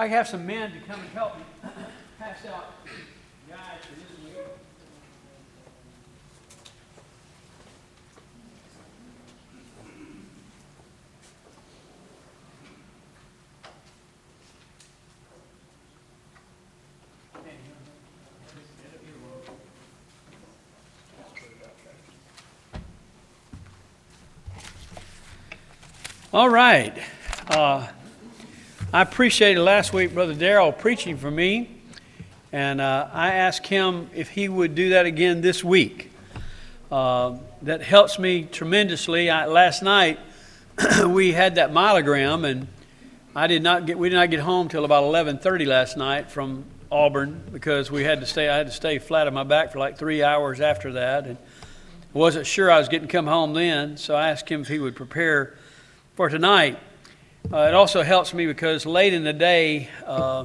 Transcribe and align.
I 0.00 0.06
have 0.06 0.28
some 0.28 0.46
men 0.46 0.70
to 0.70 0.78
come 0.86 1.00
and 1.00 1.08
help 1.08 1.36
me 1.36 1.42
pass 2.20 2.46
out 2.46 2.72
guides 3.48 3.84
for 3.84 3.94
this 3.96 4.04
week. 4.24 4.36
All 26.32 26.48
right. 26.48 26.96
Uh, 27.50 27.88
I 28.90 29.02
appreciated 29.02 29.60
last 29.60 29.92
week 29.92 30.14
Brother 30.14 30.32
Darrell 30.32 30.72
preaching 30.72 31.18
for 31.18 31.30
me, 31.30 31.68
and 32.52 32.80
uh, 32.80 33.10
I 33.12 33.34
asked 33.34 33.66
him 33.66 34.08
if 34.14 34.30
he 34.30 34.48
would 34.48 34.74
do 34.74 34.88
that 34.90 35.04
again 35.04 35.42
this 35.42 35.62
week. 35.62 36.10
Uh, 36.90 37.36
that 37.60 37.82
helps 37.82 38.18
me 38.18 38.44
tremendously. 38.44 39.28
I, 39.28 39.44
last 39.44 39.82
night 39.82 40.18
we 41.06 41.32
had 41.32 41.56
that 41.56 41.70
myelogram, 41.70 42.48
and 42.48 42.66
I 43.36 43.46
did 43.46 43.62
not 43.62 43.84
get. 43.84 43.98
We 43.98 44.08
did 44.08 44.16
not 44.16 44.30
get 44.30 44.40
home 44.40 44.70
till 44.70 44.86
about 44.86 45.04
11:30 45.04 45.66
last 45.66 45.98
night 45.98 46.30
from 46.30 46.64
Auburn 46.90 47.42
because 47.52 47.90
we 47.90 48.04
had 48.04 48.20
to 48.20 48.26
stay. 48.26 48.48
I 48.48 48.56
had 48.56 48.68
to 48.68 48.72
stay 48.72 48.98
flat 48.98 49.26
on 49.26 49.34
my 49.34 49.44
back 49.44 49.70
for 49.70 49.78
like 49.78 49.98
three 49.98 50.22
hours 50.22 50.62
after 50.62 50.94
that, 50.94 51.26
and 51.26 51.36
wasn't 52.14 52.46
sure 52.46 52.70
I 52.70 52.78
was 52.78 52.88
getting 52.88 53.06
to 53.06 53.12
come 53.12 53.26
home 53.26 53.52
then. 53.52 53.98
So 53.98 54.14
I 54.14 54.30
asked 54.30 54.48
him 54.48 54.62
if 54.62 54.68
he 54.68 54.78
would 54.78 54.96
prepare 54.96 55.58
for 56.16 56.30
tonight. 56.30 56.78
Uh, 57.50 57.58
it 57.62 57.74
also 57.74 58.02
helps 58.02 58.34
me 58.34 58.46
because 58.46 58.84
late 58.84 59.14
in 59.14 59.24
the 59.24 59.32
day, 59.32 59.88
uh, 60.04 60.44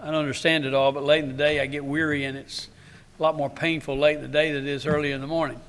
I 0.00 0.06
don't 0.06 0.14
understand 0.14 0.64
it 0.64 0.72
all, 0.72 0.92
but 0.92 1.04
late 1.04 1.22
in 1.22 1.28
the 1.28 1.36
day 1.36 1.60
I 1.60 1.66
get 1.66 1.84
weary 1.84 2.24
and 2.24 2.38
it's 2.38 2.68
a 3.18 3.22
lot 3.22 3.36
more 3.36 3.50
painful 3.50 3.98
late 3.98 4.16
in 4.16 4.22
the 4.22 4.28
day 4.28 4.52
than 4.52 4.66
it 4.66 4.70
is 4.70 4.86
early 4.86 5.12
in 5.12 5.20
the 5.20 5.26
morning 5.26 5.60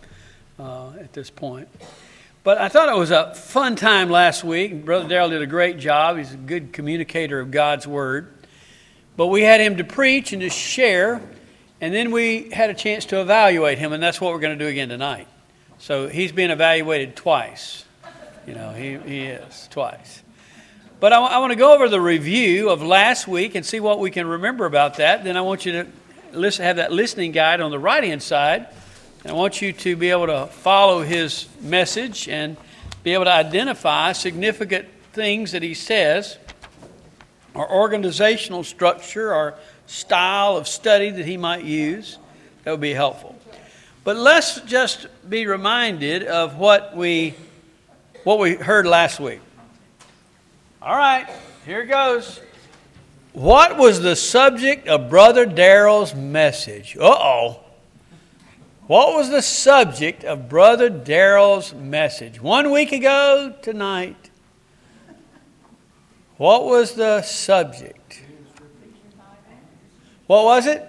uh, 0.59 0.91
at 0.99 1.13
this 1.13 1.29
point. 1.29 1.67
But 2.43 2.57
I 2.59 2.69
thought 2.69 2.89
it 2.89 2.97
was 2.97 3.11
a 3.11 3.33
fun 3.35 3.75
time 3.75 4.09
last 4.09 4.43
week. 4.43 4.85
Brother 4.85 5.09
Darrell 5.09 5.29
did 5.29 5.41
a 5.41 5.47
great 5.47 5.77
job. 5.77 6.17
He's 6.17 6.33
a 6.33 6.37
good 6.37 6.71
communicator 6.71 7.39
of 7.39 7.51
God's 7.51 7.85
Word. 7.85 8.33
But 9.17 9.27
we 9.27 9.41
had 9.41 9.59
him 9.59 9.77
to 9.77 9.83
preach 9.83 10.31
and 10.31 10.41
to 10.41 10.49
share, 10.49 11.21
and 11.81 11.93
then 11.93 12.11
we 12.11 12.49
had 12.51 12.69
a 12.69 12.73
chance 12.73 13.05
to 13.07 13.19
evaluate 13.19 13.77
him, 13.77 13.91
and 13.91 14.01
that's 14.01 14.21
what 14.21 14.31
we're 14.31 14.39
going 14.39 14.57
to 14.57 14.63
do 14.63 14.69
again 14.69 14.87
tonight. 14.87 15.27
So 15.77 16.07
he's 16.07 16.31
being 16.31 16.51
evaluated 16.51 17.17
twice. 17.17 17.83
You 18.47 18.53
know, 18.55 18.71
he, 18.71 18.97
he 18.97 19.25
is 19.25 19.67
twice. 19.69 20.23
But 20.99 21.13
I, 21.13 21.39
want 21.39 21.51
to 21.51 21.55
go 21.55 21.73
over 21.73 21.87
the 21.87 22.01
review 22.01 22.69
of 22.69 22.83
last 22.83 23.25
week 23.25 23.55
and 23.55 23.65
see 23.65 23.79
what 23.79 23.99
we 23.99 24.11
can 24.11 24.27
remember 24.27 24.65
about 24.65 24.97
that. 24.97 25.23
Then 25.23 25.37
I 25.37 25.41
want 25.41 25.65
you 25.65 25.71
to 25.71 25.87
listen, 26.33 26.65
have 26.65 26.75
that 26.75 26.91
listening 26.91 27.31
guide 27.31 27.61
on 27.61 27.71
the 27.71 27.79
right 27.79 28.03
hand 28.03 28.21
side. 28.21 28.67
And 29.23 29.31
I 29.31 29.35
want 29.35 29.61
you 29.61 29.71
to 29.71 29.95
be 29.95 30.09
able 30.09 30.27
to 30.27 30.47
follow 30.47 31.01
his 31.01 31.47
message 31.61 32.27
and 32.27 32.57
be 33.01 33.13
able 33.13 33.23
to 33.25 33.31
identify 33.31 34.11
significant 34.11 34.89
things 35.13 35.53
that 35.53 35.63
he 35.63 35.73
says, 35.73 36.37
or 37.53 37.71
organizational 37.71 38.65
structure, 38.65 39.33
or 39.33 39.55
style 39.87 40.57
of 40.57 40.67
study 40.67 41.11
that 41.11 41.25
he 41.25 41.37
might 41.37 41.63
use. 41.63 42.17
That 42.65 42.71
would 42.71 42.81
be 42.81 42.93
helpful. 42.93 43.37
But 44.03 44.17
let's 44.17 44.59
just 44.61 45.07
be 45.29 45.47
reminded 45.47 46.23
of 46.23 46.57
what 46.57 46.93
we 46.93 47.35
what 48.25 48.37
we 48.37 48.55
heard 48.55 48.85
last 48.85 49.21
week. 49.21 49.39
All 50.81 50.95
right, 50.95 51.27
here 51.65 51.85
goes. 51.85 52.39
What 53.33 53.77
was 53.77 53.99
the 53.99 54.15
subject 54.15 54.87
of 54.87 55.09
Brother 55.09 55.45
Darrell's 55.45 56.15
message? 56.15 56.95
Uh 56.97 57.03
oh. 57.03 57.59
What 58.87 59.13
was 59.13 59.29
the 59.29 59.41
subject 59.41 60.23
of 60.23 60.47
Brother 60.47 60.89
Darrell's 60.89 61.73
message? 61.73 62.41
One 62.41 62.71
week 62.71 62.93
ago 62.93 63.53
tonight. 63.61 64.29
What 66.37 66.63
was 66.63 66.93
the 66.93 67.23
subject? 67.23 68.23
What 70.27 70.45
was 70.45 70.65
it? 70.65 70.85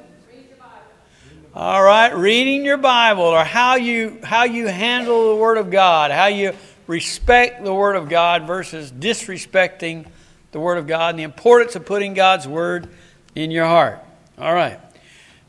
All 1.52 1.82
right, 1.82 2.14
reading 2.14 2.64
your 2.64 2.76
Bible 2.76 3.24
or 3.24 3.42
how 3.42 3.74
you 3.74 4.20
how 4.22 4.44
you 4.44 4.68
handle 4.68 5.30
the 5.30 5.34
Word 5.34 5.58
of 5.58 5.68
God, 5.68 6.12
how 6.12 6.26
you 6.26 6.54
respect 6.90 7.62
the 7.62 7.72
Word 7.72 7.94
of 7.94 8.08
God 8.08 8.48
versus 8.48 8.90
disrespecting 8.90 10.06
the 10.50 10.58
Word 10.58 10.76
of 10.76 10.88
God 10.88 11.10
and 11.10 11.20
the 11.20 11.22
importance 11.22 11.76
of 11.76 11.86
putting 11.86 12.14
God's 12.14 12.48
Word 12.48 12.88
in 13.36 13.52
your 13.52 13.66
heart. 13.66 14.00
All 14.36 14.52
right. 14.52 14.80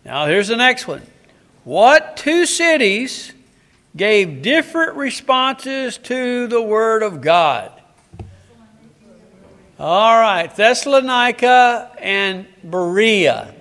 Now, 0.06 0.28
here's 0.28 0.50
the 0.50 0.56
next 0.56 0.88
one. 0.88 1.02
What 1.64 2.16
two 2.16 2.46
cities 2.46 3.34
gave 3.98 4.44
different 4.44 4.96
responses 4.96 5.98
to 5.98 6.46
the 6.46 6.62
Word 6.62 7.02
of 7.02 7.22
God? 7.22 7.72
All 9.80 10.16
right. 10.20 10.56
Thessalonica 10.56 11.92
and 11.98 12.46
Berea. 12.64 13.56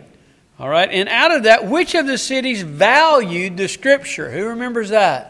All 0.58 0.68
right. 0.68 0.90
And 0.90 1.08
out 1.08 1.34
of 1.34 1.44
that, 1.44 1.66
which 1.66 1.94
of 1.94 2.06
the 2.06 2.18
cities 2.18 2.60
valued 2.60 3.56
the 3.56 3.68
Scripture? 3.68 4.30
Who 4.30 4.48
remembers 4.48 4.90
that? 4.90 5.29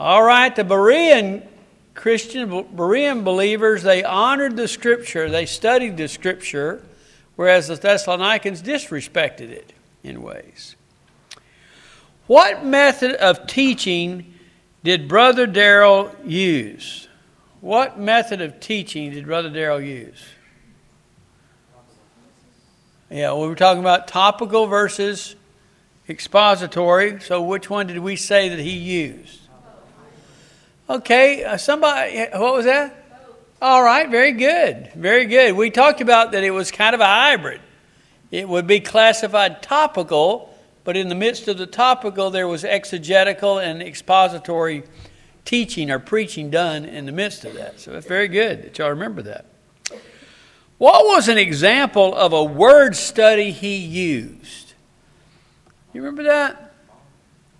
All 0.00 0.22
right, 0.22 0.54
the 0.54 0.62
Berean 0.62 1.44
Christian, 1.94 2.48
Berean 2.48 3.24
believers, 3.24 3.82
they 3.82 4.04
honored 4.04 4.56
the 4.56 4.68
Scripture, 4.68 5.28
they 5.28 5.44
studied 5.44 5.96
the 5.96 6.06
Scripture, 6.06 6.84
whereas 7.34 7.66
the 7.66 7.74
Thessalonians 7.74 8.62
disrespected 8.62 9.50
it 9.50 9.72
in 10.04 10.22
ways. 10.22 10.76
What 12.28 12.64
method 12.64 13.16
of 13.16 13.48
teaching 13.48 14.34
did 14.84 15.08
Brother 15.08 15.46
Darrell 15.46 16.14
use? 16.24 17.08
What 17.60 17.98
method 17.98 18.40
of 18.40 18.60
teaching 18.60 19.10
did 19.10 19.26
Brother 19.26 19.50
Darrell 19.50 19.80
use? 19.80 20.22
Yeah, 23.10 23.34
we 23.34 23.48
were 23.48 23.56
talking 23.56 23.80
about 23.80 24.06
topical 24.06 24.66
versus 24.66 25.34
expository. 26.08 27.20
So, 27.20 27.42
which 27.42 27.68
one 27.68 27.88
did 27.88 27.98
we 27.98 28.14
say 28.14 28.50
that 28.50 28.58
he 28.58 28.70
used? 28.70 29.47
Okay, 30.90 31.44
uh, 31.44 31.58
somebody, 31.58 32.18
what 32.32 32.54
was 32.54 32.64
that? 32.64 33.04
All 33.60 33.82
right, 33.82 34.08
very 34.08 34.32
good. 34.32 34.90
Very 34.94 35.26
good. 35.26 35.54
We 35.54 35.70
talked 35.70 36.00
about 36.00 36.32
that 36.32 36.44
it 36.44 36.50
was 36.50 36.70
kind 36.70 36.94
of 36.94 37.00
a 37.00 37.06
hybrid. 37.06 37.60
It 38.30 38.48
would 38.48 38.66
be 38.66 38.80
classified 38.80 39.62
topical, 39.62 40.54
but 40.84 40.96
in 40.96 41.10
the 41.10 41.14
midst 41.14 41.46
of 41.46 41.58
the 41.58 41.66
topical, 41.66 42.30
there 42.30 42.48
was 42.48 42.64
exegetical 42.64 43.58
and 43.58 43.82
expository 43.82 44.82
teaching 45.44 45.90
or 45.90 45.98
preaching 45.98 46.48
done 46.48 46.86
in 46.86 47.04
the 47.04 47.12
midst 47.12 47.44
of 47.44 47.52
that. 47.54 47.80
So 47.80 47.92
it's 47.92 48.06
very 48.06 48.28
good 48.28 48.62
that 48.62 48.78
y'all 48.78 48.88
remember 48.88 49.20
that. 49.22 49.44
What 50.78 51.04
was 51.04 51.28
an 51.28 51.36
example 51.36 52.14
of 52.14 52.32
a 52.32 52.44
word 52.44 52.96
study 52.96 53.50
he 53.50 53.76
used? 53.76 54.72
You 55.92 56.00
remember 56.00 56.22
that? 56.22 56.72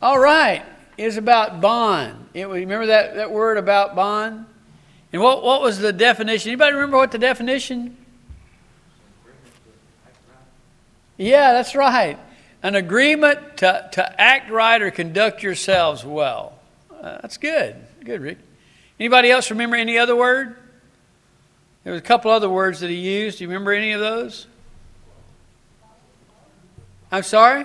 All 0.00 0.19
right 0.19 0.65
is 0.99 1.17
about 1.17 1.61
bond. 1.61 2.29
It, 2.35 2.47
remember 2.47 2.87
that, 2.87 3.15
that 3.15 3.31
word 3.31 3.57
about 3.57 3.95
bond? 3.95 4.45
And 5.13 5.23
what, 5.23 5.43
what 5.43 5.63
was 5.63 5.79
the 5.79 5.93
definition? 5.93 6.51
Anybody 6.51 6.75
remember 6.75 6.99
what 6.99 7.13
the 7.13 7.19
definition? 7.19 7.97
Yeah, 11.17 11.53
that's 11.53 11.75
right. 11.75 12.19
An 12.63 12.75
agreement 12.75 13.59
to, 13.59 13.89
to 13.93 14.21
act 14.21 14.51
right 14.51 14.83
or 14.83 14.91
conduct 14.91 15.43
yourselves 15.43 16.05
well. 16.05 16.59
Uh, 16.91 17.19
that's 17.23 17.37
good. 17.37 17.77
Good, 18.05 18.21
Rick. 18.21 18.39
Anybody 19.01 19.31
else 19.31 19.51
remember 19.51 19.77
any 19.77 19.97
other 19.97 20.17
word? 20.17 20.57
There 21.85 21.93
was 21.93 22.03
a 22.03 22.05
couple 22.05 22.31
other 22.31 22.51
words 22.51 22.81
that 22.81 22.91
he 22.91 22.97
used. 22.97 23.39
Do 23.39 23.45
you 23.45 23.49
remember 23.49 23.73
any 23.73 23.93
of 23.93 24.01
those? 24.01 24.47
I'm 27.11 27.23
sorry? 27.23 27.65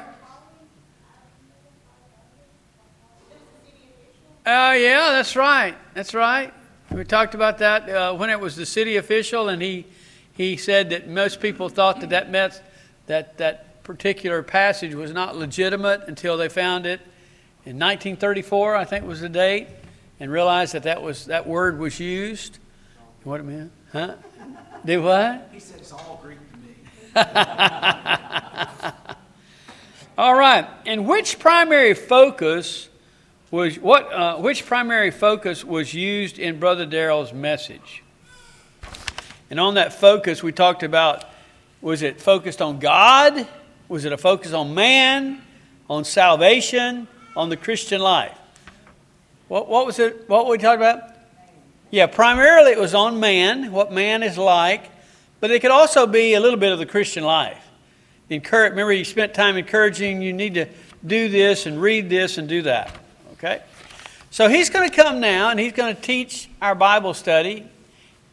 Uh, 4.46 4.76
yeah, 4.78 5.12
that's 5.12 5.36
right. 5.36 5.76
That's 5.94 6.14
right. 6.14 6.54
We 6.92 7.04
talked 7.06 7.34
about 7.34 7.60
that 7.60 7.90
uh, 7.90 8.14
when 8.14 8.30
it 8.30 8.40
was 8.40 8.56
the 8.56 8.66
city 8.66 8.98
official, 8.98 9.50
and 9.50 9.62
he, 9.62 9.86
he 10.34 10.58
said 10.58 10.90
that 10.90 11.08
most 11.08 11.40
people 11.40 11.70
thought 11.70 12.02
that 12.02 12.10
that 12.10 12.30
meant 12.30 12.62
that 13.08 13.38
that 13.38 13.84
particular 13.84 14.44
passage 14.44 14.94
was 14.94 15.12
not 15.12 15.38
legitimate 15.38 16.02
until 16.08 16.38
they 16.38 16.50
found 16.50 16.86
it 16.86 17.00
in 17.66 17.80
1934, 17.80 18.76
I 18.76 18.84
think 18.84 19.06
was 19.06 19.22
the 19.22 19.30
date, 19.30 19.70
and 20.20 20.30
realized 20.30 20.74
that 20.74 20.84
that, 20.84 21.02
was, 21.02 21.28
that 21.28 21.48
word 21.48 21.80
was 21.80 21.98
used. 21.98 22.60
What 23.24 23.40
it 23.40 23.44
meant? 23.44 23.72
Huh? 23.94 24.16
Did 24.84 24.98
what? 24.98 25.50
He 25.54 25.62
said 25.62 25.80
it's 25.80 25.94
all 25.94 26.20
Greek 26.22 26.40
to 26.52 26.58
me. 26.58 26.76
all 30.18 30.36
right. 30.36 30.68
And 30.86 31.08
which 31.08 31.40
primary 31.40 31.94
focus 31.94 32.90
was 33.54 33.78
what, 33.78 34.12
uh, 34.12 34.38
which 34.38 34.66
primary 34.66 35.12
focus 35.12 35.64
was 35.64 35.94
used 35.94 36.40
in 36.40 36.60
Brother 36.60 36.88
Darrell's 36.88 37.32
message? 37.34 38.02
And 39.52 39.60
on 39.60 39.76
that 39.76 39.94
focus, 39.94 40.42
we 40.42 40.52
talked 40.52 40.82
about 40.82 41.24
Was 41.80 42.02
it 42.02 42.20
focused 42.20 42.64
on 42.64 42.80
God? 42.80 43.48
Was 43.88 44.06
it 44.06 44.12
a 44.12 44.18
focus 44.18 44.54
on 44.54 44.74
man, 44.74 45.44
on 45.88 46.04
salvation, 46.04 47.08
on 47.36 47.50
the 47.50 47.56
Christian 47.56 48.02
life? 48.02 48.36
What, 49.50 49.70
what 49.70 49.86
was 49.86 50.00
it? 50.00 50.28
What 50.28 50.48
we 50.48 50.58
talking 50.58 50.82
about? 50.82 51.12
Yeah, 51.92 52.08
primarily 52.08 52.72
it 52.72 52.80
was 52.80 52.96
on 52.96 53.20
man, 53.20 53.72
what 53.72 53.92
man 53.92 54.24
is 54.24 54.36
like, 54.36 54.90
but 55.40 55.52
it 55.52 55.60
could 55.60 55.70
also 55.70 56.08
be 56.08 56.34
a 56.34 56.40
little 56.40 56.58
bit 56.58 56.72
of 56.72 56.80
the 56.80 56.88
Christian 56.88 57.24
life. 57.24 57.64
Encourage, 58.32 58.72
remember, 58.72 58.94
you 58.94 59.06
spent 59.06 59.36
time 59.36 59.58
encouraging, 59.58 60.24
you 60.24 60.34
need 60.34 60.56
to 60.56 60.66
do 61.06 61.30
this 61.30 61.68
and 61.68 61.80
read 61.80 62.10
this 62.10 62.40
and 62.40 62.50
do 62.50 62.64
that. 62.64 62.98
Okay? 63.44 63.62
So 64.32 64.48
he's 64.48 64.70
going 64.70 64.90
to 64.90 64.96
come 64.96 65.20
now 65.20 65.50
and 65.50 65.60
he's 65.60 65.74
going 65.74 65.94
to 65.94 66.02
teach 66.02 66.50
our 66.62 66.76
Bible 66.76 67.14
study. 67.14 67.68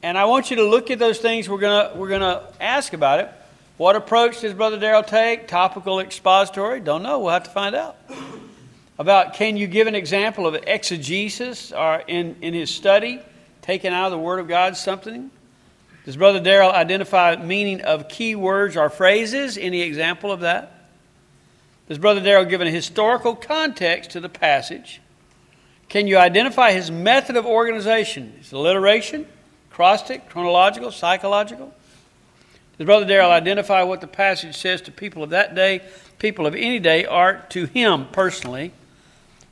And 0.04 0.16
I 0.16 0.26
want 0.26 0.50
you 0.50 0.56
to 0.58 0.64
look 0.64 0.90
at 0.92 1.00
those 1.00 1.18
things 1.18 1.48
we're 1.48 1.58
going 1.58 1.90
to, 1.90 1.98
we're 1.98 2.08
going 2.08 2.20
to 2.20 2.44
ask 2.60 2.92
about 2.92 3.18
it. 3.18 3.28
What 3.76 3.96
approach 3.96 4.42
does 4.42 4.54
Brother 4.54 4.78
Darrell 4.78 5.02
take? 5.02 5.48
Topical 5.48 5.98
expository? 5.98 6.78
Don't 6.78 7.02
know. 7.02 7.18
We'll 7.18 7.32
have 7.32 7.42
to 7.42 7.50
find 7.50 7.74
out. 7.74 7.96
About 9.00 9.34
can 9.34 9.56
you 9.56 9.66
give 9.66 9.88
an 9.88 9.96
example 9.96 10.46
of 10.46 10.54
exegesis 10.54 11.72
or 11.72 12.04
in, 12.06 12.36
in 12.40 12.54
his 12.54 12.70
study, 12.70 13.20
taking 13.62 13.92
out 13.92 14.06
of 14.06 14.12
the 14.12 14.18
Word 14.18 14.38
of 14.38 14.46
God 14.46 14.76
something? 14.76 15.30
Does 16.04 16.16
Brother 16.16 16.40
Darrell 16.40 16.70
identify 16.70 17.34
meaning 17.34 17.80
of 17.80 18.08
key 18.08 18.36
words 18.36 18.76
or 18.76 18.90
phrases? 18.90 19.58
Any 19.58 19.80
example 19.80 20.30
of 20.30 20.40
that? 20.40 20.79
Does 21.90 21.98
Brother 21.98 22.20
Darrell 22.20 22.44
give 22.44 22.60
a 22.60 22.70
historical 22.70 23.34
context 23.34 24.12
to 24.12 24.20
the 24.20 24.28
passage? 24.28 25.00
Can 25.88 26.06
you 26.06 26.18
identify 26.18 26.70
his 26.70 26.88
method 26.88 27.36
of 27.36 27.44
organization? 27.44 28.34
His 28.38 28.52
alliteration, 28.52 29.26
acrostic, 29.72 30.28
chronological, 30.28 30.92
psychological? 30.92 31.74
Does 32.78 32.86
Brother 32.86 33.06
Darrell 33.06 33.32
identify 33.32 33.82
what 33.82 34.00
the 34.00 34.06
passage 34.06 34.56
says 34.56 34.80
to 34.82 34.92
people 34.92 35.24
of 35.24 35.30
that 35.30 35.56
day, 35.56 35.80
people 36.20 36.46
of 36.46 36.54
any 36.54 36.78
day, 36.78 37.06
are 37.06 37.44
to 37.48 37.64
him 37.64 38.06
personally? 38.12 38.70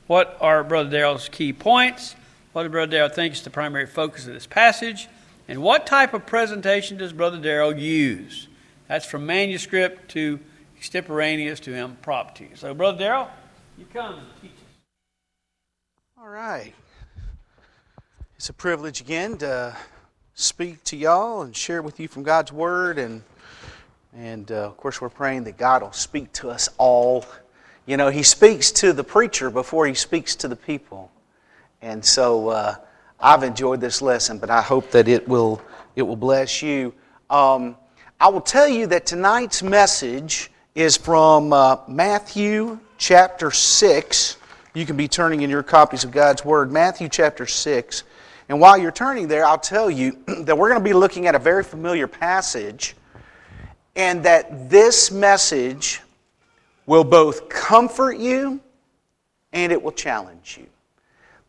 What 0.07 0.37
are 0.39 0.63
Brother 0.63 0.91
Darrell's 0.91 1.27
key 1.27 1.51
points? 1.51 2.15
What 2.53 2.63
does 2.63 2.71
Brother 2.71 2.91
Darrell 2.91 3.09
think 3.09 3.33
is 3.33 3.41
the 3.41 3.49
primary 3.49 3.85
focus 3.85 4.25
of 4.27 4.33
this 4.33 4.47
passage? 4.47 5.09
And 5.49 5.61
what 5.61 5.85
type 5.85 6.13
of 6.13 6.25
presentation 6.25 6.99
does 6.99 7.11
Brother 7.11 7.37
Darrell 7.37 7.75
use? 7.75 8.47
That's 8.87 9.05
from 9.05 9.25
manuscript 9.25 10.09
to 10.11 10.39
extemporaneous 10.79 11.59
to 11.59 11.75
impromptu. 11.75 12.47
So, 12.55 12.73
Brother 12.73 12.99
Darrell, 12.99 13.27
you 13.77 13.85
come 13.93 14.13
and 14.13 14.27
teach 14.41 14.51
us. 14.51 14.57
All 16.17 16.29
right. 16.29 16.73
It's 18.37 18.47
a 18.47 18.53
privilege 18.53 19.01
again 19.01 19.37
to 19.39 19.75
speak 20.35 20.81
to 20.85 20.95
y'all 20.95 21.41
and 21.41 21.53
share 21.53 21.81
with 21.81 21.99
you 21.99 22.07
from 22.07 22.23
God's 22.23 22.53
Word. 22.53 22.97
And, 22.97 23.21
and 24.15 24.49
uh, 24.53 24.67
of 24.67 24.77
course, 24.77 25.01
we're 25.01 25.09
praying 25.09 25.43
that 25.43 25.57
God 25.57 25.81
will 25.81 25.91
speak 25.91 26.31
to 26.33 26.49
us 26.49 26.69
all. 26.77 27.25
You 27.85 27.97
know, 27.97 28.07
He 28.07 28.23
speaks 28.23 28.71
to 28.71 28.93
the 28.93 29.03
preacher 29.03 29.49
before 29.49 29.85
He 29.85 29.93
speaks 29.93 30.33
to 30.37 30.47
the 30.47 30.55
people. 30.55 31.11
And 31.81 32.05
so 32.05 32.47
uh, 32.47 32.75
I've 33.19 33.43
enjoyed 33.43 33.81
this 33.81 34.01
lesson, 34.01 34.37
but 34.37 34.49
I 34.49 34.61
hope 34.61 34.91
that 34.91 35.09
it 35.09 35.27
will, 35.27 35.61
it 35.97 36.03
will 36.03 36.15
bless 36.15 36.61
you. 36.61 36.93
Um, 37.29 37.75
I 38.17 38.29
will 38.29 38.39
tell 38.39 38.69
you 38.69 38.87
that 38.87 39.05
tonight's 39.05 39.61
message 39.61 40.49
is 40.79 40.95
from 40.95 41.51
uh, 41.51 41.75
Matthew 41.89 42.79
chapter 42.97 43.51
6. 43.51 44.37
You 44.73 44.85
can 44.85 44.95
be 44.95 45.09
turning 45.09 45.41
in 45.41 45.49
your 45.49 45.61
copies 45.61 46.05
of 46.05 46.11
God's 46.11 46.45
Word, 46.45 46.71
Matthew 46.71 47.09
chapter 47.09 47.45
6. 47.45 48.03
And 48.47 48.61
while 48.61 48.77
you're 48.77 48.89
turning 48.89 49.27
there, 49.27 49.45
I'll 49.45 49.57
tell 49.57 49.91
you 49.91 50.17
that 50.43 50.57
we're 50.57 50.69
going 50.69 50.79
to 50.79 50.83
be 50.83 50.93
looking 50.93 51.27
at 51.27 51.35
a 51.35 51.39
very 51.39 51.65
familiar 51.65 52.07
passage, 52.07 52.95
and 53.97 54.23
that 54.23 54.69
this 54.69 55.11
message 55.11 56.01
will 56.85 57.03
both 57.03 57.49
comfort 57.49 58.17
you 58.17 58.61
and 59.51 59.73
it 59.73 59.83
will 59.83 59.91
challenge 59.91 60.57
you. 60.61 60.67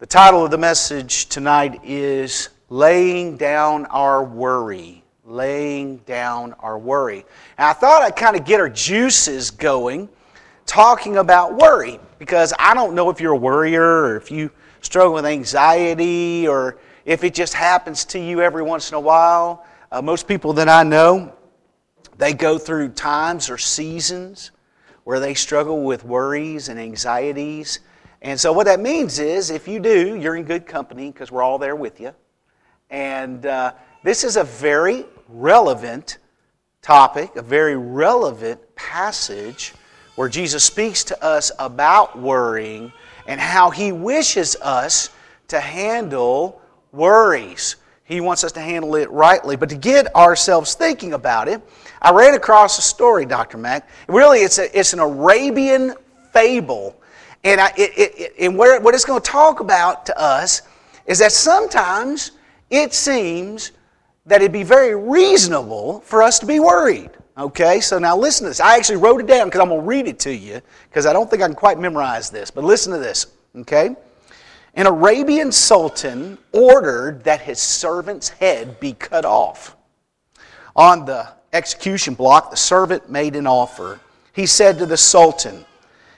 The 0.00 0.06
title 0.06 0.44
of 0.44 0.50
the 0.50 0.58
message 0.58 1.26
tonight 1.26 1.80
is 1.84 2.48
Laying 2.68 3.36
Down 3.36 3.86
Our 3.86 4.24
Worry. 4.24 4.99
Laying 5.30 5.98
Down 5.98 6.54
Our 6.58 6.76
Worry. 6.76 7.24
And 7.56 7.66
I 7.66 7.72
thought 7.72 8.02
I'd 8.02 8.16
kind 8.16 8.36
of 8.36 8.44
get 8.44 8.58
our 8.58 8.68
juices 8.68 9.50
going 9.50 10.08
talking 10.66 11.18
about 11.18 11.56
worry 11.56 12.00
because 12.18 12.52
I 12.58 12.74
don't 12.74 12.94
know 12.94 13.10
if 13.10 13.20
you're 13.20 13.32
a 13.32 13.38
worrier 13.38 13.82
or 13.82 14.16
if 14.16 14.30
you 14.30 14.50
struggle 14.80 15.14
with 15.14 15.24
anxiety 15.24 16.48
or 16.48 16.78
if 17.04 17.22
it 17.22 17.32
just 17.32 17.54
happens 17.54 18.04
to 18.06 18.18
you 18.18 18.40
every 18.40 18.62
once 18.62 18.90
in 18.90 18.96
a 18.96 19.00
while. 19.00 19.64
Uh, 19.92 20.02
most 20.02 20.26
people 20.26 20.52
that 20.54 20.68
I 20.68 20.82
know, 20.82 21.32
they 22.18 22.32
go 22.32 22.58
through 22.58 22.90
times 22.90 23.48
or 23.48 23.56
seasons 23.56 24.50
where 25.04 25.20
they 25.20 25.34
struggle 25.34 25.82
with 25.82 26.04
worries 26.04 26.68
and 26.68 26.78
anxieties. 26.78 27.80
And 28.22 28.38
so, 28.38 28.52
what 28.52 28.66
that 28.66 28.80
means 28.80 29.18
is, 29.18 29.50
if 29.50 29.66
you 29.66 29.80
do, 29.80 30.16
you're 30.16 30.36
in 30.36 30.44
good 30.44 30.66
company 30.66 31.10
because 31.10 31.32
we're 31.32 31.42
all 31.42 31.58
there 31.58 31.74
with 31.74 32.00
you. 32.00 32.14
And 32.90 33.46
uh, 33.46 33.72
this 34.04 34.24
is 34.24 34.36
a 34.36 34.44
very 34.44 35.06
relevant 35.32 36.18
topic, 36.82 37.36
a 37.36 37.42
very 37.42 37.76
relevant 37.76 38.60
passage 38.74 39.74
where 40.16 40.28
Jesus 40.28 40.64
speaks 40.64 41.04
to 41.04 41.24
us 41.24 41.52
about 41.58 42.18
worrying 42.18 42.92
and 43.26 43.40
how 43.40 43.70
he 43.70 43.92
wishes 43.92 44.56
us 44.56 45.10
to 45.48 45.60
handle 45.60 46.60
worries. 46.92 47.76
He 48.04 48.20
wants 48.20 48.42
us 48.42 48.52
to 48.52 48.60
handle 48.60 48.96
it 48.96 49.10
rightly. 49.10 49.56
But 49.56 49.68
to 49.68 49.76
get 49.76 50.14
ourselves 50.16 50.74
thinking 50.74 51.12
about 51.12 51.48
it, 51.48 51.62
I 52.02 52.12
ran 52.12 52.34
across 52.34 52.78
a 52.78 52.82
story, 52.82 53.24
Dr. 53.24 53.56
Mack. 53.56 53.88
Really, 54.08 54.40
it's, 54.40 54.58
a, 54.58 54.78
it's 54.78 54.92
an 54.92 54.98
Arabian 54.98 55.94
fable. 56.32 57.00
And, 57.44 57.60
I, 57.60 57.68
it, 57.76 57.92
it, 57.96 58.34
and 58.40 58.58
where, 58.58 58.80
what 58.80 58.94
it's 58.94 59.04
going 59.04 59.20
to 59.22 59.30
talk 59.30 59.60
about 59.60 60.06
to 60.06 60.20
us 60.20 60.62
is 61.06 61.20
that 61.20 61.32
sometimes 61.32 62.32
it 62.68 62.92
seems 62.92 63.72
that 64.26 64.42
it'd 64.42 64.52
be 64.52 64.62
very 64.62 64.94
reasonable 64.94 66.00
for 66.00 66.22
us 66.22 66.38
to 66.40 66.46
be 66.46 66.60
worried. 66.60 67.10
Okay, 67.38 67.80
so 67.80 67.98
now 67.98 68.16
listen 68.16 68.44
to 68.44 68.50
this. 68.50 68.60
I 68.60 68.76
actually 68.76 68.96
wrote 68.96 69.20
it 69.20 69.26
down 69.26 69.46
because 69.46 69.60
I'm 69.60 69.68
going 69.68 69.80
to 69.80 69.86
read 69.86 70.06
it 70.06 70.18
to 70.20 70.34
you 70.34 70.60
because 70.88 71.06
I 71.06 71.12
don't 71.12 71.30
think 71.30 71.42
I 71.42 71.46
can 71.46 71.54
quite 71.54 71.78
memorize 71.78 72.28
this. 72.28 72.50
But 72.50 72.64
listen 72.64 72.92
to 72.92 72.98
this. 72.98 73.26
Okay? 73.56 73.96
An 74.74 74.86
Arabian 74.86 75.50
sultan 75.50 76.38
ordered 76.52 77.24
that 77.24 77.40
his 77.40 77.58
servant's 77.58 78.28
head 78.28 78.78
be 78.78 78.92
cut 78.92 79.24
off. 79.24 79.76
On 80.76 81.04
the 81.04 81.28
execution 81.52 82.14
block, 82.14 82.50
the 82.50 82.56
servant 82.56 83.10
made 83.10 83.34
an 83.36 83.46
offer. 83.46 84.00
He 84.32 84.46
said 84.46 84.78
to 84.78 84.86
the 84.86 84.96
sultan, 84.96 85.64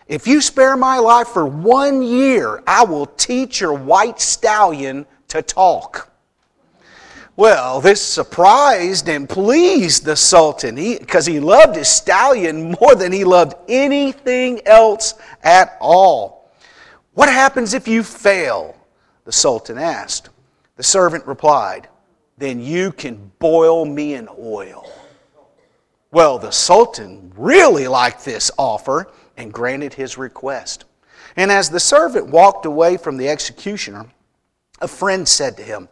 If 0.07 0.27
you 0.27 0.41
spare 0.41 0.77
my 0.77 0.99
life 0.99 1.29
for 1.29 1.47
one 1.47 2.03
year, 2.03 2.63
I 2.67 2.85
will 2.85 3.07
teach 3.07 3.61
your 3.61 3.73
white 3.73 4.21
stallion 4.21 5.07
to 5.29 5.41
talk. 5.41 6.12
Well, 7.35 7.81
this 7.81 8.03
surprised 8.03 9.09
and 9.09 9.27
pleased 9.29 10.05
the 10.05 10.17
Sultan 10.17 10.75
because 10.75 11.25
he, 11.25 11.35
he 11.35 11.41
loved 11.41 11.77
his 11.77 11.89
stallion 11.89 12.77
more 12.81 12.95
than 12.95 13.11
he 13.11 13.25
loved 13.25 13.55
anything 13.69 14.61
else 14.67 15.15
at 15.43 15.77
all. 15.81 16.51
What 17.15 17.31
happens 17.31 17.73
if 17.73 17.89
you 17.89 18.03
fail? 18.03 18.77
The 19.25 19.33
Sultan 19.33 19.79
asked. 19.79 20.29
The 20.77 20.83
servant 20.83 21.27
replied, 21.27 21.89
Then 22.37 22.61
you 22.61 22.93
can 22.93 23.33
boil 23.39 23.87
me 23.87 24.15
in 24.15 24.29
oil. 24.39 24.91
Well, 26.11 26.39
the 26.39 26.51
Sultan 26.51 27.33
really 27.35 27.89
liked 27.89 28.25
this 28.25 28.51
offer 28.59 29.11
and 29.39 29.53
granted 29.53 29.95
his 29.95 30.19
request. 30.19 30.85
And 31.37 31.51
as 31.51 31.71
the 31.71 31.81
servant 31.81 32.27
walked 32.27 32.67
away 32.67 32.99
from 32.99 33.17
the 33.17 33.31
executioner, 33.31 34.07
a 34.81 34.89
friend 34.89 35.27
said 35.27 35.57
to 35.57 35.63
him, 35.63 35.89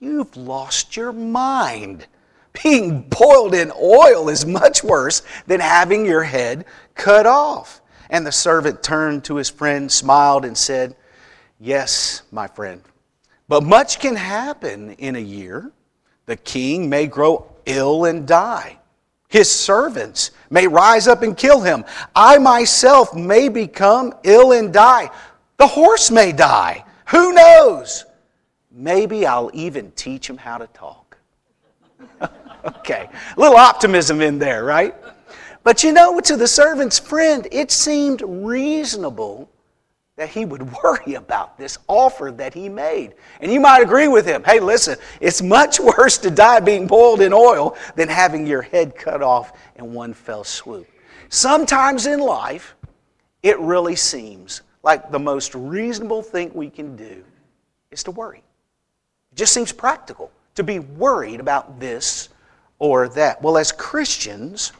You've 0.00 0.34
lost 0.34 0.96
your 0.96 1.12
mind. 1.12 2.06
Being 2.62 3.02
boiled 3.02 3.54
in 3.54 3.70
oil 3.78 4.30
is 4.30 4.46
much 4.46 4.82
worse 4.82 5.22
than 5.46 5.60
having 5.60 6.06
your 6.06 6.22
head 6.24 6.64
cut 6.94 7.26
off. 7.26 7.82
And 8.08 8.26
the 8.26 8.32
servant 8.32 8.82
turned 8.82 9.24
to 9.24 9.36
his 9.36 9.50
friend, 9.50 9.92
smiled, 9.92 10.46
and 10.46 10.56
said, 10.56 10.96
Yes, 11.60 12.22
my 12.32 12.46
friend, 12.46 12.80
but 13.46 13.62
much 13.62 14.00
can 14.00 14.16
happen 14.16 14.92
in 14.92 15.16
a 15.16 15.20
year. 15.20 15.70
The 16.24 16.36
king 16.36 16.88
may 16.88 17.06
grow 17.06 17.46
ill 17.66 18.06
and 18.06 18.26
die. 18.26 18.78
His 19.28 19.50
servants 19.50 20.30
may 20.48 20.66
rise 20.66 21.06
up 21.06 21.22
and 21.22 21.36
kill 21.36 21.60
him. 21.60 21.84
I 22.16 22.38
myself 22.38 23.14
may 23.14 23.48
become 23.48 24.14
ill 24.24 24.52
and 24.52 24.72
die. 24.72 25.10
The 25.58 25.66
horse 25.66 26.10
may 26.10 26.32
die. 26.32 26.84
Who 27.08 27.32
knows? 27.32 28.06
Maybe 28.70 29.26
I'll 29.26 29.50
even 29.52 29.90
teach 29.92 30.28
him 30.28 30.38
how 30.38 30.58
to 30.58 30.66
talk. 30.68 31.16
okay, 32.78 33.08
a 33.36 33.40
little 33.40 33.56
optimism 33.56 34.20
in 34.20 34.38
there, 34.38 34.64
right? 34.64 34.94
But 35.62 35.82
you 35.82 35.92
know, 35.92 36.20
to 36.20 36.36
the 36.36 36.48
servant's 36.48 36.98
friend, 36.98 37.46
it 37.50 37.70
seemed 37.70 38.22
reasonable 38.24 39.50
that 40.16 40.28
he 40.28 40.44
would 40.44 40.70
worry 40.84 41.14
about 41.14 41.58
this 41.58 41.78
offer 41.88 42.30
that 42.36 42.54
he 42.54 42.68
made. 42.68 43.14
And 43.40 43.50
you 43.50 43.58
might 43.58 43.82
agree 43.82 44.08
with 44.08 44.26
him. 44.26 44.44
Hey, 44.44 44.60
listen, 44.60 44.98
it's 45.20 45.42
much 45.42 45.80
worse 45.98 46.18
to 46.18 46.30
die 46.30 46.60
being 46.60 46.86
boiled 46.86 47.20
in 47.22 47.32
oil 47.32 47.76
than 47.96 48.08
having 48.08 48.46
your 48.46 48.62
head 48.62 48.94
cut 48.94 49.22
off 49.22 49.52
in 49.76 49.92
one 49.92 50.14
fell 50.14 50.44
swoop. 50.44 50.86
Sometimes 51.28 52.06
in 52.06 52.20
life, 52.20 52.74
it 53.42 53.58
really 53.60 53.96
seems 53.96 54.62
like 54.82 55.10
the 55.10 55.18
most 55.18 55.54
reasonable 55.54 56.22
thing 56.22 56.50
we 56.54 56.70
can 56.70 56.96
do 56.96 57.24
is 57.90 58.02
to 58.04 58.10
worry. 58.10 58.42
It 59.32 59.36
just 59.36 59.52
seems 59.52 59.72
practical 59.72 60.30
to 60.54 60.62
be 60.62 60.78
worried 60.78 61.40
about 61.40 61.80
this 61.80 62.28
or 62.78 63.08
that. 63.10 63.40
Well, 63.42 63.56
as 63.56 63.72
Christians, 63.72 64.72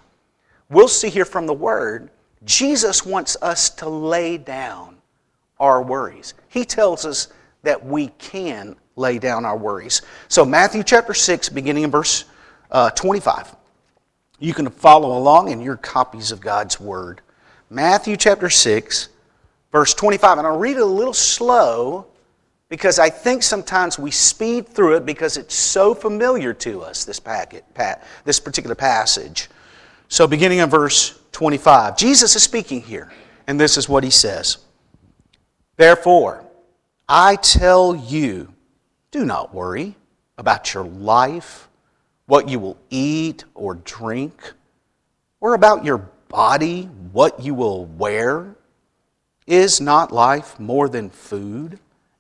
we'll 0.68 0.88
see 0.88 1.08
here 1.08 1.24
from 1.24 1.46
the 1.46 1.54
Word, 1.54 2.10
Jesus 2.44 3.04
wants 3.04 3.36
us 3.42 3.70
to 3.70 3.88
lay 3.88 4.38
down 4.38 4.96
our 5.58 5.82
worries. 5.82 6.34
He 6.48 6.64
tells 6.64 7.04
us 7.04 7.28
that 7.62 7.84
we 7.84 8.08
can 8.18 8.76
lay 8.96 9.18
down 9.18 9.44
our 9.44 9.56
worries. 9.56 10.02
So, 10.28 10.44
Matthew 10.44 10.82
chapter 10.82 11.14
6, 11.14 11.48
beginning 11.50 11.84
in 11.84 11.90
verse 11.90 12.24
uh, 12.70 12.90
25. 12.90 13.54
You 14.38 14.54
can 14.54 14.70
follow 14.70 15.18
along 15.18 15.50
in 15.50 15.60
your 15.60 15.76
copies 15.76 16.32
of 16.32 16.40
God's 16.40 16.80
Word. 16.80 17.20
Matthew 17.68 18.16
chapter 18.16 18.48
6, 18.48 19.08
verse 19.70 19.92
25. 19.94 20.38
And 20.38 20.46
I'll 20.46 20.58
read 20.58 20.76
it 20.76 20.82
a 20.82 20.86
little 20.86 21.12
slow 21.12 22.06
because 22.70 23.00
I 23.00 23.10
think 23.10 23.42
sometimes 23.42 23.98
we 23.98 24.12
speed 24.12 24.68
through 24.68 24.96
it 24.96 25.04
because 25.04 25.36
it's 25.36 25.54
so 25.54 25.92
familiar 25.92 26.54
to 26.54 26.82
us, 26.82 27.04
this, 27.04 27.20
packet, 27.20 27.64
this 28.24 28.40
particular 28.40 28.76
passage. 28.76 29.50
So, 30.08 30.26
beginning 30.26 30.60
in 30.60 30.70
verse 30.70 31.20
25, 31.32 31.96
Jesus 31.96 32.34
is 32.36 32.42
speaking 32.42 32.80
here, 32.80 33.12
and 33.46 33.60
this 33.60 33.76
is 33.76 33.88
what 33.88 34.04
he 34.04 34.10
says 34.10 34.58
Therefore, 35.76 36.44
I 37.08 37.36
tell 37.36 37.96
you, 37.96 38.54
do 39.10 39.24
not 39.24 39.52
worry 39.52 39.96
about 40.38 40.72
your 40.72 40.84
life, 40.84 41.68
what 42.26 42.48
you 42.48 42.60
will 42.60 42.78
eat 42.88 43.44
or 43.54 43.74
drink, 43.74 44.52
or 45.40 45.54
about 45.54 45.84
your 45.84 45.98
body, 46.28 46.84
what 47.12 47.40
you 47.40 47.52
will 47.54 47.86
wear. 47.86 48.54
Is 49.46 49.80
not 49.80 50.12
life 50.12 50.60
more 50.60 50.88
than 50.88 51.10
food, 51.10 51.80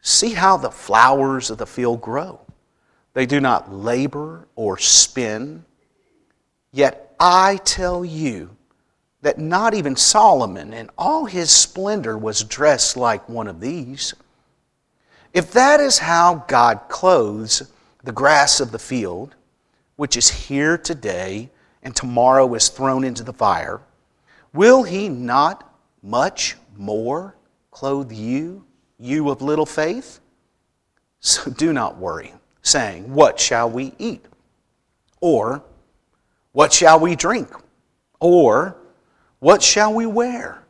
See 0.00 0.32
how 0.34 0.56
the 0.56 0.70
flowers 0.70 1.50
of 1.50 1.58
the 1.58 1.66
field 1.66 2.00
grow. 2.00 2.40
They 3.14 3.26
do 3.26 3.40
not 3.40 3.72
labor 3.72 4.46
or 4.54 4.78
spin. 4.78 5.64
Yet 6.72 7.14
I 7.18 7.56
tell 7.64 8.04
you 8.04 8.56
that 9.22 9.38
not 9.38 9.74
even 9.74 9.96
Solomon 9.96 10.72
in 10.72 10.90
all 10.96 11.24
his 11.24 11.50
splendor 11.50 12.16
was 12.16 12.44
dressed 12.44 12.96
like 12.96 13.28
one 13.28 13.48
of 13.48 13.60
these. 13.60 14.14
If 15.34 15.52
that 15.52 15.80
is 15.80 15.98
how 15.98 16.44
God 16.46 16.82
clothes 16.88 17.70
the 18.04 18.12
grass 18.12 18.60
of 18.60 18.70
the 18.70 18.78
field, 18.78 19.34
which 19.96 20.16
is 20.16 20.30
here 20.30 20.78
today 20.78 21.50
and 21.82 21.94
tomorrow 21.94 22.54
is 22.54 22.68
thrown 22.68 23.02
into 23.02 23.24
the 23.24 23.32
fire, 23.32 23.80
will 24.52 24.84
he 24.84 25.08
not 25.08 25.74
much 26.02 26.56
more 26.76 27.34
clothe 27.70 28.12
you, 28.12 28.64
you 28.98 29.30
of 29.30 29.42
little 29.42 29.66
faith? 29.66 30.20
So 31.20 31.50
do 31.50 31.72
not 31.72 31.98
worry, 31.98 32.32
saying, 32.62 33.12
What 33.12 33.40
shall 33.40 33.70
we 33.70 33.92
eat? 33.98 34.24
Or, 35.20 35.62
what 36.52 36.72
shall 36.72 37.00
we 37.00 37.16
drink? 37.16 37.48
Or, 38.20 38.76
what 39.40 39.62
shall 39.62 39.92
we 39.94 40.06
wear? 40.06 40.62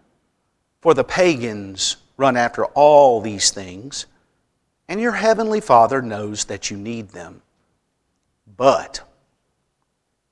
For 0.81 0.95
the 0.95 1.05
pagans 1.05 1.97
run 2.17 2.37
after 2.37 2.65
all 2.67 3.21
these 3.21 3.51
things, 3.51 4.07
and 4.89 5.01
your 5.01 5.13
heavenly 5.13 5.61
Father 5.61 6.01
knows 6.01 6.45
that 6.47 6.71
you 6.71 6.77
need 6.77 7.11
them. 7.11 7.43
But 8.57 9.03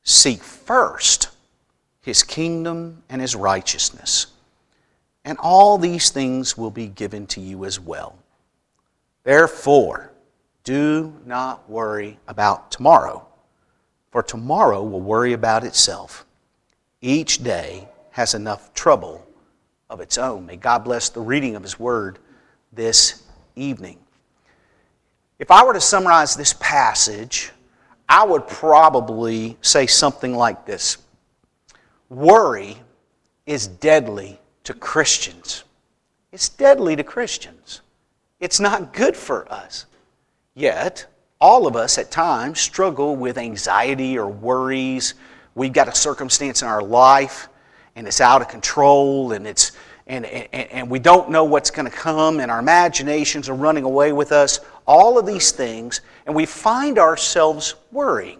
seek 0.02 0.42
first 0.42 1.30
his 2.00 2.22
kingdom 2.22 3.02
and 3.08 3.20
his 3.20 3.36
righteousness, 3.36 4.28
and 5.26 5.36
all 5.38 5.76
these 5.76 6.08
things 6.08 6.56
will 6.56 6.70
be 6.70 6.86
given 6.86 7.26
to 7.26 7.40
you 7.42 7.66
as 7.66 7.78
well. 7.78 8.16
Therefore, 9.24 10.12
do 10.64 11.12
not 11.26 11.68
worry 11.68 12.18
about 12.26 12.70
tomorrow 12.70 13.26
for 14.16 14.22
tomorrow 14.22 14.82
will 14.82 15.02
worry 15.02 15.34
about 15.34 15.62
itself. 15.62 16.24
Each 17.02 17.42
day 17.42 17.86
has 18.12 18.32
enough 18.32 18.72
trouble 18.72 19.26
of 19.90 20.00
its 20.00 20.16
own. 20.16 20.46
May 20.46 20.56
God 20.56 20.84
bless 20.84 21.10
the 21.10 21.20
reading 21.20 21.54
of 21.54 21.62
His 21.62 21.78
Word 21.78 22.18
this 22.72 23.24
evening. 23.56 23.98
If 25.38 25.50
I 25.50 25.62
were 25.66 25.74
to 25.74 25.82
summarize 25.82 26.34
this 26.34 26.54
passage, 26.54 27.52
I 28.08 28.24
would 28.24 28.48
probably 28.48 29.58
say 29.60 29.86
something 29.86 30.34
like 30.34 30.64
this 30.64 30.96
Worry 32.08 32.78
is 33.44 33.66
deadly 33.66 34.40
to 34.66 34.74
Christians. 34.74 35.64
It's 36.32 36.48
deadly 36.48 36.96
to 36.96 37.04
Christians. 37.04 37.80
It's 38.40 38.60
not 38.60 38.92
good 38.92 39.16
for 39.16 39.50
us. 39.50 39.86
Yet, 40.54 41.06
all 41.40 41.66
of 41.66 41.76
us 41.76 41.98
at 41.98 42.10
times 42.10 42.60
struggle 42.60 43.16
with 43.16 43.38
anxiety 43.38 44.18
or 44.18 44.28
worries. 44.28 45.14
We've 45.54 45.72
got 45.72 45.88
a 45.88 45.94
circumstance 45.94 46.62
in 46.62 46.68
our 46.68 46.82
life 46.82 47.48
and 47.94 48.06
it's 48.06 48.20
out 48.20 48.42
of 48.42 48.48
control 48.48 49.32
and 49.32 49.46
it's 49.46 49.72
and, 50.08 50.24
and, 50.24 50.70
and 50.70 50.90
we 50.90 51.00
don't 51.00 51.30
know 51.30 51.44
what's 51.44 51.70
going 51.70 51.90
to 51.90 51.96
come 51.96 52.38
and 52.38 52.50
our 52.50 52.60
imaginations 52.60 53.48
are 53.48 53.54
running 53.54 53.84
away 53.84 54.12
with 54.12 54.30
us 54.30 54.60
all 54.86 55.18
of 55.18 55.26
these 55.26 55.50
things 55.50 56.00
and 56.26 56.34
we 56.34 56.46
find 56.46 56.98
ourselves 56.98 57.74
worrying 57.90 58.38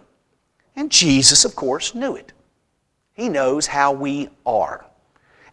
and 0.77 0.89
jesus 0.89 1.43
of 1.43 1.55
course 1.55 1.93
knew 1.93 2.15
it 2.15 2.31
he 3.13 3.27
knows 3.27 3.67
how 3.67 3.91
we 3.91 4.29
are 4.45 4.85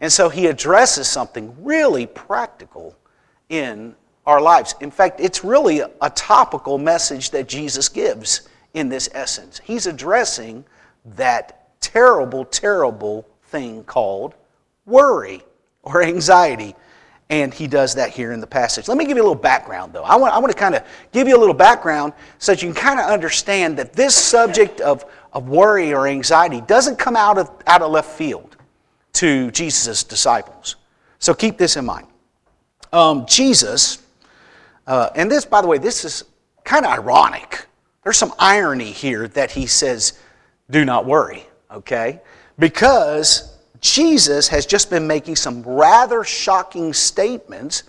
and 0.05 0.13
so 0.13 0.29
he 0.29 0.45
addresses 0.45 1.07
something 1.07 1.55
really 1.63 2.05
practical 2.05 2.95
in 3.49 3.95
our 4.27 4.39
lives. 4.39 4.75
In 4.79 4.91
fact, 4.91 5.19
it's 5.19 5.43
really 5.43 5.79
a 5.79 6.09
topical 6.11 6.77
message 6.77 7.31
that 7.31 7.47
Jesus 7.47 7.89
gives 7.89 8.47
in 8.75 8.87
this 8.87 9.09
essence. 9.13 9.59
He's 9.63 9.87
addressing 9.87 10.63
that 11.15 11.81
terrible, 11.81 12.45
terrible 12.45 13.27
thing 13.45 13.83
called 13.83 14.35
worry 14.85 15.41
or 15.81 16.03
anxiety. 16.03 16.75
And 17.31 17.51
he 17.51 17.65
does 17.65 17.95
that 17.95 18.11
here 18.11 18.31
in 18.31 18.39
the 18.39 18.45
passage. 18.45 18.87
Let 18.87 18.99
me 18.99 19.05
give 19.05 19.17
you 19.17 19.23
a 19.23 19.27
little 19.27 19.33
background, 19.33 19.91
though. 19.91 20.03
I 20.03 20.17
want, 20.17 20.35
I 20.35 20.37
want 20.37 20.51
to 20.51 20.59
kind 20.59 20.75
of 20.75 20.83
give 21.13 21.27
you 21.27 21.35
a 21.35 21.39
little 21.39 21.55
background 21.55 22.13
so 22.37 22.51
that 22.51 22.61
you 22.61 22.71
can 22.71 22.79
kind 22.79 22.99
of 22.99 23.07
understand 23.07 23.75
that 23.79 23.93
this 23.93 24.13
subject 24.13 24.81
of, 24.81 25.03
of 25.33 25.49
worry 25.49 25.95
or 25.95 26.05
anxiety 26.05 26.61
doesn't 26.61 26.99
come 26.99 27.15
out 27.15 27.39
of, 27.39 27.49
out 27.65 27.81
of 27.81 27.89
left 27.89 28.11
field 28.11 28.54
to 29.15 29.51
Jesus' 29.51 30.03
disciples. 30.03 30.75
So 31.19 31.33
keep 31.33 31.57
this 31.57 31.77
in 31.77 31.85
mind. 31.85 32.07
Um, 32.93 33.25
Jesus 33.25 34.05
uh, 34.87 35.09
and 35.15 35.29
this, 35.29 35.45
by 35.45 35.61
the 35.61 35.67
way, 35.67 35.77
this 35.77 36.05
is 36.05 36.23
kind 36.63 36.85
of 36.85 36.91
ironic. 36.91 37.65
There's 38.03 38.17
some 38.17 38.33
irony 38.37 38.91
here 38.91 39.27
that 39.29 39.51
he 39.51 39.65
says, 39.65 40.19
do 40.69 40.85
not 40.85 41.05
worry, 41.05 41.45
okay? 41.71 42.21
Because 42.59 43.57
Jesus 43.81 44.47
has 44.47 44.65
just 44.65 44.89
been 44.89 45.07
making 45.07 45.35
some 45.35 45.63
rather 45.63 46.23
shocking 46.23 46.93
statements 46.93 47.83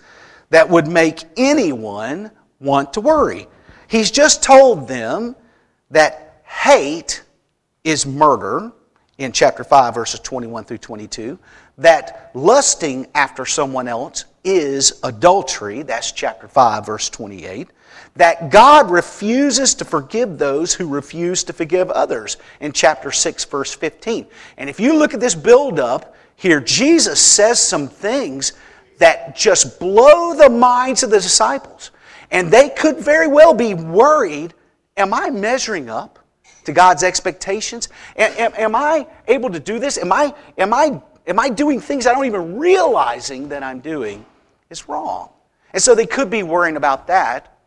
that 0.49 0.67
would 0.67 0.87
make 0.87 1.23
anyone 1.35 2.31
want 2.59 2.93
to 2.93 3.01
worry. 3.01 3.47
He's 3.87 4.09
just 4.09 4.41
told 4.41 4.87
them 4.87 5.35
that 5.91 6.41
hate 6.45 7.21
is 7.83 8.05
murder 8.05 8.71
in 9.17 9.31
chapter 9.31 9.63
5, 9.63 9.95
verses 9.95 10.19
21 10.19 10.65
through 10.65 10.77
22, 10.77 11.39
that 11.77 12.31
lusting 12.33 13.07
after 13.15 13.45
someone 13.45 13.87
else 13.87 14.25
is 14.43 14.99
adultery. 15.03 15.83
That's 15.83 16.11
chapter 16.11 16.47
5, 16.47 16.85
verse 16.85 17.09
28. 17.09 17.69
That 18.15 18.51
God 18.51 18.89
refuses 18.89 19.75
to 19.75 19.85
forgive 19.85 20.37
those 20.37 20.73
who 20.73 20.87
refuse 20.87 21.43
to 21.45 21.53
forgive 21.53 21.89
others 21.91 22.37
in 22.59 22.71
chapter 22.71 23.11
6, 23.11 23.45
verse 23.45 23.73
15. 23.73 24.27
And 24.57 24.69
if 24.69 24.79
you 24.79 24.97
look 24.97 25.13
at 25.13 25.19
this 25.19 25.35
build 25.35 25.79
up 25.79 26.15
here, 26.35 26.59
Jesus 26.59 27.19
says 27.19 27.59
some 27.59 27.87
things 27.87 28.53
that 28.99 29.35
just 29.35 29.79
blow 29.79 30.35
the 30.35 30.49
minds 30.49 31.03
of 31.03 31.09
the 31.09 31.19
disciples. 31.19 31.91
And 32.31 32.51
they 32.51 32.69
could 32.69 32.97
very 32.97 33.27
well 33.27 33.53
be 33.53 33.73
worried 33.73 34.53
Am 34.97 35.13
I 35.13 35.29
measuring 35.29 35.89
up 35.89 36.16
to 36.67 36.73
God's 36.73 37.01
expectations? 37.01 37.89
Am, 38.15 38.53
am, 38.55 38.75
I 38.75 39.07
able 39.27 39.49
to 39.49 39.59
do 39.59 39.79
this? 39.79 39.97
Am 39.97 40.11
I, 40.11 40.35
am, 40.57 40.73
I, 40.73 41.01
am 41.25 41.39
I 41.39 41.49
doing 41.49 41.81
things 41.81 42.05
I 42.05 42.13
don't 42.13 42.25
even 42.25 42.57
realizing 42.57 43.49
that 43.49 43.63
I'm 43.63 43.79
doing 43.79 44.25
is 44.69 44.87
wrong? 44.87 45.29
And 45.73 45.81
so 45.81 45.95
they 45.95 46.05
could 46.05 46.29
be 46.29 46.43
worrying 46.43 46.77
about 46.77 47.07
that. 47.07 47.57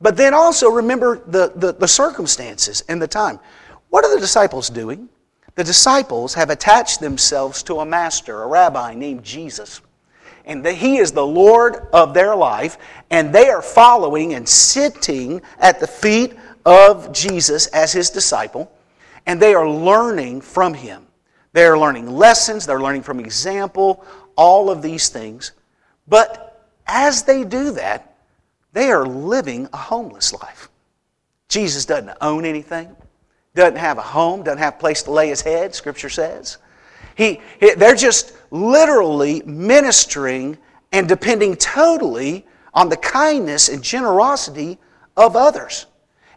But 0.00 0.16
then 0.16 0.34
also 0.34 0.68
remember 0.70 1.22
the, 1.26 1.52
the, 1.54 1.72
the 1.72 1.88
circumstances 1.88 2.84
and 2.88 3.00
the 3.00 3.08
time. 3.08 3.40
What 3.90 4.04
are 4.04 4.14
the 4.14 4.20
disciples 4.20 4.68
doing? 4.68 5.08
The 5.54 5.64
disciples 5.64 6.34
have 6.34 6.50
attached 6.50 7.00
themselves 7.00 7.62
to 7.64 7.76
a 7.76 7.86
master, 7.86 8.42
a 8.42 8.46
rabbi 8.46 8.94
named 8.94 9.24
Jesus 9.24 9.80
and 10.48 10.64
that 10.64 10.74
He 10.74 10.96
is 10.96 11.12
the 11.12 11.24
Lord 11.24 11.86
of 11.92 12.14
their 12.14 12.34
life, 12.34 12.78
and 13.10 13.32
they 13.32 13.50
are 13.50 13.62
following 13.62 14.34
and 14.34 14.48
sitting 14.48 15.42
at 15.60 15.78
the 15.78 15.86
feet 15.86 16.34
of 16.68 17.12
Jesus 17.12 17.66
as 17.68 17.92
His 17.94 18.10
disciple, 18.10 18.70
and 19.24 19.40
they 19.40 19.54
are 19.54 19.68
learning 19.68 20.42
from 20.42 20.74
Him. 20.74 21.06
They 21.54 21.64
are 21.64 21.78
learning 21.78 22.06
lessons, 22.10 22.66
they're 22.66 22.80
learning 22.80 23.02
from 23.02 23.20
example, 23.20 24.04
all 24.36 24.70
of 24.70 24.82
these 24.82 25.08
things. 25.08 25.52
But 26.06 26.68
as 26.86 27.22
they 27.22 27.42
do 27.42 27.72
that, 27.72 28.16
they 28.74 28.90
are 28.90 29.06
living 29.06 29.66
a 29.72 29.78
homeless 29.78 30.34
life. 30.34 30.68
Jesus 31.48 31.86
doesn't 31.86 32.16
own 32.20 32.44
anything, 32.44 32.94
doesn't 33.54 33.78
have 33.78 33.96
a 33.96 34.02
home, 34.02 34.42
doesn't 34.42 34.58
have 34.58 34.74
a 34.74 34.78
place 34.78 35.02
to 35.04 35.10
lay 35.10 35.28
his 35.28 35.40
head, 35.40 35.74
Scripture 35.74 36.10
says. 36.10 36.58
He, 37.16 37.40
they're 37.78 37.96
just 37.96 38.34
literally 38.50 39.42
ministering 39.46 40.58
and 40.92 41.08
depending 41.08 41.56
totally 41.56 42.46
on 42.74 42.90
the 42.90 42.96
kindness 42.98 43.70
and 43.70 43.82
generosity 43.82 44.78
of 45.16 45.34
others. 45.34 45.86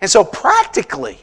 And 0.02 0.10
so, 0.10 0.24
practically, 0.24 1.20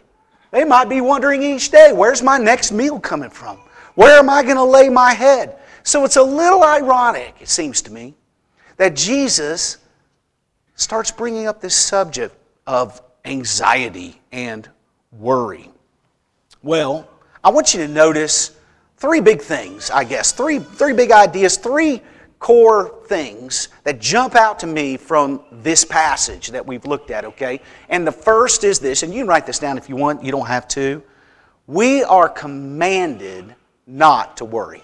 they 0.50 0.64
might 0.64 0.88
be 0.88 1.00
wondering 1.00 1.42
each 1.42 1.70
day 1.70 1.92
where's 1.92 2.22
my 2.22 2.38
next 2.38 2.72
meal 2.72 2.98
coming 3.00 3.30
from? 3.30 3.58
Where 3.94 4.18
am 4.18 4.30
I 4.30 4.42
going 4.44 4.56
to 4.56 4.64
lay 4.64 4.88
my 4.88 5.12
head? 5.12 5.58
So, 5.82 6.04
it's 6.04 6.16
a 6.16 6.22
little 6.22 6.62
ironic, 6.62 7.34
it 7.40 7.48
seems 7.48 7.82
to 7.82 7.92
me, 7.92 8.14
that 8.76 8.94
Jesus 8.94 9.78
starts 10.76 11.10
bringing 11.10 11.48
up 11.48 11.60
this 11.60 11.74
subject 11.74 12.36
of 12.66 13.02
anxiety 13.24 14.20
and 14.30 14.68
worry. 15.10 15.70
Well, 16.62 17.08
I 17.42 17.50
want 17.50 17.74
you 17.74 17.80
to 17.80 17.88
notice 17.88 18.56
three 18.96 19.20
big 19.20 19.40
things, 19.40 19.90
I 19.90 20.04
guess. 20.04 20.32
Three, 20.32 20.58
three 20.58 20.92
big 20.92 21.10
ideas, 21.10 21.56
three 21.56 22.02
core 22.38 23.00
things 23.06 23.68
that 23.84 24.00
jump 24.00 24.34
out 24.34 24.58
to 24.60 24.66
me 24.66 24.96
from 24.96 25.42
this 25.50 25.84
passage 25.84 26.48
that 26.48 26.64
we've 26.64 26.86
looked 26.86 27.10
at, 27.10 27.24
okay? 27.24 27.60
And 27.88 28.06
the 28.06 28.12
first 28.12 28.64
is 28.64 28.78
this, 28.78 29.02
and 29.02 29.12
you 29.12 29.22
can 29.22 29.28
write 29.28 29.46
this 29.46 29.58
down 29.58 29.78
if 29.78 29.88
you 29.88 29.96
want, 29.96 30.22
you 30.22 30.30
don't 30.30 30.46
have 30.46 30.68
to. 30.68 31.02
We 31.66 32.02
are 32.04 32.28
commanded 32.28 33.54
not 33.86 34.36
to 34.38 34.44
worry. 34.44 34.82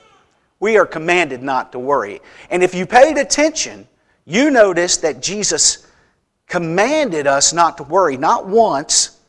We 0.61 0.79
are 0.79 0.87
commanded 0.87 1.43
not 1.43 1.73
to 1.73 1.79
worry. 1.79 2.21
And 2.51 2.63
if 2.63 2.75
you 2.75 2.87
paid 2.87 3.19
attention, 3.19 3.87
you 4.25 4.51
noticed 4.51 5.03
that 5.03 5.23
Jesus 5.23 5.87
commanded 6.47 7.27
us 7.27 7.53
not 7.53 7.77
to 7.79 7.83
worry, 7.83 8.17
not 8.17 8.47
once, 8.47 9.21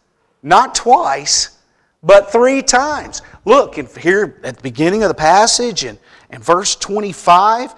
not 0.41 0.75
twice, 0.75 1.58
but 2.03 2.32
three 2.32 2.62
times. 2.62 3.22
Look, 3.46 3.75
here 3.98 4.39
at 4.44 4.58
the 4.58 4.63
beginning 4.63 5.03
of 5.03 5.10
the 5.10 5.15
passage 5.15 5.84
and, 5.84 5.98
and 6.29 6.44
verse 6.44 6.75
25, 6.75 7.74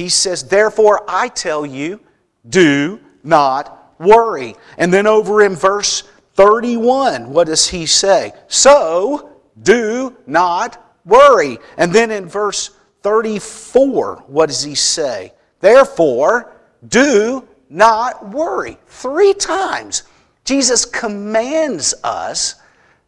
he 0.00 0.08
says, 0.08 0.44
Therefore 0.44 1.04
I 1.06 1.28
tell 1.28 1.66
you, 1.66 2.00
do 2.48 3.00
not 3.22 3.94
worry. 3.98 4.56
And 4.78 4.92
then 4.92 5.06
over 5.06 5.42
in 5.42 5.54
verse 5.54 6.04
31, 6.34 7.30
what 7.30 7.46
does 7.46 7.68
he 7.68 7.84
say? 7.84 8.32
So 8.48 9.30
do 9.62 10.16
not 10.26 10.96
worry. 11.04 11.58
And 11.76 11.92
then 11.92 12.10
in 12.10 12.26
verse 12.26 12.70
34, 13.02 14.24
what 14.26 14.48
does 14.48 14.62
he 14.62 14.74
say? 14.74 15.34
Therefore, 15.60 16.52
do 16.88 17.46
not 17.68 18.30
worry. 18.30 18.78
Three 18.86 19.34
times, 19.34 20.04
Jesus 20.44 20.86
commands 20.86 21.94
us 22.02 22.54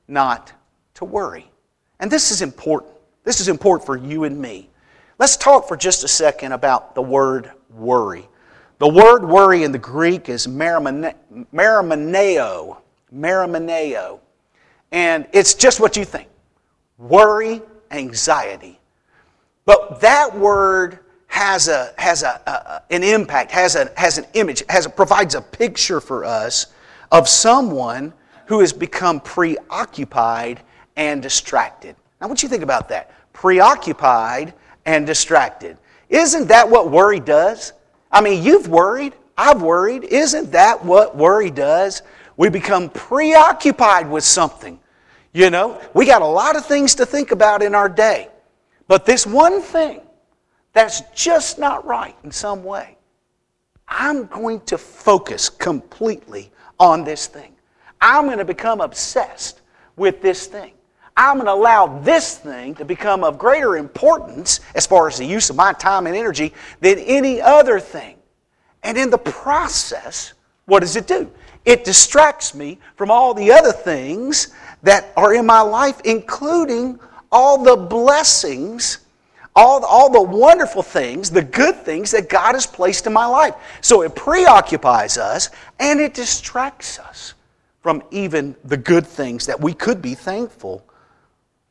not 0.09 0.53
to 0.95 1.07
worry. 1.07 1.51
And 2.01 2.11
this 2.11 2.31
is 2.31 2.43
important. 2.43 2.93
This 3.25 3.41
is 3.41 3.49
important 3.49 3.87
for 3.87 3.97
you 3.97 4.25
and 4.25 4.39
me. 4.39 4.69
Let's 5.19 5.37
talk 5.37 5.69
for 5.69 5.77
just 5.77 6.05
a 6.05 6.09
second 6.09 6.53
about 6.53 6.95
the 6.95 7.03
word 7.03 7.51
worry. 7.71 8.29
The 8.79 8.89
word 8.89 9.25
worry 9.25 9.63
in 9.63 9.73
the 9.73 9.79
Greek 9.79 10.29
is 10.29 10.47
marimoneo. 10.47 11.17
Marimoneo. 13.15 14.21
And 14.91 15.27
it's 15.33 15.55
just 15.55 15.81
what 15.81 15.97
you 15.97 16.05
think 16.05 16.29
worry, 16.99 17.63
anxiety. 17.91 18.79
But 19.65 20.01
that 20.01 20.37
word 20.37 21.01
has, 21.29 21.69
a, 21.69 21.95
has 21.97 22.23
a, 22.23 22.41
a, 22.47 22.83
an 22.93 23.03
impact, 23.03 23.51
has, 23.53 23.75
a, 23.75 23.91
has 23.97 24.19
an 24.19 24.27
image, 24.35 24.63
has 24.69 24.87
a, 24.87 24.91
provides 24.91 25.35
a 25.35 25.41
picture 25.41 26.01
for 26.01 26.25
us 26.25 26.67
of 27.11 27.29
someone 27.29 28.13
who 28.47 28.61
has 28.61 28.73
become 28.73 29.21
preoccupied 29.21 30.61
and 30.97 31.23
distracted. 31.23 31.97
Now, 32.21 32.29
what 32.29 32.39
do 32.39 32.45
you 32.45 32.51
think 32.51 32.63
about 32.63 32.89
that? 32.91 33.13
Preoccupied 33.33 34.55
and 34.87 35.07
distracted. 35.07 35.79
Isn't 36.09 36.49
that 36.49 36.69
what 36.69 36.91
worry 36.91 37.21
does? 37.21 37.73
I 38.11 38.21
mean, 38.21 38.43
you've 38.43 38.69
worried, 38.69 39.15
I've 39.37 39.63
worried. 39.63 40.05
Isn't 40.05 40.53
that 40.53 40.85
what 40.85 41.17
worry 41.17 41.51
does? 41.51 42.03
We 42.37 42.49
become 42.49 42.91
preoccupied 42.91 44.11
with 44.11 44.25
something. 44.25 44.79
You 45.33 45.49
know, 45.49 45.81
we 45.95 46.05
got 46.05 46.21
a 46.21 46.27
lot 46.27 46.57
of 46.57 46.67
things 46.67 46.95
to 46.97 47.07
think 47.07 47.31
about 47.31 47.63
in 47.63 47.75
our 47.75 47.89
day. 47.89 48.29
But 48.89 49.07
this 49.07 49.27
one 49.27 49.63
thing 49.63 50.03
that's 50.75 51.03
just 51.15 51.59
not 51.59 51.87
right 51.87 52.17
in 52.25 52.31
some 52.31 52.63
way, 52.63 52.99
I'm 53.89 54.27
going 54.27 54.61
to 54.63 54.77
focus 54.77 55.49
completely 55.49 56.53
on 56.79 57.05
this 57.05 57.27
thing. 57.27 57.55
I'm 58.01 58.27
going 58.27 58.39
to 58.39 58.45
become 58.45 58.81
obsessed 58.81 59.63
with 59.97 60.21
this 60.21 60.47
thing. 60.47 60.73
I'm 61.17 61.37
going 61.37 61.47
to 61.47 61.53
allow 61.53 61.99
this 62.01 62.39
thing 62.39 62.75
to 62.77 62.85
become 62.85 63.23
of 63.23 63.39
greater 63.39 63.77
importance 63.77 64.61
as 64.75 64.87
far 64.87 65.09
as 65.09 65.19
the 65.19 65.25
use 65.25 65.51
of 65.51 65.57
my 65.57 65.73
time 65.75 66.07
and 66.07 66.17
energy 66.17 66.53
than 66.81 66.99
any 66.99 67.41
other 67.41 67.79
thing. 67.79 68.17
And 68.83 68.97
in 68.97 69.11
the 69.11 69.19
process, 69.19 70.33
what 70.65 70.81
does 70.81 70.97
it 70.97 71.07
do? 71.07 71.31
It 71.65 71.85
distracts 71.85 72.55
me 72.55 72.79
from 72.97 73.11
all 73.11 73.35
the 73.35 73.53
other 73.53 73.73
things 73.73 74.55
that 74.83 75.13
are 75.17 75.35
in 75.35 75.47
my 75.47 75.61
life, 75.61 76.01
including 76.05 76.99
all 77.31 77.63
the 77.63 77.77
blessings, 77.77 78.99
all, 79.55 79.85
all 79.85 80.11
the 80.11 80.23
wonderful 80.23 80.83
things, 80.83 81.31
the 81.31 81.43
good 81.43 81.77
things 81.77 82.11
that 82.11 82.29
God 82.29 82.55
has 82.55 82.67
placed 82.67 83.07
in 83.07 83.13
my 83.13 83.27
life. 83.27 83.55
So 83.81 84.03
it 84.03 84.17
preoccupies 84.17 85.19
us 85.19 85.51
and 85.79 86.01
it 86.01 86.15
distracts 86.15 86.99
us 86.99 87.35
from 87.83 88.03
even 88.11 88.57
the 88.65 88.77
good 88.77 89.07
things 89.07 89.47
that 89.47 89.61
we 89.61 89.75
could 89.75 90.01
be 90.01 90.15
thankful 90.15 90.85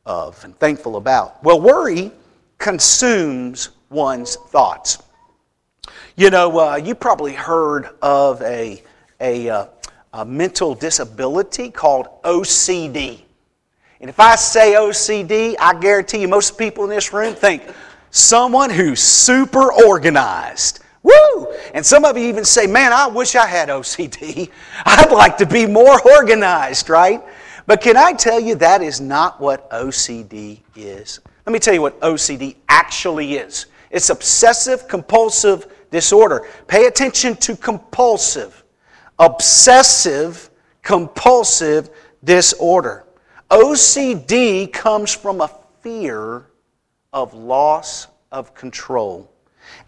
of 0.06 0.42
and 0.44 0.58
thankful 0.58 0.96
about? 0.96 1.42
Well, 1.44 1.60
worry 1.60 2.10
consumes 2.58 3.70
one's 3.90 4.36
thoughts. 4.36 5.02
You 6.16 6.30
know, 6.30 6.58
uh, 6.58 6.76
you 6.76 6.94
probably 6.94 7.32
heard 7.32 7.88
of 8.02 8.40
a, 8.42 8.82
a, 9.20 9.48
uh, 9.48 9.66
a 10.12 10.24
mental 10.24 10.74
disability 10.74 11.70
called 11.70 12.22
OCD. 12.22 13.22
And 14.00 14.10
if 14.10 14.18
I 14.20 14.36
say 14.36 14.72
OCD, 14.72 15.54
I 15.58 15.78
guarantee 15.78 16.20
you 16.20 16.28
most 16.28 16.58
people 16.58 16.84
in 16.84 16.90
this 16.90 17.12
room 17.12 17.34
think 17.34 17.62
someone 18.10 18.68
who's 18.68 19.00
super 19.00 19.72
organized. 19.72 20.80
Woo! 21.02 21.52
And 21.74 21.84
some 21.84 22.04
of 22.04 22.16
you 22.16 22.26
even 22.26 22.44
say, 22.44 22.66
man, 22.66 22.92
I 22.92 23.06
wish 23.06 23.34
I 23.34 23.46
had 23.46 23.68
OCD. 23.68 24.50
I'd 24.84 25.10
like 25.10 25.36
to 25.38 25.46
be 25.46 25.66
more 25.66 26.00
organized, 26.16 26.88
right? 26.88 27.22
But 27.66 27.80
can 27.80 27.96
I 27.96 28.12
tell 28.12 28.40
you 28.40 28.54
that 28.56 28.82
is 28.82 29.00
not 29.00 29.40
what 29.40 29.70
OCD 29.70 30.60
is? 30.74 31.20
Let 31.46 31.52
me 31.52 31.58
tell 31.58 31.74
you 31.74 31.82
what 31.82 32.00
OCD 32.00 32.56
actually 32.68 33.34
is 33.34 33.66
it's 33.90 34.08
obsessive 34.08 34.88
compulsive 34.88 35.66
disorder. 35.90 36.48
Pay 36.66 36.86
attention 36.86 37.36
to 37.36 37.54
compulsive, 37.54 38.64
obsessive 39.18 40.50
compulsive 40.82 41.90
disorder. 42.24 43.04
OCD 43.50 44.72
comes 44.72 45.14
from 45.14 45.42
a 45.42 45.50
fear 45.82 46.46
of 47.12 47.34
loss 47.34 48.08
of 48.32 48.54
control. 48.54 49.30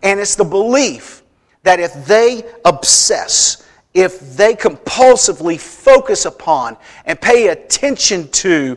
And 0.02 0.20
it's 0.20 0.34
the 0.34 0.44
belief 0.44 1.22
that 1.62 1.80
if 1.80 2.06
they 2.06 2.44
obsess, 2.64 3.63
if 3.94 4.36
they 4.36 4.54
compulsively 4.54 5.58
focus 5.58 6.24
upon 6.24 6.76
and 7.06 7.20
pay 7.20 7.48
attention 7.48 8.28
to 8.32 8.76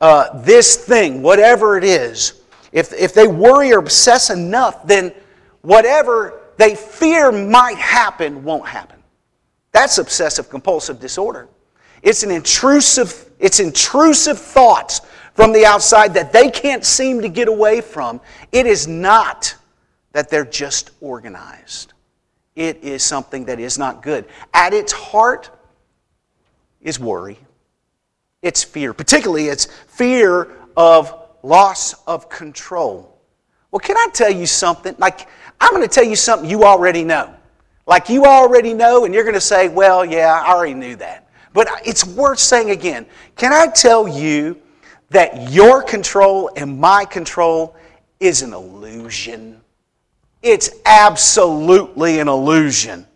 uh, 0.00 0.40
this 0.42 0.76
thing, 0.76 1.22
whatever 1.22 1.78
it 1.78 1.84
is, 1.84 2.42
if, 2.72 2.92
if 2.92 3.14
they 3.14 3.26
worry 3.26 3.72
or 3.72 3.78
obsess 3.78 4.30
enough, 4.30 4.86
then 4.86 5.12
whatever 5.62 6.40
they 6.56 6.74
fear 6.74 7.30
might 7.30 7.78
happen 7.78 8.42
won't 8.44 8.66
happen. 8.66 8.98
That's 9.72 9.98
obsessive 9.98 10.50
compulsive 10.50 10.98
disorder. 10.98 11.48
It's 12.02 12.22
an 12.22 12.30
intrusive, 12.30 13.30
it's 13.38 13.60
intrusive 13.60 14.38
thoughts 14.38 15.00
from 15.34 15.52
the 15.52 15.64
outside 15.64 16.14
that 16.14 16.32
they 16.32 16.50
can't 16.50 16.84
seem 16.84 17.20
to 17.22 17.28
get 17.28 17.46
away 17.46 17.80
from. 17.80 18.20
It 18.50 18.66
is 18.66 18.88
not 18.88 19.54
that 20.12 20.28
they're 20.30 20.44
just 20.44 20.90
organized. 21.00 21.92
It 22.58 22.82
is 22.82 23.04
something 23.04 23.44
that 23.44 23.60
is 23.60 23.78
not 23.78 24.02
good. 24.02 24.24
At 24.52 24.74
its 24.74 24.90
heart 24.90 25.48
is 26.82 26.98
worry. 26.98 27.38
It's 28.42 28.64
fear. 28.64 28.92
Particularly, 28.92 29.46
it's 29.46 29.66
fear 29.66 30.48
of 30.76 31.14
loss 31.44 31.94
of 32.08 32.28
control. 32.28 33.16
Well, 33.70 33.78
can 33.78 33.96
I 33.96 34.08
tell 34.12 34.32
you 34.32 34.44
something? 34.44 34.96
Like, 34.98 35.28
I'm 35.60 35.70
going 35.70 35.82
to 35.82 35.88
tell 35.88 36.02
you 36.02 36.16
something 36.16 36.50
you 36.50 36.64
already 36.64 37.04
know. 37.04 37.32
Like, 37.86 38.08
you 38.08 38.24
already 38.24 38.74
know, 38.74 39.04
and 39.04 39.14
you're 39.14 39.22
going 39.22 39.34
to 39.34 39.40
say, 39.40 39.68
well, 39.68 40.04
yeah, 40.04 40.42
I 40.44 40.52
already 40.52 40.74
knew 40.74 40.96
that. 40.96 41.30
But 41.52 41.68
it's 41.86 42.04
worth 42.04 42.40
saying 42.40 42.70
again. 42.70 43.06
Can 43.36 43.52
I 43.52 43.68
tell 43.68 44.08
you 44.08 44.60
that 45.10 45.52
your 45.52 45.80
control 45.80 46.50
and 46.56 46.80
my 46.80 47.04
control 47.04 47.76
is 48.18 48.42
an 48.42 48.52
illusion? 48.52 49.60
It's 50.42 50.70
absolutely 50.86 52.20
an 52.20 52.28
illusion. 52.28 53.06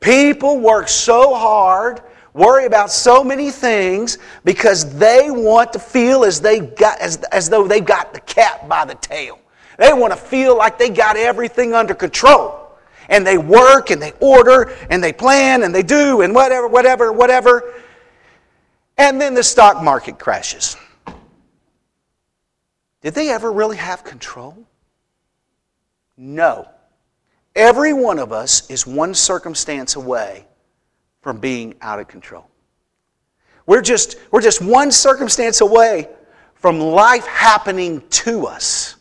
People 0.00 0.60
work 0.60 0.88
so 0.88 1.34
hard 1.34 2.02
worry 2.38 2.66
about 2.66 2.90
so 2.90 3.24
many 3.24 3.50
things 3.50 4.18
because 4.44 4.96
they 4.98 5.30
want 5.30 5.72
to 5.72 5.78
feel 5.78 6.24
as, 6.24 6.40
they 6.40 6.60
got, 6.60 7.00
as, 7.00 7.16
as 7.32 7.50
though 7.50 7.66
they've 7.66 7.84
got 7.84 8.14
the 8.14 8.20
cat 8.20 8.68
by 8.68 8.84
the 8.84 8.94
tail. 8.94 9.38
They 9.76 9.92
want 9.92 10.12
to 10.12 10.18
feel 10.18 10.56
like 10.56 10.78
they 10.78 10.88
got 10.88 11.16
everything 11.16 11.74
under 11.74 11.94
control. 11.94 12.64
And 13.08 13.26
they 13.26 13.38
work 13.38 13.90
and 13.90 14.00
they 14.00 14.12
order 14.20 14.76
and 14.90 15.02
they 15.02 15.12
plan 15.12 15.62
and 15.62 15.74
they 15.74 15.82
do 15.82 16.20
and 16.20 16.34
whatever, 16.34 16.68
whatever, 16.68 17.12
whatever. 17.12 17.74
And 18.96 19.20
then 19.20 19.34
the 19.34 19.42
stock 19.42 19.82
market 19.82 20.18
crashes. 20.18 20.76
Did 23.00 23.14
they 23.14 23.30
ever 23.30 23.50
really 23.50 23.76
have 23.76 24.04
control? 24.04 24.67
No. 26.18 26.68
Every 27.54 27.92
one 27.92 28.18
of 28.18 28.32
us 28.32 28.68
is 28.68 28.86
one 28.86 29.14
circumstance 29.14 29.94
away 29.96 30.44
from 31.22 31.38
being 31.38 31.76
out 31.80 32.00
of 32.00 32.08
control. 32.08 32.48
We're 33.66 33.82
just, 33.82 34.16
we're 34.30 34.42
just 34.42 34.60
one 34.60 34.90
circumstance 34.90 35.60
away 35.60 36.08
from 36.54 36.80
life 36.80 37.26
happening 37.26 38.02
to 38.10 38.46
us. 38.46 38.96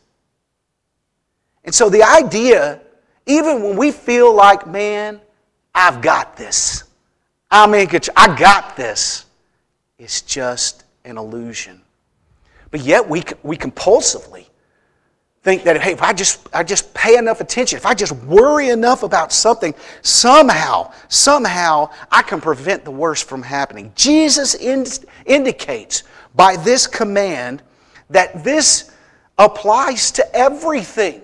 And 1.63 1.73
so 1.73 1.89
the 1.89 2.03
idea, 2.03 2.81
even 3.25 3.63
when 3.63 3.77
we 3.77 3.91
feel 3.91 4.33
like, 4.33 4.67
man, 4.67 5.19
I've 5.73 6.01
got 6.01 6.37
this, 6.37 6.83
I'm 7.49 7.73
in 7.73 7.87
control, 7.87 8.13
I 8.17 8.37
got 8.37 8.75
this, 8.77 9.25
it's 9.97 10.21
just 10.21 10.83
an 11.03 11.17
illusion. 11.17 11.81
But 12.69 12.81
yet 12.81 13.07
we, 13.07 13.23
we 13.43 13.57
compulsively 13.57 14.47
think 15.47 15.63
that, 15.63 15.81
hey, 15.81 15.93
if 15.93 16.01
I 16.01 16.11
just, 16.11 16.45
I 16.53 16.61
just 16.61 16.93
pay 16.93 17.15
enough 17.15 17.39
attention, 17.39 17.77
if 17.77 17.85
I 17.85 17.93
just 17.93 18.11
worry 18.25 18.67
enough 18.67 19.03
about 19.03 19.31
something, 19.31 19.73
somehow, 20.01 20.91
somehow 21.07 21.89
I 22.11 22.21
can 22.21 22.41
prevent 22.41 22.83
the 22.83 22.91
worst 22.91 23.29
from 23.29 23.41
happening. 23.43 23.93
Jesus 23.95 24.55
ind- 24.55 25.05
indicates 25.25 26.03
by 26.35 26.57
this 26.57 26.85
command 26.85 27.63
that 28.09 28.43
this 28.43 28.91
applies 29.37 30.11
to 30.11 30.35
everything. 30.35 31.21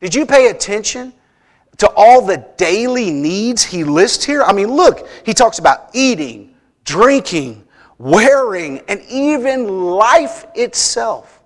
Did 0.00 0.14
you 0.14 0.24
pay 0.24 0.48
attention 0.48 1.12
to 1.76 1.92
all 1.94 2.24
the 2.24 2.38
daily 2.56 3.10
needs 3.10 3.62
he 3.62 3.84
lists 3.84 4.24
here? 4.24 4.42
I 4.42 4.54
mean, 4.54 4.68
look, 4.68 5.06
he 5.26 5.34
talks 5.34 5.58
about 5.58 5.90
eating, 5.92 6.54
drinking, 6.84 7.62
wearing, 7.98 8.80
and 8.88 9.02
even 9.10 9.90
life 9.90 10.46
itself. 10.54 11.42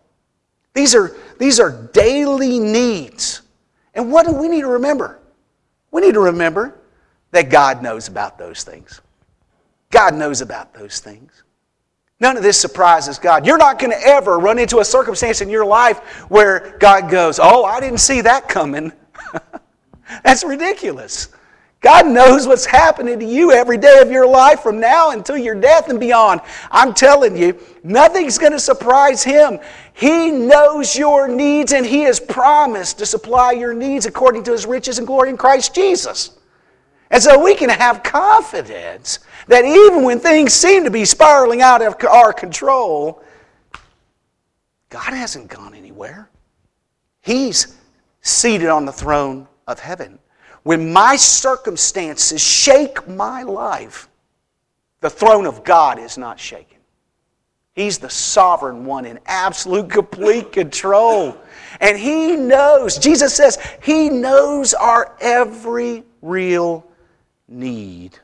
These 0.74 0.94
are, 0.94 1.16
these 1.44 1.60
are 1.60 1.90
daily 1.92 2.58
needs. 2.58 3.42
And 3.92 4.10
what 4.10 4.24
do 4.24 4.32
we 4.32 4.48
need 4.48 4.62
to 4.62 4.68
remember? 4.68 5.20
We 5.90 6.00
need 6.00 6.14
to 6.14 6.20
remember 6.20 6.74
that 7.32 7.50
God 7.50 7.82
knows 7.82 8.08
about 8.08 8.38
those 8.38 8.64
things. 8.64 9.02
God 9.90 10.14
knows 10.14 10.40
about 10.40 10.72
those 10.72 11.00
things. 11.00 11.42
None 12.18 12.38
of 12.38 12.42
this 12.42 12.58
surprises 12.58 13.18
God. 13.18 13.44
You're 13.44 13.58
not 13.58 13.78
going 13.78 13.90
to 13.90 14.06
ever 14.06 14.38
run 14.38 14.58
into 14.58 14.78
a 14.78 14.84
circumstance 14.86 15.42
in 15.42 15.50
your 15.50 15.66
life 15.66 15.98
where 16.30 16.78
God 16.80 17.10
goes, 17.10 17.38
Oh, 17.38 17.62
I 17.62 17.78
didn't 17.78 17.98
see 17.98 18.22
that 18.22 18.48
coming. 18.48 18.90
That's 20.24 20.44
ridiculous. 20.44 21.28
God 21.84 22.06
knows 22.06 22.46
what's 22.46 22.64
happening 22.64 23.18
to 23.18 23.26
you 23.26 23.52
every 23.52 23.76
day 23.76 23.98
of 24.00 24.10
your 24.10 24.26
life 24.26 24.60
from 24.60 24.80
now 24.80 25.10
until 25.10 25.36
your 25.36 25.54
death 25.54 25.90
and 25.90 26.00
beyond. 26.00 26.40
I'm 26.70 26.94
telling 26.94 27.36
you, 27.36 27.60
nothing's 27.82 28.38
going 28.38 28.52
to 28.52 28.58
surprise 28.58 29.22
Him. 29.22 29.58
He 29.92 30.30
knows 30.30 30.96
your 30.96 31.28
needs 31.28 31.74
and 31.74 31.84
He 31.84 32.00
has 32.04 32.18
promised 32.18 32.96
to 32.98 33.06
supply 33.06 33.52
your 33.52 33.74
needs 33.74 34.06
according 34.06 34.44
to 34.44 34.52
His 34.52 34.64
riches 34.64 34.96
and 34.96 35.06
glory 35.06 35.28
in 35.28 35.36
Christ 35.36 35.74
Jesus. 35.74 36.38
And 37.10 37.22
so 37.22 37.44
we 37.44 37.54
can 37.54 37.68
have 37.68 38.02
confidence 38.02 39.18
that 39.48 39.66
even 39.66 40.04
when 40.04 40.20
things 40.20 40.54
seem 40.54 40.84
to 40.84 40.90
be 40.90 41.04
spiraling 41.04 41.60
out 41.60 41.82
of 41.82 42.02
our 42.06 42.32
control, 42.32 43.22
God 44.88 45.12
hasn't 45.12 45.48
gone 45.48 45.74
anywhere. 45.74 46.30
He's 47.20 47.76
seated 48.22 48.68
on 48.68 48.86
the 48.86 48.92
throne 48.92 49.48
of 49.66 49.80
heaven. 49.80 50.18
When 50.64 50.92
my 50.92 51.16
circumstances 51.16 52.42
shake 52.42 53.06
my 53.06 53.42
life, 53.42 54.08
the 55.00 55.10
throne 55.10 55.46
of 55.46 55.62
God 55.62 55.98
is 55.98 56.18
not 56.18 56.40
shaken. 56.40 56.78
He's 57.74 57.98
the 57.98 58.10
sovereign 58.10 58.84
one 58.84 59.04
in 59.04 59.18
absolute, 59.26 59.90
complete 59.90 60.52
control. 60.52 61.36
And 61.80 61.98
He 61.98 62.36
knows, 62.36 62.98
Jesus 62.98 63.34
says, 63.34 63.58
He 63.82 64.08
knows 64.08 64.74
our 64.74 65.16
every 65.20 66.04
real 66.22 66.86
need. 67.46 68.18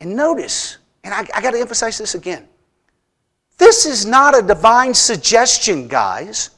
And 0.00 0.16
notice, 0.16 0.78
and 1.04 1.14
I, 1.14 1.26
I 1.34 1.40
got 1.40 1.52
to 1.52 1.60
emphasize 1.60 1.98
this 1.98 2.14
again 2.14 2.48
this 3.58 3.86
is 3.86 4.04
not 4.04 4.38
a 4.38 4.42
divine 4.42 4.92
suggestion, 4.94 5.88
guys. 5.88 6.50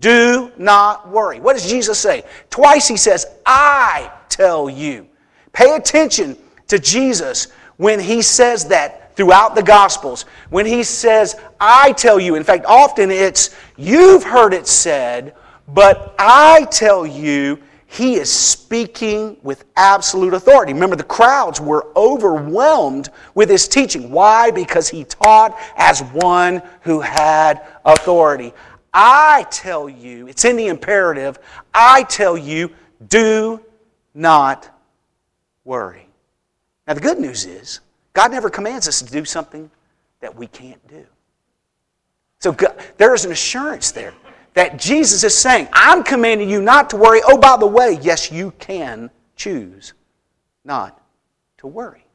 Do 0.00 0.52
not 0.56 1.08
worry. 1.08 1.40
What 1.40 1.54
does 1.54 1.68
Jesus 1.68 1.98
say? 1.98 2.22
Twice 2.50 2.88
he 2.88 2.96
says, 2.96 3.26
I 3.44 4.10
tell 4.36 4.68
you. 4.68 5.06
Pay 5.52 5.76
attention 5.76 6.36
to 6.68 6.78
Jesus 6.78 7.48
when 7.76 7.98
he 7.98 8.22
says 8.22 8.66
that 8.66 9.16
throughout 9.16 9.54
the 9.54 9.62
Gospels. 9.62 10.26
When 10.50 10.66
he 10.66 10.82
says, 10.82 11.36
I 11.58 11.92
tell 11.92 12.20
you. 12.20 12.34
In 12.34 12.44
fact, 12.44 12.66
often 12.66 13.10
it's, 13.10 13.54
you've 13.76 14.24
heard 14.24 14.52
it 14.52 14.66
said, 14.66 15.34
but 15.68 16.14
I 16.18 16.66
tell 16.70 17.06
you, 17.06 17.58
he 17.88 18.16
is 18.16 18.30
speaking 18.30 19.36
with 19.42 19.64
absolute 19.76 20.34
authority. 20.34 20.72
Remember, 20.72 20.96
the 20.96 21.04
crowds 21.04 21.60
were 21.60 21.86
overwhelmed 21.96 23.08
with 23.34 23.48
his 23.48 23.68
teaching. 23.68 24.10
Why? 24.10 24.50
Because 24.50 24.88
he 24.88 25.04
taught 25.04 25.56
as 25.76 26.00
one 26.00 26.62
who 26.82 27.00
had 27.00 27.66
authority. 27.84 28.52
I 28.92 29.46
tell 29.50 29.88
you, 29.88 30.26
it's 30.26 30.44
in 30.44 30.56
the 30.56 30.66
imperative, 30.66 31.38
I 31.72 32.02
tell 32.04 32.36
you, 32.36 32.70
do 33.08 33.60
not 34.16 34.68
worry. 35.64 36.08
Now, 36.88 36.94
the 36.94 37.00
good 37.00 37.20
news 37.20 37.44
is, 37.44 37.80
God 38.14 38.32
never 38.32 38.48
commands 38.48 38.88
us 38.88 39.02
to 39.02 39.12
do 39.12 39.24
something 39.24 39.70
that 40.20 40.34
we 40.34 40.46
can't 40.46 40.84
do. 40.88 41.04
So 42.40 42.52
God, 42.52 42.74
there 42.96 43.14
is 43.14 43.24
an 43.24 43.32
assurance 43.32 43.92
there 43.92 44.14
that 44.54 44.78
Jesus 44.78 45.22
is 45.22 45.36
saying, 45.36 45.68
I'm 45.72 46.02
commanding 46.02 46.48
you 46.48 46.62
not 46.62 46.88
to 46.90 46.96
worry. 46.96 47.20
Oh, 47.26 47.36
by 47.36 47.58
the 47.58 47.66
way, 47.66 47.98
yes, 48.00 48.32
you 48.32 48.52
can 48.52 49.10
choose 49.36 49.92
not 50.64 51.00
to 51.58 51.66
worry. 51.66 52.06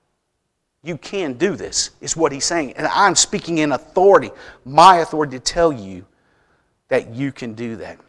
You 0.84 0.98
can 0.98 1.34
do 1.34 1.56
this, 1.56 1.92
is 2.02 2.18
what 2.18 2.32
he's 2.32 2.46
saying. 2.46 2.74
And 2.74 2.88
I'm 2.88 3.16
speaking 3.16 3.60
in 3.60 3.74
authority, 3.74 4.32
my 4.66 4.98
authority 4.98 5.38
to 5.38 5.40
tell 5.40 5.72
you 5.72 6.06
that 6.88 7.14
you 7.14 7.32
can 7.32 7.54
do 7.54 7.76
that. 7.76 8.00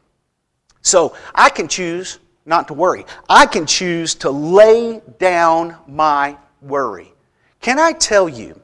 So 0.81 1.15
I 1.35 1.51
can 1.51 1.69
choose 1.69 2.19
not 2.45 2.69
to 2.69 2.75
worry. 2.75 3.07
I 3.29 3.47
can 3.47 3.67
choose 3.67 4.15
to 4.17 4.31
lay 4.31 5.01
down 5.19 5.77
my 5.87 6.37
worry. 6.61 7.13
Can 7.61 7.79
I 7.79 7.93
tell 7.93 8.29
you, 8.29 8.61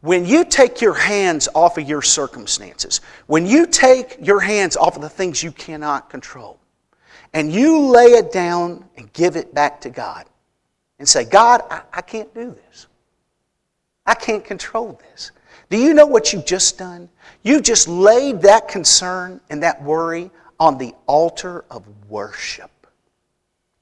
when 0.00 0.24
you 0.24 0.44
take 0.44 0.80
your 0.80 0.94
hands 0.94 1.48
off 1.54 1.76
of 1.76 1.88
your 1.88 2.02
circumstances, 2.02 3.00
when 3.26 3.46
you 3.46 3.66
take 3.66 4.16
your 4.20 4.40
hands 4.40 4.76
off 4.76 4.96
of 4.96 5.02
the 5.02 5.08
things 5.08 5.42
you 5.42 5.52
cannot 5.52 6.08
control, 6.10 6.58
and 7.32 7.52
you 7.52 7.78
lay 7.80 8.06
it 8.06 8.32
down 8.32 8.84
and 8.96 9.12
give 9.12 9.36
it 9.36 9.54
back 9.54 9.80
to 9.82 9.90
God 9.90 10.26
and 10.98 11.08
say, 11.08 11.24
God, 11.24 11.62
I, 11.70 11.82
I 11.92 12.00
can't 12.00 12.32
do 12.34 12.50
this. 12.50 12.86
I 14.06 14.14
can't 14.14 14.44
control 14.44 15.00
this. 15.10 15.30
Do 15.68 15.78
you 15.78 15.94
know 15.94 16.06
what 16.06 16.32
you've 16.32 16.46
just 16.46 16.78
done? 16.78 17.08
You 17.42 17.60
just 17.60 17.86
laid 17.86 18.42
that 18.42 18.66
concern 18.66 19.40
and 19.50 19.62
that 19.62 19.80
worry 19.82 20.30
on 20.58 20.78
the 20.78 20.94
altar 21.06 21.64
of 21.70 21.84
worship. 22.08 22.70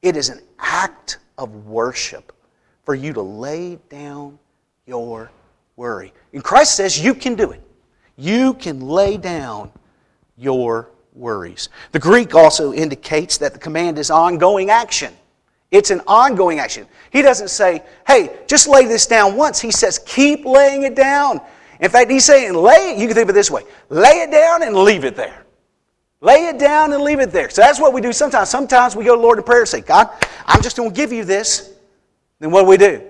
It 0.02 0.16
is 0.16 0.28
an 0.28 0.40
act 0.58 1.18
of 1.36 1.66
worship 1.66 2.32
for 2.84 2.94
you 2.94 3.12
to 3.12 3.22
lay 3.22 3.78
down 3.88 4.38
your 4.86 5.30
worry. 5.76 6.12
And 6.32 6.42
Christ 6.42 6.76
says 6.76 7.02
you 7.02 7.14
can 7.14 7.34
do 7.34 7.52
it. 7.52 7.62
You 8.16 8.54
can 8.54 8.80
lay 8.80 9.16
down 9.16 9.70
your 10.36 10.90
worries. 11.14 11.68
The 11.92 11.98
Greek 11.98 12.34
also 12.34 12.72
indicates 12.72 13.38
that 13.38 13.52
the 13.52 13.58
command 13.58 13.98
is 13.98 14.10
ongoing 14.10 14.70
action. 14.70 15.12
It's 15.70 15.90
an 15.90 16.00
ongoing 16.06 16.58
action. 16.58 16.86
He 17.10 17.20
doesn't 17.20 17.48
say, 17.48 17.82
hey, 18.06 18.38
just 18.46 18.68
lay 18.68 18.86
this 18.86 19.06
down 19.06 19.36
once. 19.36 19.60
He 19.60 19.70
says, 19.70 19.98
keep 20.06 20.44
laying 20.44 20.84
it 20.84 20.94
down. 20.94 21.40
In 21.80 21.90
fact, 21.90 22.10
he's 22.10 22.24
saying, 22.24 22.54
lay 22.54 22.92
it, 22.92 22.98
you 22.98 23.06
can 23.06 23.14
think 23.14 23.24
of 23.24 23.30
it 23.30 23.34
this 23.34 23.50
way 23.50 23.62
lay 23.88 24.20
it 24.20 24.30
down 24.30 24.62
and 24.62 24.76
leave 24.76 25.04
it 25.04 25.14
there. 25.14 25.44
Lay 26.20 26.46
it 26.46 26.58
down 26.58 26.92
and 26.92 27.02
leave 27.02 27.20
it 27.20 27.30
there. 27.30 27.48
So 27.48 27.62
that's 27.62 27.78
what 27.78 27.92
we 27.92 28.00
do 28.00 28.12
sometimes. 28.12 28.48
Sometimes 28.48 28.96
we 28.96 29.04
go 29.04 29.14
to 29.14 29.20
Lord 29.20 29.38
in 29.38 29.44
prayer 29.44 29.60
and 29.60 29.68
say, 29.68 29.80
God, 29.80 30.10
I'm 30.46 30.62
just 30.62 30.76
going 30.76 30.90
to 30.90 30.96
give 30.96 31.12
you 31.12 31.24
this. 31.24 31.72
Then 32.40 32.50
what 32.50 32.62
do 32.62 32.68
we 32.68 32.76
do? 32.76 33.02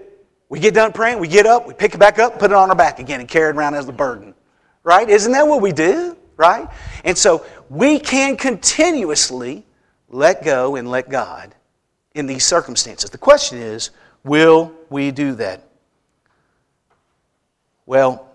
We 0.50 0.60
get 0.60 0.74
done 0.74 0.92
praying, 0.92 1.18
we 1.18 1.28
get 1.28 1.46
up, 1.46 1.66
we 1.66 1.74
pick 1.74 1.94
it 1.94 1.98
back 1.98 2.18
up, 2.18 2.38
put 2.38 2.50
it 2.50 2.54
on 2.54 2.70
our 2.70 2.76
back 2.76 2.98
again, 3.00 3.20
and 3.20 3.28
carry 3.28 3.50
it 3.50 3.56
around 3.56 3.74
as 3.74 3.88
a 3.88 3.92
burden. 3.92 4.34
Right? 4.82 5.08
Isn't 5.08 5.32
that 5.32 5.46
what 5.46 5.60
we 5.60 5.72
do? 5.72 6.16
Right? 6.36 6.68
And 7.04 7.16
so 7.16 7.44
we 7.68 7.98
can 7.98 8.36
continuously 8.36 9.66
let 10.08 10.44
go 10.44 10.76
and 10.76 10.90
let 10.90 11.10
God 11.10 11.54
in 12.14 12.26
these 12.26 12.46
circumstances. 12.46 13.10
The 13.10 13.18
question 13.18 13.58
is, 13.58 13.90
will 14.24 14.72
we 14.88 15.10
do 15.10 15.34
that? 15.34 15.64
Well, 17.84 18.26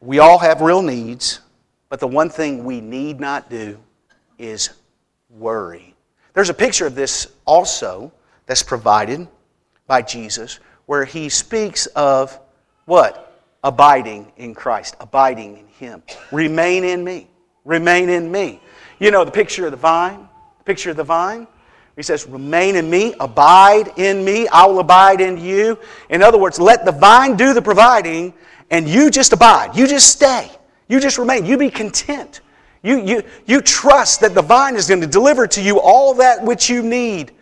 we 0.00 0.18
all 0.18 0.38
have 0.38 0.60
real 0.60 0.82
needs, 0.82 1.40
but 1.88 2.00
the 2.00 2.08
one 2.08 2.30
thing 2.30 2.64
we 2.64 2.80
need 2.80 3.18
not 3.18 3.50
do 3.50 3.78
is 4.38 4.70
worry. 5.30 5.94
There's 6.34 6.50
a 6.50 6.54
picture 6.54 6.86
of 6.86 6.94
this 6.94 7.28
also 7.44 8.12
that's 8.46 8.62
provided 8.62 9.26
by 9.86 10.02
Jesus 10.02 10.60
where 10.86 11.04
he 11.04 11.28
speaks 11.28 11.86
of 11.86 12.38
what? 12.84 13.42
Abiding 13.64 14.32
in 14.36 14.54
Christ, 14.54 14.96
abiding 15.00 15.58
in 15.58 15.66
Him. 15.66 16.02
Remain 16.30 16.84
in 16.84 17.02
me. 17.02 17.28
Remain 17.64 18.08
in 18.08 18.30
me. 18.30 18.60
You 19.00 19.10
know 19.10 19.24
the 19.24 19.30
picture 19.32 19.66
of 19.66 19.72
the 19.72 19.76
vine? 19.76 20.28
The 20.58 20.64
picture 20.64 20.90
of 20.90 20.96
the 20.96 21.04
vine? 21.04 21.48
He 21.96 22.02
says, 22.02 22.26
Remain 22.26 22.76
in 22.76 22.88
me, 22.88 23.14
abide 23.18 23.92
in 23.96 24.24
me, 24.24 24.46
I 24.48 24.66
will 24.66 24.78
abide 24.78 25.20
in 25.20 25.38
you. 25.38 25.78
In 26.10 26.22
other 26.22 26.38
words, 26.38 26.60
let 26.60 26.84
the 26.84 26.92
vine 26.92 27.36
do 27.36 27.54
the 27.54 27.62
providing, 27.62 28.34
and 28.70 28.88
you 28.88 29.10
just 29.10 29.32
abide. 29.32 29.76
You 29.76 29.86
just 29.86 30.08
stay. 30.08 30.50
You 30.88 31.00
just 31.00 31.18
remain. 31.18 31.44
You 31.44 31.58
be 31.58 31.70
content. 31.70 32.40
You, 32.82 33.04
you, 33.04 33.22
you 33.46 33.60
trust 33.60 34.20
that 34.20 34.34
the 34.34 34.42
vine 34.42 34.76
is 34.76 34.88
going 34.88 35.00
to 35.00 35.06
deliver 35.06 35.46
to 35.48 35.62
you 35.62 35.80
all 35.80 36.14
that 36.14 36.42
which 36.42 36.68
you 36.68 36.82
need. 36.82 37.32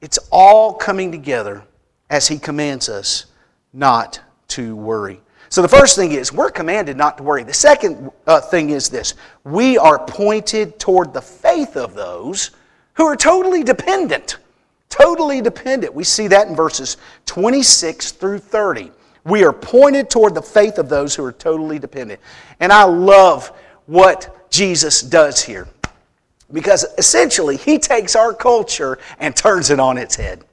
It's 0.00 0.18
all 0.30 0.74
coming 0.74 1.12
together 1.12 1.64
as 2.10 2.26
He 2.28 2.38
commands 2.38 2.88
us 2.88 3.26
not 3.72 4.20
to 4.48 4.76
worry. 4.76 5.20
So 5.48 5.60
the 5.60 5.68
first 5.68 5.96
thing 5.96 6.12
is, 6.12 6.32
we're 6.32 6.50
commanded 6.50 6.96
not 6.96 7.18
to 7.18 7.22
worry. 7.22 7.42
The 7.42 7.52
second 7.52 8.10
uh, 8.26 8.40
thing 8.40 8.70
is 8.70 8.88
this 8.88 9.14
we 9.44 9.76
are 9.76 10.04
pointed 10.04 10.78
toward 10.78 11.12
the 11.12 11.20
faith 11.20 11.76
of 11.76 11.94
those 11.94 12.52
who 12.94 13.04
are 13.04 13.16
totally 13.16 13.62
dependent. 13.62 14.38
Totally 14.88 15.40
dependent. 15.40 15.94
We 15.94 16.04
see 16.04 16.26
that 16.28 16.48
in 16.48 16.56
verses 16.56 16.96
26 17.26 18.12
through 18.12 18.38
30. 18.38 18.92
We 19.24 19.44
are 19.44 19.52
pointed 19.52 20.10
toward 20.10 20.34
the 20.34 20.42
faith 20.42 20.78
of 20.78 20.88
those 20.88 21.14
who 21.14 21.24
are 21.24 21.32
totally 21.32 21.78
dependent. 21.78 22.20
And 22.60 22.72
I 22.72 22.84
love 22.84 23.52
what 23.86 24.50
Jesus 24.50 25.02
does 25.02 25.42
here. 25.42 25.68
Because 26.52 26.84
essentially, 26.98 27.56
he 27.56 27.78
takes 27.78 28.14
our 28.14 28.34
culture 28.34 28.98
and 29.18 29.34
turns 29.34 29.70
it 29.70 29.80
on 29.80 29.96
its 29.96 30.14
head. 30.14 30.44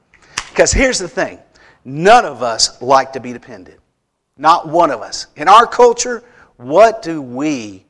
Because 0.49 0.71
here's 0.71 0.99
the 0.99 1.07
thing 1.07 1.39
none 1.83 2.25
of 2.25 2.41
us 2.41 2.81
like 2.81 3.13
to 3.13 3.19
be 3.19 3.33
dependent. 3.33 3.79
Not 4.37 4.67
one 4.69 4.91
of 4.91 5.01
us. 5.01 5.27
In 5.35 5.47
our 5.47 5.67
culture, 5.67 6.23
what 6.55 7.01
do 7.01 7.21
we 7.21 7.85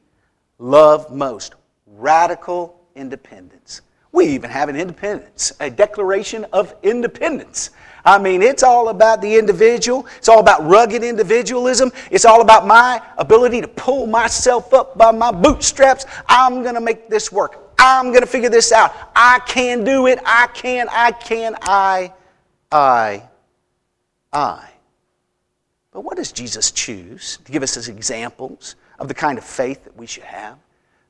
love 0.58 1.12
most? 1.12 1.54
Radical 1.86 2.80
independence. 2.96 3.82
We 4.12 4.26
even 4.28 4.50
have 4.50 4.70
an 4.70 4.76
independence, 4.76 5.54
a 5.60 5.70
declaration 5.70 6.46
of 6.52 6.76
independence. 6.84 7.70
I 8.04 8.18
mean, 8.18 8.42
it's 8.42 8.64
all 8.64 8.90
about 8.90 9.22
the 9.22 9.38
individual. 9.38 10.08
It's 10.18 10.30
all 10.30 10.40
about 10.40 10.66
rugged 10.66 11.04
individualism. 11.04 11.92
It's 12.10 12.26
all 12.26 12.42
about 12.42 12.66
my 12.66 13.02
ability 13.18 13.62
to 13.62 13.68
pull 13.68 14.08
myself 14.08 14.74
up 14.74 14.98
by 14.98 15.12
my 15.12 15.32
bootstraps. 15.32 16.06
I'm 16.28 16.64
going 16.64 16.76
to 16.76 16.82
make 16.82 17.10
this 17.10 17.32
work. 17.32 17.74
I'm 17.78 18.08
going 18.10 18.22
to 18.22 18.28
figure 18.28 18.50
this 18.50 18.72
out. 18.72 18.94
I 19.16 19.40
can 19.46 19.84
do 19.84 20.08
it. 20.08 20.20
I 20.26 20.48
can, 20.48 20.88
I 20.92 21.12
can, 21.12 21.56
I, 21.62 22.14
I, 22.72 23.24
I. 24.34 24.70
But 25.92 26.02
what 26.02 26.18
does 26.18 26.32
Jesus 26.32 26.72
choose 26.72 27.38
to 27.46 27.52
give 27.52 27.64
us 27.64 27.78
as 27.78 27.88
examples 27.88 28.76
of 29.00 29.08
the 29.08 29.14
kind 29.14 29.38
of 29.38 29.44
faith 29.44 29.84
that 29.86 29.96
we 29.96 30.06
should 30.06 30.24
have, 30.24 30.58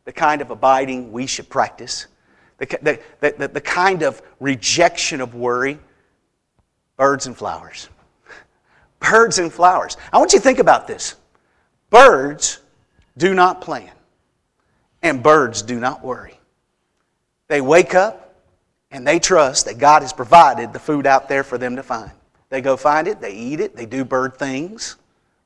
the 0.05 0.11
kind 0.13 0.41
of 0.41 0.51
abiding 0.51 1.11
we 1.11 1.27
should 1.27 1.49
practice, 1.49 2.07
the, 2.59 2.99
the, 3.21 3.35
the, 3.37 3.47
the 3.47 3.61
kind 3.61 4.03
of 4.03 4.21
rejection 4.39 5.21
of 5.21 5.33
worry? 5.33 5.79
Birds 6.97 7.27
and 7.27 7.35
flowers. 7.35 7.89
Birds 8.99 9.39
and 9.39 9.51
flowers. 9.51 9.97
I 10.11 10.17
want 10.17 10.33
you 10.33 10.39
to 10.39 10.43
think 10.43 10.59
about 10.59 10.87
this. 10.87 11.15
Birds 11.89 12.59
do 13.17 13.33
not 13.33 13.61
plan, 13.61 13.91
and 15.01 15.23
birds 15.23 15.61
do 15.61 15.79
not 15.79 16.03
worry. 16.03 16.39
They 17.47 17.61
wake 17.61 17.95
up 17.95 18.35
and 18.91 19.05
they 19.05 19.19
trust 19.19 19.65
that 19.65 19.77
God 19.77 20.01
has 20.01 20.13
provided 20.13 20.73
the 20.73 20.79
food 20.79 21.05
out 21.05 21.27
there 21.27 21.43
for 21.43 21.57
them 21.57 21.75
to 21.75 21.83
find. 21.83 22.11
They 22.49 22.61
go 22.61 22.75
find 22.75 23.07
it, 23.07 23.21
they 23.21 23.33
eat 23.33 23.59
it, 23.59 23.75
they 23.75 23.85
do 23.85 24.03
bird 24.03 24.37
things, 24.37 24.95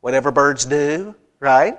whatever 0.02 0.32
birds 0.32 0.66
do, 0.66 1.16
right? 1.40 1.78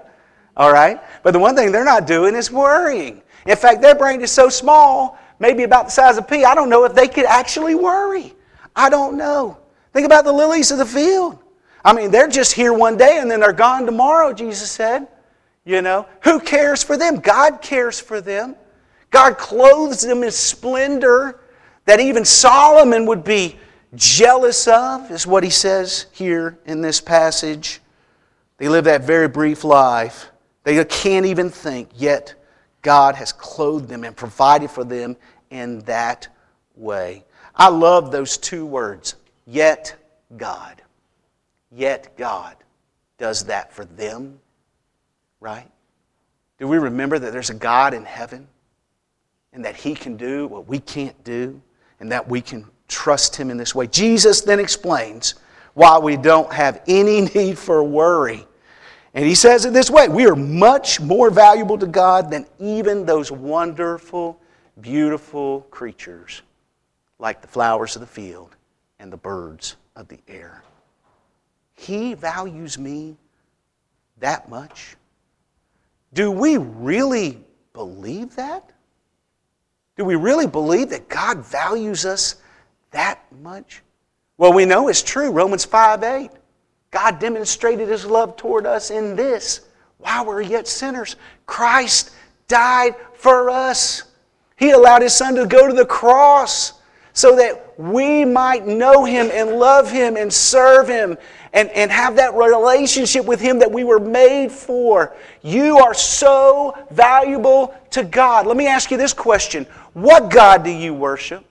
All 0.56 0.72
right? 0.72 1.00
But 1.22 1.32
the 1.32 1.38
one 1.38 1.56
thing 1.56 1.72
they're 1.72 1.84
not 1.84 2.06
doing 2.06 2.34
is 2.34 2.50
worrying. 2.50 3.22
In 3.46 3.56
fact, 3.56 3.82
their 3.82 3.94
brain 3.94 4.20
is 4.20 4.30
so 4.30 4.48
small, 4.48 5.18
maybe 5.38 5.62
about 5.62 5.86
the 5.86 5.90
size 5.90 6.16
of 6.16 6.28
pea, 6.28 6.44
I 6.44 6.54
don't 6.54 6.68
know 6.68 6.84
if 6.84 6.94
they 6.94 7.08
could 7.08 7.24
actually 7.24 7.74
worry. 7.74 8.34
I 8.74 8.90
don't 8.90 9.16
know. 9.16 9.58
Think 9.92 10.06
about 10.06 10.24
the 10.24 10.32
lilies 10.32 10.70
of 10.70 10.78
the 10.78 10.86
field. 10.86 11.38
I 11.84 11.92
mean, 11.92 12.10
they're 12.10 12.28
just 12.28 12.52
here 12.52 12.72
one 12.72 12.96
day 12.96 13.18
and 13.18 13.30
then 13.30 13.40
they're 13.40 13.52
gone 13.52 13.86
tomorrow, 13.86 14.32
Jesus 14.32 14.70
said. 14.70 15.06
You 15.64 15.80
know, 15.80 16.06
who 16.22 16.40
cares 16.40 16.82
for 16.82 16.96
them? 16.96 17.20
God 17.20 17.62
cares 17.62 18.00
for 18.00 18.20
them. 18.20 18.56
God 19.10 19.38
clothes 19.38 20.02
them 20.02 20.22
in 20.22 20.30
splendor 20.30 21.40
that 21.84 22.00
even 22.00 22.24
Solomon 22.24 23.06
would 23.06 23.24
be 23.24 23.56
jealous 23.94 24.66
of, 24.66 25.10
is 25.10 25.26
what 25.26 25.44
he 25.44 25.50
says 25.50 26.06
here 26.12 26.58
in 26.66 26.80
this 26.80 27.00
passage. 27.00 27.80
They 28.58 28.68
live 28.68 28.84
that 28.84 29.02
very 29.02 29.28
brief 29.28 29.64
life. 29.64 30.30
They 30.64 30.82
can't 30.84 31.26
even 31.26 31.50
think, 31.50 31.90
yet 31.94 32.34
God 32.84 33.16
has 33.16 33.32
clothed 33.32 33.88
them 33.88 34.04
and 34.04 34.14
provided 34.14 34.70
for 34.70 34.84
them 34.84 35.16
in 35.50 35.80
that 35.80 36.28
way. 36.76 37.24
I 37.56 37.68
love 37.68 38.12
those 38.12 38.38
two 38.38 38.64
words 38.64 39.16
Yet 39.46 39.96
God. 40.36 40.80
Yet 41.70 42.16
God 42.16 42.56
does 43.18 43.44
that 43.44 43.72
for 43.72 43.84
them, 43.84 44.38
right? 45.40 45.68
Do 46.58 46.68
we 46.68 46.78
remember 46.78 47.18
that 47.18 47.32
there's 47.32 47.50
a 47.50 47.54
God 47.54 47.94
in 47.94 48.04
heaven 48.04 48.46
and 49.52 49.64
that 49.64 49.76
He 49.76 49.94
can 49.94 50.16
do 50.16 50.46
what 50.46 50.68
we 50.68 50.78
can't 50.78 51.22
do 51.24 51.60
and 52.00 52.12
that 52.12 52.28
we 52.28 52.40
can 52.40 52.64
trust 52.88 53.36
Him 53.36 53.50
in 53.50 53.56
this 53.56 53.74
way? 53.74 53.86
Jesus 53.86 54.40
then 54.42 54.60
explains 54.60 55.34
why 55.74 55.98
we 55.98 56.16
don't 56.16 56.52
have 56.52 56.80
any 56.86 57.20
need 57.34 57.58
for 57.58 57.82
worry. 57.82 58.46
And 59.14 59.24
He 59.24 59.35
says 59.35 59.64
it 59.64 59.72
this 59.72 59.90
way 59.90 60.09
We 60.09 60.27
are 60.27 60.37
much 60.37 61.00
more 61.00 61.31
valuable 61.31 61.79
to 61.79 61.87
God 61.87 62.31
than 62.31 62.46
even 62.59 63.07
those 63.07 63.33
wonderful, 63.33 64.38
beautiful 64.81 65.62
creatures 65.70 66.42
like 67.18 67.40
the 67.40 67.48
flowers 67.48 67.96
of 67.96 68.00
the 68.00 68.07
field 68.07 68.57
and 68.98 69.12
the 69.12 69.16
birds 69.16 69.77
of 69.96 70.09
the 70.09 70.18
air. 70.29 70.62
He 71.74 72.14
values 72.14 72.79
me 72.79 73.16
that 74.18 74.48
much? 74.48 74.96
Do 76.12 76.31
we 76.31 76.57
really 76.57 77.40
believe 77.72 78.37
that? 78.37 78.70
Do 79.96 80.05
we 80.05 80.16
really 80.16 80.46
believe 80.46 80.90
that 80.90 81.09
God 81.09 81.44
values 81.44 82.05
us 82.05 82.37
that 82.90 83.20
much? 83.42 83.83
Well, 84.38 84.53
we 84.53 84.64
know 84.64 84.88
it's 84.88 85.03
true. 85.03 85.31
Romans 85.31 85.64
5 85.64 86.03
8. 86.03 86.31
God 86.94 87.18
demonstrated 87.18 87.88
his 87.88 88.07
love 88.07 88.37
toward 88.37 88.66
us 88.66 88.92
in 88.92 89.16
this. 89.16 89.62
While 89.98 90.26
we 90.26 90.33
are 90.35 90.40
yet 90.40 90.68
sinners, 90.68 91.16
Christ 91.44 92.12
died 92.46 92.94
for 93.14 93.50
us. 93.50 94.04
He 94.54 94.70
allowed 94.70 95.02
his 95.02 95.12
son 95.12 95.35
to 95.35 95.44
go 95.44 95.66
to 95.66 95.74
the 95.74 95.85
cross 95.85 96.74
so 97.12 97.35
that 97.35 97.76
we 97.76 98.24
might 98.24 98.68
know 98.68 99.04
him 99.04 99.28
and 99.33 99.59
love 99.59 99.90
him 99.90 100.16
and 100.16 100.33
serve 100.33 100.87
him 100.87 101.18
and, 101.52 101.68
and 101.70 101.90
have 101.90 102.14
that 102.14 102.35
relationship 102.35 103.24
with 103.24 103.40
him 103.40 103.59
that 103.59 103.72
we 103.72 103.83
were 103.83 103.98
made 103.98 104.52
for. 104.52 105.16
You 105.42 105.78
are 105.78 105.94
so 105.94 106.78
valuable 106.92 107.74
to 107.90 108.04
God. 108.04 108.46
Let 108.46 108.57
me 108.57 108.68
ask 108.68 108.92
you 108.92 108.96
this 108.96 109.12
question 109.12 109.66
What 109.94 110.30
God 110.30 110.62
do 110.62 110.70
you 110.70 110.94
worship? 110.94 111.44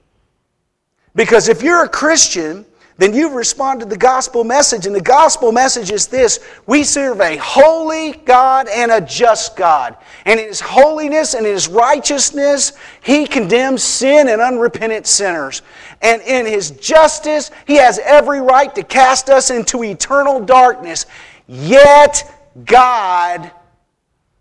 Because 1.15 1.49
if 1.49 1.61
you're 1.61 1.83
a 1.83 1.89
Christian, 1.89 2.65
then 2.97 3.13
you've 3.13 3.33
responded 3.33 3.85
to 3.85 3.89
the 3.89 3.97
gospel 3.97 4.43
message. 4.43 4.85
And 4.85 4.95
the 4.95 5.01
gospel 5.01 5.51
message 5.51 5.91
is 5.91 6.07
this 6.07 6.39
we 6.67 6.83
serve 6.83 7.21
a 7.21 7.37
holy 7.37 8.13
God 8.25 8.67
and 8.67 8.91
a 8.91 9.01
just 9.01 9.55
God. 9.55 9.97
And 10.25 10.39
in 10.39 10.47
His 10.47 10.59
holiness 10.59 11.33
and 11.33 11.45
His 11.45 11.67
righteousness, 11.67 12.73
He 13.01 13.25
condemns 13.25 13.83
sin 13.83 14.29
and 14.29 14.41
unrepentant 14.41 15.07
sinners. 15.07 15.63
And 16.01 16.21
in 16.21 16.45
His 16.45 16.71
justice, 16.71 17.49
He 17.65 17.75
has 17.75 17.99
every 17.99 18.41
right 18.41 18.73
to 18.75 18.83
cast 18.83 19.29
us 19.29 19.49
into 19.49 19.83
eternal 19.83 20.39
darkness. 20.43 21.05
Yet, 21.47 22.31
God 22.65 23.51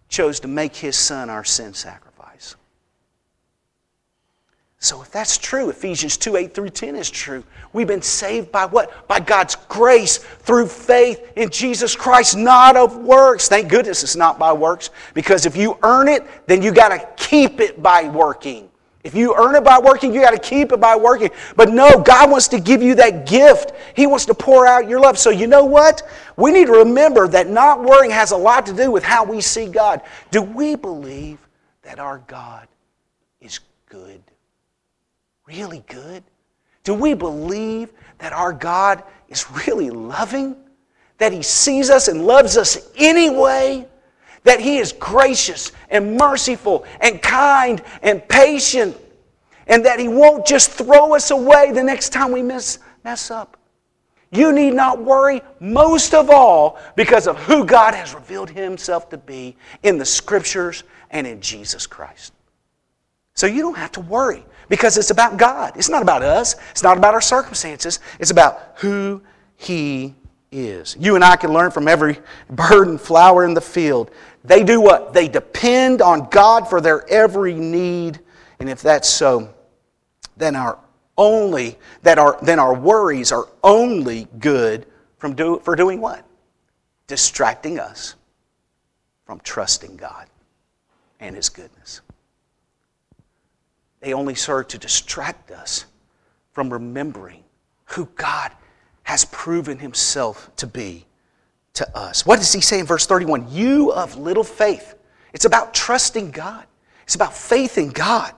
chose 0.09 0.41
to 0.41 0.49
make 0.49 0.77
His 0.77 0.97
Son 0.97 1.31
our 1.31 1.45
sin 1.45 1.73
sacrifice. 1.73 2.02
So 4.83 5.01
if 5.01 5.13
that's 5.13 5.39
true, 5.39 5.71
Ephesians 5.71 6.17
2 6.17 6.35
8 6.35 6.55
through 6.55 6.71
10 6.71 6.97
is 6.97 7.09
true. 7.09 7.45
We've 7.73 7.87
been 7.87 8.03
saved 8.03 8.51
by 8.51 8.67
what? 8.67 9.07
By 9.07 9.21
God's 9.21 9.55
grace 9.55 10.19
through 10.19 10.67
faith 10.67 11.25
in 11.37 11.51
Jesus 11.51 11.95
Christ, 11.95 12.37
not 12.37 12.77
of 12.77 12.97
works. 12.97 13.49
Thank 13.49 13.69
goodness 13.69 14.03
it's 14.03 14.17
not 14.17 14.41
by 14.41 14.53
works, 14.53 14.91
because 15.15 15.47
if 15.47 15.57
you 15.57 15.79
earn 15.85 16.09
it, 16.09 16.27
then 16.49 16.63
you 16.63 16.73
got 16.73 16.89
to 16.89 17.09
keep 17.17 17.61
it 17.61 17.81
by 17.81 18.09
working. 18.09 18.69
If 19.05 19.15
you 19.15 19.37
earn 19.37 19.55
it 19.55 19.63
by 19.63 19.79
working, 19.79 20.13
you 20.13 20.21
got 20.21 20.33
to 20.33 20.39
keep 20.39 20.73
it 20.73 20.81
by 20.81 20.97
working. 20.97 21.31
But 21.55 21.69
no, 21.69 22.03
God 22.03 22.29
wants 22.29 22.49
to 22.49 22.59
give 22.59 22.83
you 22.83 22.97
that 22.97 23.25
gift. 23.25 23.71
He 23.95 24.09
wants 24.09 24.27
to 24.27 24.35
pour 24.35 24.67
out 24.67 24.89
your 24.89 24.99
love. 24.99 25.17
So 25.17 25.31
you 25.31 25.47
know 25.47 25.65
what? 25.65 26.03
We 26.37 26.51
need 26.51 26.67
to 26.67 26.73
remember 26.73 27.29
that 27.29 27.49
not 27.49 27.81
worrying 27.85 28.11
has 28.11 28.33
a 28.33 28.37
lot 28.37 28.67
to 28.67 28.73
do 28.73 28.91
with 28.91 29.05
how 29.05 29.23
we 29.23 29.43
see 29.43 29.67
God. 29.67 30.03
Do 30.33 30.43
we 30.43 30.75
believe 30.75 31.39
that 31.83 32.01
our 32.01 32.19
God 32.27 32.67
is 33.41 33.61
good? 33.89 34.21
Really 35.53 35.85
good? 35.87 36.23
Do 36.85 36.95
we 36.95 37.15
believe 37.15 37.93
that 38.19 38.33
our 38.33 38.53
God 38.53 39.03
is 39.29 39.51
really 39.67 39.91
loving? 39.91 40.57
That 41.19 41.33
He 41.33 41.43
sees 41.43 41.91
us 41.91 42.09
and 42.09 42.27
loves 42.27 42.57
us 42.57 42.91
anyway? 42.97 43.87
That 44.45 44.61
He 44.61 44.79
is 44.79 44.93
gracious 44.93 45.73
and 45.91 46.17
merciful 46.17 46.85
and 47.01 47.23
kind 47.23 47.83
and 48.03 48.27
patient? 48.29 48.97
And 49.67 49.85
that 49.85 50.01
He 50.01 50.09
won't 50.09 50.47
just 50.47 50.71
throw 50.71 51.15
us 51.15 51.31
away 51.31 51.71
the 51.73 51.85
next 51.85 52.09
time 52.11 52.33
we 52.33 52.43
miss, 52.43 52.79
mess 53.05 53.31
up? 53.31 53.57
You 54.33 54.51
need 54.53 54.73
not 54.73 55.01
worry, 55.01 55.43
most 55.61 56.15
of 56.15 56.31
all, 56.31 56.79
because 56.97 57.27
of 57.27 57.37
who 57.39 57.67
God 57.67 57.95
has 57.95 58.15
revealed 58.15 58.49
Himself 58.49 59.11
to 59.11 59.19
be 59.19 59.57
in 59.83 59.99
the 59.99 60.07
Scriptures 60.07 60.85
and 61.11 61.27
in 61.27 61.41
Jesus 61.41 61.87
Christ. 61.87 62.33
So 63.35 63.47
you 63.47 63.61
don't 63.61 63.77
have 63.77 63.93
to 63.93 64.01
worry 64.01 64.45
because 64.69 64.97
it's 64.97 65.11
about 65.11 65.37
God. 65.37 65.77
It's 65.77 65.89
not 65.89 66.03
about 66.03 66.23
us, 66.23 66.55
it's 66.71 66.83
not 66.83 66.97
about 66.97 67.15
our 67.15 67.21
circumstances, 67.21 68.01
it's 68.19 68.31
about 68.31 68.73
who 68.77 69.23
He 69.57 70.15
is. 70.51 70.97
You 70.99 71.15
and 71.15 71.25
I 71.25 71.37
can 71.37 71.53
learn 71.53 71.71
from 71.71 71.89
every 71.89 72.19
bird 72.51 72.89
and 72.89 73.01
flower 73.01 73.45
in 73.45 73.55
the 73.55 73.61
field. 73.61 74.11
They 74.45 74.65
do 74.65 74.81
what? 74.81 75.13
They 75.13 75.29
depend 75.29 76.03
on 76.03 76.29
God 76.31 76.69
for 76.69 76.81
their 76.81 77.09
every 77.09 77.55
need. 77.55 78.21
And 78.61 78.69
if 78.69 78.83
that's 78.83 79.09
so, 79.09 79.53
then 80.37 80.57
our 80.57 80.79
only 81.19 81.79
that 82.03 82.19
our 82.19 82.39
then 82.43 82.59
our 82.59 82.75
worries 82.75 83.33
are 83.33 83.49
only 83.63 84.27
good 84.39 84.87
from 85.19 85.35
do, 85.35 85.61
for 85.63 85.77
doing 85.77 86.01
what? 86.01 86.25
Distracting 87.07 87.79
us 87.79 88.17
from 89.25 89.41
trusting 89.41 89.97
God 89.97 90.27
and 91.21 91.37
His 91.37 91.49
goodness. 91.49 92.01
They 94.03 94.13
only 94.13 94.35
serve 94.35 94.69
to 94.69 94.79
distract 94.79 95.51
us 95.51 95.87
from 96.51 96.71
remembering 96.71 97.45
who 97.87 98.07
God 98.17 98.51
has 99.05 99.25
proven 99.25 99.79
himself 99.79 100.51
to 100.57 100.67
be 100.67 101.07
to 101.75 101.97
us. 101.97 102.27
What 102.27 102.39
does 102.39 102.53
he 102.53 102.61
say 102.61 102.81
in 102.81 102.87
verse 102.87 103.07
31? 103.07 103.47
You 103.51 103.93
of 103.93 104.17
little 104.19 104.45
faith. 104.45 104.97
It's 105.33 105.45
about 105.45 105.73
trusting 105.73 106.33
God, 106.33 106.67
it's 107.05 107.15
about 107.15 107.35
faith 107.35 107.79
in 107.79 107.89
God. 107.89 108.35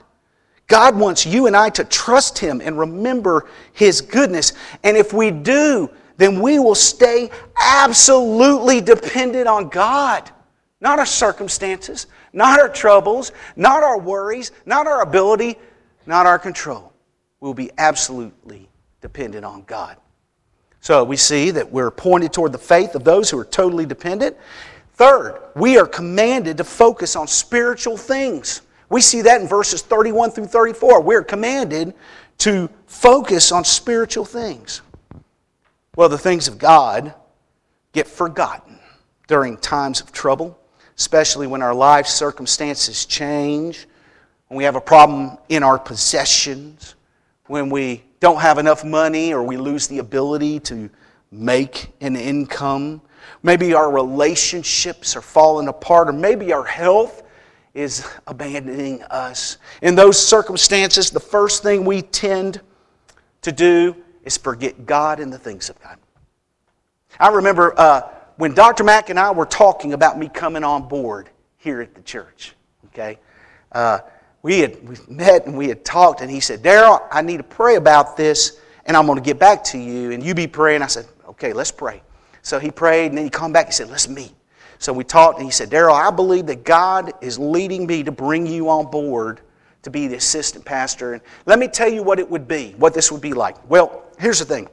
God 0.66 0.96
wants 0.96 1.26
you 1.26 1.46
and 1.46 1.54
I 1.54 1.68
to 1.70 1.84
trust 1.84 2.38
him 2.38 2.62
and 2.62 2.78
remember 2.78 3.46
his 3.74 4.00
goodness. 4.00 4.54
And 4.82 4.96
if 4.96 5.12
we 5.12 5.30
do, 5.30 5.90
then 6.16 6.40
we 6.40 6.58
will 6.58 6.74
stay 6.74 7.30
absolutely 7.60 8.80
dependent 8.80 9.46
on 9.46 9.68
God, 9.68 10.30
not 10.80 10.98
our 10.98 11.04
circumstances, 11.06 12.06
not 12.34 12.60
our 12.60 12.68
troubles, 12.68 13.32
not 13.56 13.82
our 13.82 13.98
worries, 13.98 14.52
not 14.66 14.86
our 14.86 15.02
ability, 15.02 15.56
not 16.04 16.26
our 16.26 16.38
control. 16.38 16.92
We'll 17.40 17.54
be 17.54 17.70
absolutely 17.78 18.68
dependent 19.00 19.44
on 19.44 19.62
God. 19.62 19.96
So 20.80 21.04
we 21.04 21.16
see 21.16 21.50
that 21.52 21.70
we're 21.70 21.90
pointed 21.90 22.32
toward 22.32 22.52
the 22.52 22.58
faith 22.58 22.94
of 22.94 23.04
those 23.04 23.30
who 23.30 23.38
are 23.38 23.44
totally 23.44 23.86
dependent. 23.86 24.36
Third, 24.94 25.40
we 25.56 25.78
are 25.78 25.86
commanded 25.86 26.58
to 26.58 26.64
focus 26.64 27.16
on 27.16 27.26
spiritual 27.26 27.96
things. 27.96 28.62
We 28.90 29.00
see 29.00 29.22
that 29.22 29.40
in 29.40 29.48
verses 29.48 29.82
31 29.82 30.32
through 30.32 30.46
34. 30.46 31.00
We're 31.00 31.22
commanded 31.22 31.94
to 32.38 32.68
focus 32.86 33.52
on 33.52 33.64
spiritual 33.64 34.24
things. 34.24 34.82
Well, 35.96 36.08
the 36.08 36.18
things 36.18 36.48
of 36.48 36.58
God 36.58 37.14
get 37.92 38.06
forgotten 38.06 38.78
during 39.26 39.56
times 39.56 40.00
of 40.00 40.12
trouble 40.12 40.58
especially 40.96 41.46
when 41.46 41.62
our 41.62 41.74
life 41.74 42.06
circumstances 42.06 43.06
change, 43.06 43.86
when 44.48 44.58
we 44.58 44.64
have 44.64 44.76
a 44.76 44.80
problem 44.80 45.38
in 45.48 45.62
our 45.62 45.78
possessions, 45.78 46.94
when 47.46 47.68
we 47.68 48.02
don't 48.20 48.40
have 48.40 48.58
enough 48.58 48.84
money 48.84 49.34
or 49.34 49.42
we 49.42 49.56
lose 49.56 49.86
the 49.86 49.98
ability 49.98 50.60
to 50.60 50.88
make 51.30 51.92
an 52.00 52.16
income. 52.16 53.02
Maybe 53.42 53.74
our 53.74 53.90
relationships 53.90 55.16
are 55.16 55.20
falling 55.20 55.68
apart, 55.68 56.08
or 56.08 56.12
maybe 56.12 56.52
our 56.52 56.64
health 56.64 57.22
is 57.74 58.06
abandoning 58.26 59.02
us. 59.04 59.58
In 59.82 59.94
those 59.94 60.24
circumstances, 60.24 61.10
the 61.10 61.20
first 61.20 61.62
thing 61.62 61.84
we 61.84 62.02
tend 62.02 62.60
to 63.42 63.52
do 63.52 63.96
is 64.22 64.36
forget 64.36 64.86
God 64.86 65.20
and 65.20 65.32
the 65.32 65.38
things 65.38 65.68
of 65.68 65.80
God. 65.82 65.98
I 67.18 67.28
remember 67.28 67.78
uh, 67.78 68.08
when 68.36 68.54
Dr. 68.54 68.84
Mack 68.84 69.10
and 69.10 69.18
I 69.18 69.30
were 69.30 69.46
talking 69.46 69.92
about 69.92 70.18
me 70.18 70.28
coming 70.28 70.64
on 70.64 70.88
board 70.88 71.30
here 71.56 71.80
at 71.80 71.94
the 71.94 72.02
church, 72.02 72.54
okay, 72.86 73.18
uh, 73.72 74.00
we 74.42 74.60
had 74.60 74.86
we 74.86 74.96
met 75.08 75.46
and 75.46 75.56
we 75.56 75.68
had 75.68 75.84
talked, 75.84 76.20
and 76.20 76.30
he 76.30 76.40
said, 76.40 76.62
Daryl, 76.62 77.06
I 77.10 77.22
need 77.22 77.38
to 77.38 77.42
pray 77.42 77.76
about 77.76 78.16
this, 78.16 78.60
and 78.86 78.96
I'm 78.96 79.06
going 79.06 79.18
to 79.18 79.24
get 79.24 79.38
back 79.38 79.64
to 79.64 79.78
you, 79.78 80.10
and 80.10 80.22
you 80.22 80.34
be 80.34 80.46
praying. 80.46 80.82
I 80.82 80.86
said, 80.86 81.06
okay, 81.28 81.52
let's 81.52 81.70
pray. 81.70 82.02
So 82.42 82.58
he 82.58 82.70
prayed, 82.70 83.06
and 83.06 83.16
then 83.16 83.24
he 83.24 83.30
come 83.30 83.52
back. 83.52 83.66
He 83.66 83.72
said, 83.72 83.88
let's 83.88 84.08
meet. 84.08 84.34
So 84.78 84.92
we 84.92 85.02
talked, 85.02 85.38
and 85.38 85.46
he 85.46 85.50
said, 85.50 85.70
Daryl, 85.70 85.94
I 85.94 86.10
believe 86.10 86.46
that 86.46 86.64
God 86.64 87.12
is 87.22 87.38
leading 87.38 87.86
me 87.86 88.02
to 88.02 88.12
bring 88.12 88.46
you 88.46 88.68
on 88.68 88.90
board 88.90 89.40
to 89.82 89.90
be 89.90 90.08
the 90.08 90.16
assistant 90.16 90.64
pastor. 90.64 91.14
And 91.14 91.22
let 91.46 91.58
me 91.58 91.68
tell 91.68 91.88
you 91.88 92.02
what 92.02 92.18
it 92.18 92.28
would 92.28 92.46
be, 92.46 92.74
what 92.76 92.92
this 92.92 93.10
would 93.10 93.22
be 93.22 93.32
like. 93.32 93.56
Well, 93.70 94.04
here's 94.18 94.40
the 94.40 94.44
thing. 94.44 94.68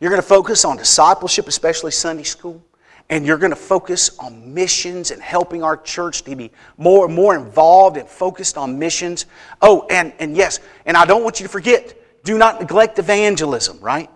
You're 0.00 0.10
going 0.10 0.22
to 0.22 0.28
focus 0.28 0.64
on 0.64 0.76
discipleship, 0.76 1.48
especially 1.48 1.90
Sunday 1.90 2.24
school. 2.24 2.62
And 3.08 3.24
you're 3.24 3.38
going 3.38 3.50
to 3.50 3.56
focus 3.56 4.18
on 4.18 4.52
missions 4.52 5.12
and 5.12 5.22
helping 5.22 5.62
our 5.62 5.76
church 5.76 6.22
to 6.22 6.34
be 6.34 6.50
more 6.76 7.06
and 7.06 7.14
more 7.14 7.36
involved 7.36 7.96
and 7.96 8.08
focused 8.08 8.58
on 8.58 8.78
missions. 8.78 9.26
Oh, 9.62 9.86
and, 9.90 10.12
and 10.18 10.36
yes, 10.36 10.58
and 10.86 10.96
I 10.96 11.04
don't 11.04 11.22
want 11.22 11.38
you 11.38 11.46
to 11.46 11.52
forget 11.52 11.94
do 12.24 12.36
not 12.36 12.60
neglect 12.60 12.98
evangelism, 12.98 13.78
right? 13.78 14.10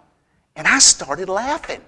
And 0.56 0.66
I 0.66 0.80
started 0.80 1.28
laughing. 1.28 1.80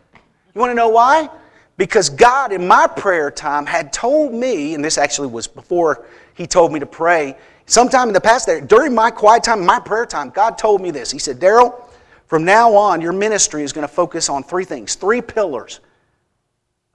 You 0.55 0.61
want 0.61 0.71
to 0.71 0.75
know 0.75 0.91
why? 0.91 1.29
Because 1.77 2.09
God, 2.09 2.53
in 2.53 2.69
my 2.69 2.87
prayer 2.87 3.31
time, 3.31 3.67
had 3.67 3.93
told 3.93 4.33
me, 4.33 4.75
and 4.75 4.85
this 4.85 4.99
actually 4.99 5.29
was 5.29 5.49
before 5.49 6.07
He 6.35 6.47
told 6.47 6.73
me 6.73 6.79
to 6.79 6.87
pray, 6.87 7.37
sometime 7.67 8.07
in 8.09 8.15
the 8.15 8.21
past 8.21 8.47
there, 8.47 8.61
during 8.61 8.95
my 8.95 9.11
quiet 9.11 9.43
time, 9.43 9.67
my 9.67 9.81
prayer 9.81 10.07
time, 10.07 10.31
God 10.31 10.57
told 10.57 10.81
me 10.81 10.93
this. 10.93 11.11
He 11.11 11.19
said, 11.19 11.41
Daryl, 11.41 11.75
from 12.33 12.47
now 12.47 12.75
on, 12.75 13.03
your 13.03 13.13
ministry 13.13 13.63
is 13.63 13.75
going 13.75 13.87
to 13.87 13.93
focus 13.93 14.31
on 14.31 14.43
three 14.43 14.65
things, 14.65 14.95
three 14.95 15.21
pillars 15.21 15.81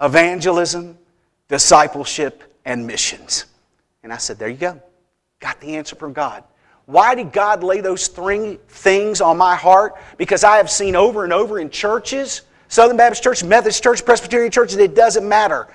evangelism, 0.01 0.97
discipleship, 1.47 2.55
and 2.65 2.87
missions. 2.87 3.45
And 4.01 4.11
I 4.11 4.17
said, 4.17 4.39
There 4.39 4.49
you 4.49 4.57
go. 4.57 4.81
Got 5.39 5.61
the 5.61 5.75
answer 5.75 5.95
from 5.95 6.11
God. 6.11 6.43
Why 6.87 7.13
did 7.13 7.31
God 7.31 7.61
lay 7.61 7.81
those 7.81 8.07
three 8.07 8.57
things 8.67 9.21
on 9.21 9.37
my 9.37 9.55
heart? 9.55 9.93
Because 10.17 10.43
I 10.43 10.57
have 10.57 10.71
seen 10.71 10.95
over 10.95 11.23
and 11.23 11.31
over 11.31 11.59
in 11.59 11.69
churches, 11.69 12.41
Southern 12.67 12.97
Baptist 12.97 13.21
Church, 13.21 13.43
Methodist 13.43 13.83
Church, 13.83 14.03
Presbyterian 14.03 14.51
churches, 14.51 14.77
it 14.77 14.95
doesn't 14.95 15.29
matter. 15.29 15.67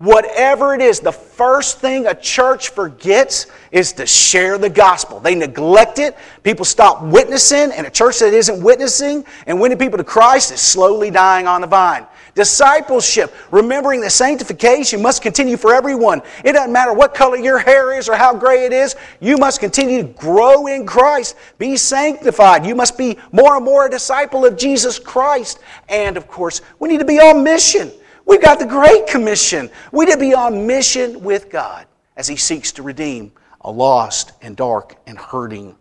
Whatever 0.00 0.72
it 0.72 0.80
is, 0.80 1.00
the 1.00 1.12
first 1.12 1.80
thing 1.80 2.06
a 2.06 2.14
church 2.14 2.70
forgets 2.70 3.48
is 3.70 3.92
to 3.92 4.06
share 4.06 4.56
the 4.56 4.70
gospel. 4.70 5.20
They 5.20 5.34
neglect 5.34 5.98
it. 5.98 6.16
People 6.42 6.64
stop 6.64 7.02
witnessing, 7.02 7.70
and 7.70 7.86
a 7.86 7.90
church 7.90 8.20
that 8.20 8.32
isn't 8.32 8.62
witnessing 8.62 9.26
and 9.46 9.60
winning 9.60 9.76
people 9.76 9.98
to 9.98 10.04
Christ 10.04 10.52
is 10.52 10.60
slowly 10.62 11.10
dying 11.10 11.46
on 11.46 11.60
the 11.60 11.66
vine. 11.66 12.06
Discipleship, 12.34 13.34
remembering 13.50 14.00
that 14.00 14.12
sanctification 14.12 15.02
must 15.02 15.20
continue 15.20 15.58
for 15.58 15.74
everyone. 15.74 16.22
It 16.46 16.52
doesn't 16.52 16.72
matter 16.72 16.94
what 16.94 17.12
color 17.12 17.36
your 17.36 17.58
hair 17.58 17.92
is 17.92 18.08
or 18.08 18.14
how 18.14 18.34
gray 18.34 18.64
it 18.64 18.72
is, 18.72 18.96
you 19.20 19.36
must 19.36 19.60
continue 19.60 20.00
to 20.00 20.08
grow 20.14 20.66
in 20.66 20.86
Christ. 20.86 21.36
Be 21.58 21.76
sanctified. 21.76 22.64
You 22.64 22.74
must 22.74 22.96
be 22.96 23.18
more 23.32 23.56
and 23.56 23.64
more 23.66 23.84
a 23.84 23.90
disciple 23.90 24.46
of 24.46 24.56
Jesus 24.56 24.98
Christ. 24.98 25.58
And 25.90 26.16
of 26.16 26.26
course, 26.26 26.62
we 26.78 26.88
need 26.88 27.00
to 27.00 27.04
be 27.04 27.20
on 27.20 27.44
mission. 27.44 27.90
We've 28.30 28.40
got 28.40 28.60
the 28.60 28.64
Great 28.64 29.08
Commission. 29.08 29.68
We 29.90 30.06
to 30.06 30.16
be 30.16 30.34
on 30.34 30.64
mission 30.64 31.20
with 31.24 31.50
God 31.50 31.86
as 32.16 32.28
He 32.28 32.36
seeks 32.36 32.70
to 32.72 32.82
redeem 32.84 33.32
a 33.62 33.72
lost 33.72 34.30
and 34.40 34.56
dark 34.56 34.94
and 35.04 35.18
hurting 35.18 35.74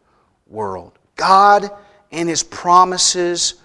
world. 0.47 0.97
God 1.16 1.70
and 2.12 2.28
His 2.28 2.41
promises 2.41 3.62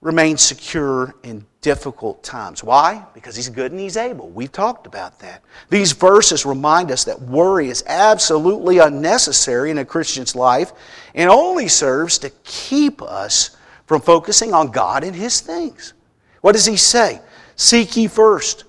remain 0.00 0.36
secure 0.36 1.14
in 1.22 1.46
difficult 1.60 2.24
times. 2.24 2.64
Why? 2.64 3.06
Because 3.14 3.36
He's 3.36 3.48
good 3.48 3.70
and 3.70 3.80
He's 3.80 3.96
able. 3.96 4.30
We've 4.30 4.50
talked 4.50 4.88
about 4.88 5.20
that. 5.20 5.44
These 5.70 5.92
verses 5.92 6.44
remind 6.44 6.90
us 6.90 7.04
that 7.04 7.22
worry 7.22 7.68
is 7.68 7.84
absolutely 7.86 8.78
unnecessary 8.78 9.70
in 9.70 9.78
a 9.78 9.84
Christian's 9.84 10.34
life 10.34 10.72
and 11.14 11.30
only 11.30 11.68
serves 11.68 12.18
to 12.18 12.30
keep 12.42 13.00
us 13.00 13.56
from 13.86 14.00
focusing 14.00 14.52
on 14.52 14.72
God 14.72 15.04
and 15.04 15.14
His 15.14 15.38
things. 15.38 15.92
What 16.40 16.56
does 16.56 16.66
He 16.66 16.76
say? 16.76 17.20
Seek 17.56 17.96
ye 17.96 18.06
first 18.06 18.64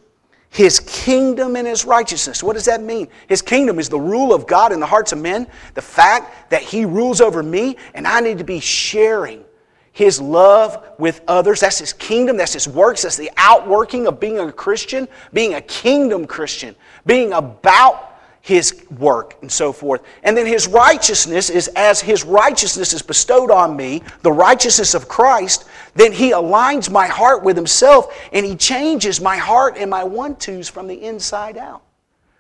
his 0.50 0.80
kingdom 0.80 1.56
and 1.56 1.68
his 1.68 1.86
righteousness. 1.86 2.42
What 2.42 2.54
does 2.54 2.66
that 2.66 2.82
mean? 2.82 3.10
His 3.28 3.42
kingdom 3.42 3.78
is 3.78 3.90
the 3.90 4.00
rule 4.00 4.34
of 4.34 4.48
God 4.48 4.72
in 4.72 4.80
the 4.80 4.86
hearts 4.86 5.12
of 5.12 5.20
men, 5.20 5.46
the 5.76 5.82
fact 5.82 6.50
that 6.50 6.64
he 6.64 6.86
rules 6.86 7.22
over 7.22 7.44
me, 7.44 7.78
and 7.94 8.08
I 8.08 8.22
need 8.22 8.40
to 8.40 8.44
be 8.44 8.60
sharing 8.60 9.44
his 9.92 10.22
love 10.22 10.84
with 10.98 11.22
others. 11.28 11.60
That's 11.60 11.80
his 11.80 11.94
kingdom, 11.94 12.38
that's 12.38 12.54
his 12.54 12.68
works, 12.68 13.04
that's 13.04 13.18
the 13.18 13.32
outworking 13.38 14.08
of 14.08 14.20
being 14.20 14.40
a 14.40 14.52
Christian, 14.52 15.08
being 15.34 15.56
a 15.56 15.62
kingdom 15.62 16.26
Christian, 16.26 16.76
being 17.06 17.34
about 17.34 18.07
his 18.48 18.86
work 18.98 19.36
and 19.42 19.52
so 19.52 19.74
forth. 19.74 20.02
And 20.24 20.38
then 20.38 20.46
his 20.46 20.70
righteousness 20.70 21.50
is 21.50 21.68
as 21.76 22.00
his 22.00 22.24
righteousness 22.24 22.94
is 22.94 23.02
bestowed 23.02 23.52
on 23.52 23.76
me, 23.76 24.04
the 24.22 24.32
righteousness 24.32 24.94
of 24.94 25.10
Christ, 25.10 25.68
then 25.96 26.14
he 26.14 26.32
aligns 26.32 26.90
my 26.90 27.08
heart 27.08 27.44
with 27.44 27.58
himself 27.58 28.18
and 28.32 28.46
he 28.46 28.56
changes 28.56 29.20
my 29.20 29.36
heart 29.36 29.76
and 29.78 29.90
my 29.92 30.06
one 30.06 30.38
twos 30.38 30.70
from 30.70 30.88
the 30.88 31.04
inside 31.04 31.58
out. 31.58 31.84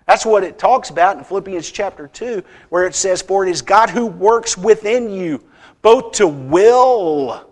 That's 0.05 0.25
what 0.25 0.45
it 0.45 0.57
talks 0.57 0.91
about 0.91 1.17
in 1.17 1.25
Philippians 1.25 1.69
chapter 1.69 2.07
2, 2.07 2.41
where 2.69 2.87
it 2.87 2.95
says, 2.95 3.21
For 3.21 3.45
it 3.45 3.51
is 3.51 3.61
God 3.61 3.89
who 3.89 4.05
works 4.05 4.57
within 4.57 5.09
you, 5.09 5.43
both 5.81 6.13
to 6.13 6.27
will. 6.27 7.51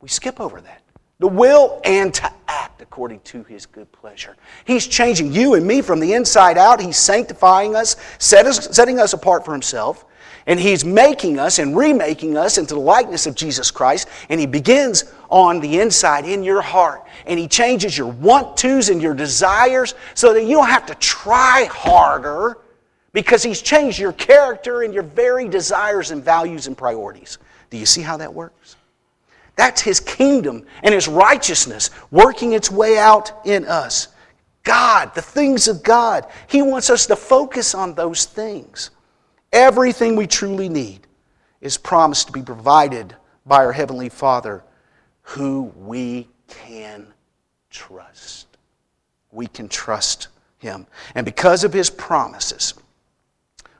We 0.00 0.08
skip 0.08 0.40
over 0.40 0.60
that 0.60 0.81
the 1.22 1.28
will 1.28 1.80
and 1.84 2.12
to 2.12 2.28
act 2.48 2.82
according 2.82 3.20
to 3.20 3.44
his 3.44 3.64
good 3.64 3.90
pleasure. 3.92 4.36
He's 4.64 4.88
changing 4.88 5.32
you 5.32 5.54
and 5.54 5.64
me 5.64 5.80
from 5.80 6.00
the 6.00 6.14
inside 6.14 6.58
out. 6.58 6.80
He's 6.80 6.96
sanctifying 6.96 7.76
us, 7.76 7.94
setting 8.18 8.98
us 8.98 9.12
apart 9.12 9.44
for 9.44 9.52
himself, 9.52 10.04
and 10.48 10.58
he's 10.58 10.84
making 10.84 11.38
us 11.38 11.60
and 11.60 11.76
remaking 11.76 12.36
us 12.36 12.58
into 12.58 12.74
the 12.74 12.80
likeness 12.80 13.28
of 13.28 13.36
Jesus 13.36 13.70
Christ. 13.70 14.08
And 14.30 14.40
he 14.40 14.46
begins 14.46 15.04
on 15.30 15.60
the 15.60 15.78
inside 15.78 16.24
in 16.24 16.42
your 16.42 16.60
heart. 16.60 17.04
And 17.24 17.38
he 17.38 17.46
changes 17.46 17.96
your 17.96 18.08
want 18.08 18.56
tos 18.56 18.88
and 18.88 19.00
your 19.00 19.14
desires 19.14 19.94
so 20.14 20.34
that 20.34 20.42
you 20.42 20.56
don't 20.56 20.66
have 20.66 20.86
to 20.86 20.96
try 20.96 21.68
harder 21.70 22.58
because 23.12 23.44
he's 23.44 23.62
changed 23.62 23.96
your 23.96 24.12
character 24.12 24.82
and 24.82 24.92
your 24.92 25.04
very 25.04 25.46
desires 25.46 26.10
and 26.10 26.24
values 26.24 26.66
and 26.66 26.76
priorities. 26.76 27.38
Do 27.70 27.76
you 27.76 27.86
see 27.86 28.02
how 28.02 28.16
that 28.16 28.34
works? 28.34 28.74
That's 29.62 29.80
His 29.80 30.00
kingdom 30.00 30.66
and 30.82 30.92
His 30.92 31.06
righteousness 31.06 31.90
working 32.10 32.52
its 32.52 32.68
way 32.68 32.98
out 32.98 33.30
in 33.44 33.64
us. 33.64 34.08
God, 34.64 35.14
the 35.14 35.22
things 35.22 35.68
of 35.68 35.84
God. 35.84 36.26
He 36.48 36.62
wants 36.62 36.90
us 36.90 37.06
to 37.06 37.14
focus 37.14 37.72
on 37.72 37.94
those 37.94 38.24
things. 38.24 38.90
Everything 39.52 40.16
we 40.16 40.26
truly 40.26 40.68
need 40.68 41.06
is 41.60 41.78
promised 41.78 42.26
to 42.26 42.32
be 42.32 42.42
provided 42.42 43.14
by 43.46 43.58
our 43.58 43.70
Heavenly 43.70 44.08
Father, 44.08 44.64
who 45.22 45.72
we 45.76 46.26
can 46.48 47.06
trust. 47.70 48.48
We 49.30 49.46
can 49.46 49.68
trust 49.68 50.26
Him. 50.58 50.88
And 51.14 51.24
because 51.24 51.62
of 51.62 51.72
His 51.72 51.88
promises, 51.88 52.74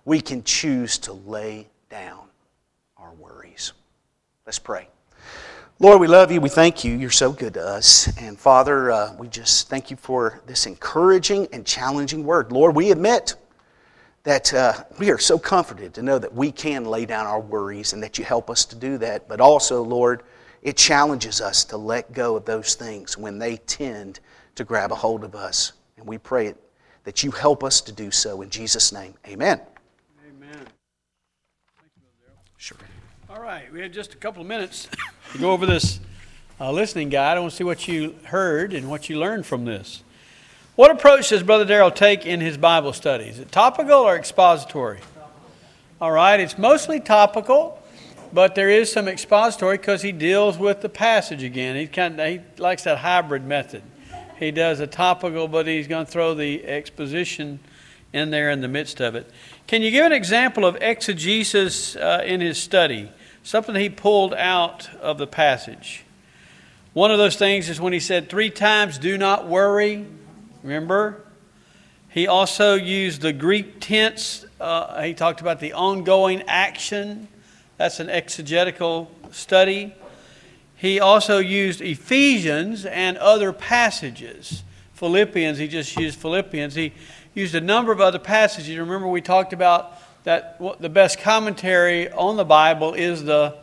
we 0.04 0.20
can 0.20 0.44
choose 0.44 0.96
to 0.98 1.12
lay 1.12 1.66
down 1.90 2.28
our 2.96 3.12
worries. 3.14 3.72
Let's 4.46 4.60
pray. 4.60 4.86
Lord, 5.82 6.00
we 6.00 6.06
love 6.06 6.30
you. 6.30 6.40
We 6.40 6.48
thank 6.48 6.84
you. 6.84 6.94
You're 6.94 7.10
so 7.10 7.32
good 7.32 7.54
to 7.54 7.60
us. 7.60 8.06
And 8.16 8.38
Father, 8.38 8.92
uh, 8.92 9.16
we 9.18 9.26
just 9.26 9.68
thank 9.68 9.90
you 9.90 9.96
for 9.96 10.40
this 10.46 10.66
encouraging 10.66 11.48
and 11.52 11.66
challenging 11.66 12.22
word. 12.22 12.52
Lord, 12.52 12.76
we 12.76 12.92
admit 12.92 13.34
that 14.22 14.54
uh, 14.54 14.84
we 15.00 15.10
are 15.10 15.18
so 15.18 15.40
comforted 15.40 15.92
to 15.94 16.02
know 16.02 16.20
that 16.20 16.32
we 16.32 16.52
can 16.52 16.84
lay 16.84 17.04
down 17.04 17.26
our 17.26 17.40
worries 17.40 17.94
and 17.94 18.02
that 18.04 18.16
you 18.16 18.24
help 18.24 18.48
us 18.48 18.64
to 18.66 18.76
do 18.76 18.96
that. 18.98 19.26
But 19.26 19.40
also, 19.40 19.82
Lord, 19.82 20.22
it 20.62 20.76
challenges 20.76 21.40
us 21.40 21.64
to 21.64 21.76
let 21.76 22.12
go 22.12 22.36
of 22.36 22.44
those 22.44 22.76
things 22.76 23.18
when 23.18 23.40
they 23.40 23.56
tend 23.56 24.20
to 24.54 24.62
grab 24.62 24.92
a 24.92 24.94
hold 24.94 25.24
of 25.24 25.34
us. 25.34 25.72
And 25.96 26.06
we 26.06 26.16
pray 26.16 26.54
that 27.02 27.24
you 27.24 27.32
help 27.32 27.64
us 27.64 27.80
to 27.80 27.90
do 27.90 28.12
so. 28.12 28.42
In 28.42 28.50
Jesus' 28.50 28.92
name, 28.92 29.14
amen. 29.26 29.60
Amen. 30.28 30.64
Sure. 32.56 32.78
All 33.34 33.40
right, 33.40 33.72
we 33.72 33.80
have 33.80 33.92
just 33.92 34.12
a 34.12 34.18
couple 34.18 34.42
of 34.42 34.46
minutes 34.46 34.90
to 35.32 35.38
go 35.38 35.52
over 35.52 35.64
this 35.64 36.00
uh, 36.60 36.70
listening 36.70 37.08
guide. 37.08 37.38
I 37.38 37.40
want 37.40 37.52
to 37.52 37.56
see 37.56 37.64
what 37.64 37.88
you 37.88 38.14
heard 38.24 38.74
and 38.74 38.90
what 38.90 39.08
you 39.08 39.18
learned 39.18 39.46
from 39.46 39.64
this. 39.64 40.02
What 40.76 40.90
approach 40.90 41.30
does 41.30 41.42
Brother 41.42 41.64
Darrell 41.64 41.90
take 41.90 42.26
in 42.26 42.42
his 42.42 42.58
Bible 42.58 42.92
studies? 42.92 43.36
Is 43.36 43.38
it 43.38 43.50
topical 43.50 44.00
or 44.00 44.16
expository? 44.16 45.00
All 45.98 46.12
right, 46.12 46.40
it's 46.40 46.58
mostly 46.58 47.00
topical, 47.00 47.82
but 48.34 48.54
there 48.54 48.68
is 48.68 48.92
some 48.92 49.08
expository 49.08 49.78
because 49.78 50.02
he 50.02 50.12
deals 50.12 50.58
with 50.58 50.82
the 50.82 50.90
passage 50.90 51.42
again. 51.42 51.74
He 51.74 51.86
kind 51.86 52.20
of, 52.20 52.28
he 52.28 52.40
likes 52.58 52.84
that 52.84 52.98
hybrid 52.98 53.46
method. 53.46 53.82
He 54.38 54.50
does 54.50 54.78
a 54.80 54.86
topical, 54.86 55.48
but 55.48 55.66
he's 55.66 55.86
going 55.88 56.04
to 56.04 56.12
throw 56.12 56.34
the 56.34 56.66
exposition 56.66 57.60
in 58.12 58.28
there 58.28 58.50
in 58.50 58.60
the 58.60 58.68
midst 58.68 59.00
of 59.00 59.14
it. 59.14 59.30
Can 59.66 59.80
you 59.80 59.90
give 59.90 60.04
an 60.04 60.12
example 60.12 60.66
of 60.66 60.76
exegesis 60.82 61.96
uh, 61.96 62.22
in 62.26 62.42
his 62.42 62.58
study? 62.58 63.10
Something 63.42 63.74
he 63.74 63.88
pulled 63.88 64.34
out 64.34 64.88
of 65.00 65.18
the 65.18 65.26
passage. 65.26 66.04
One 66.92 67.10
of 67.10 67.18
those 67.18 67.36
things 67.36 67.68
is 67.68 67.80
when 67.80 67.92
he 67.92 68.00
said 68.00 68.28
three 68.28 68.50
times, 68.50 68.98
do 68.98 69.16
not 69.16 69.48
worry. 69.48 70.06
Remember? 70.62 71.24
He 72.08 72.26
also 72.26 72.74
used 72.74 73.22
the 73.22 73.32
Greek 73.32 73.80
tense. 73.80 74.44
Uh, 74.60 75.02
he 75.02 75.14
talked 75.14 75.40
about 75.40 75.60
the 75.60 75.72
ongoing 75.72 76.42
action. 76.46 77.28
That's 77.78 78.00
an 78.00 78.10
exegetical 78.10 79.10
study. 79.30 79.94
He 80.76 81.00
also 81.00 81.38
used 81.38 81.80
Ephesians 81.80 82.84
and 82.84 83.16
other 83.16 83.52
passages. 83.52 84.62
Philippians, 84.92 85.56
he 85.58 85.68
just 85.68 85.96
used 85.96 86.18
Philippians. 86.18 86.74
He 86.74 86.92
used 87.34 87.54
a 87.54 87.60
number 87.60 87.92
of 87.92 88.00
other 88.00 88.18
passages. 88.18 88.76
Remember, 88.76 89.08
we 89.08 89.22
talked 89.22 89.52
about 89.52 89.98
that 90.24 90.60
the 90.80 90.88
best 90.88 91.18
commentary 91.18 92.10
on 92.10 92.36
the 92.36 92.44
Bible 92.44 92.94
is 92.94 93.24
the 93.24 93.56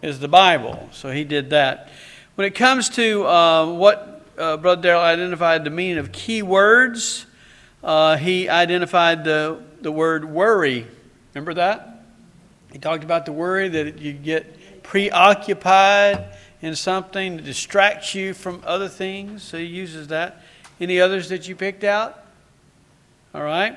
is 0.00 0.18
the 0.18 0.28
Bible. 0.28 0.88
So 0.92 1.10
he 1.10 1.24
did 1.24 1.50
that. 1.50 1.88
When 2.34 2.46
it 2.46 2.54
comes 2.54 2.88
to 2.90 3.26
uh, 3.26 3.72
what 3.72 4.22
uh, 4.36 4.56
Brother 4.56 4.82
Darrell 4.82 5.02
identified 5.02 5.64
the 5.64 5.70
meaning 5.70 5.98
of 5.98 6.10
key 6.10 6.42
words, 6.42 7.26
uh, 7.84 8.16
he 8.16 8.48
identified 8.48 9.24
the 9.24 9.62
the 9.80 9.92
word 9.92 10.24
worry. 10.24 10.86
Remember 11.34 11.54
that? 11.54 12.04
He 12.72 12.78
talked 12.78 13.04
about 13.04 13.26
the 13.26 13.32
worry 13.32 13.68
that 13.68 13.98
you 13.98 14.12
get 14.12 14.82
preoccupied 14.82 16.24
in 16.62 16.74
something 16.74 17.36
that 17.36 17.44
distracts 17.44 18.14
you 18.14 18.32
from 18.32 18.62
other 18.64 18.88
things. 18.88 19.42
So 19.42 19.58
he 19.58 19.64
uses 19.64 20.08
that. 20.08 20.40
Any 20.80 21.00
others 21.00 21.28
that 21.28 21.48
you 21.48 21.54
picked 21.54 21.84
out? 21.84 22.24
All 23.34 23.42
right. 23.42 23.76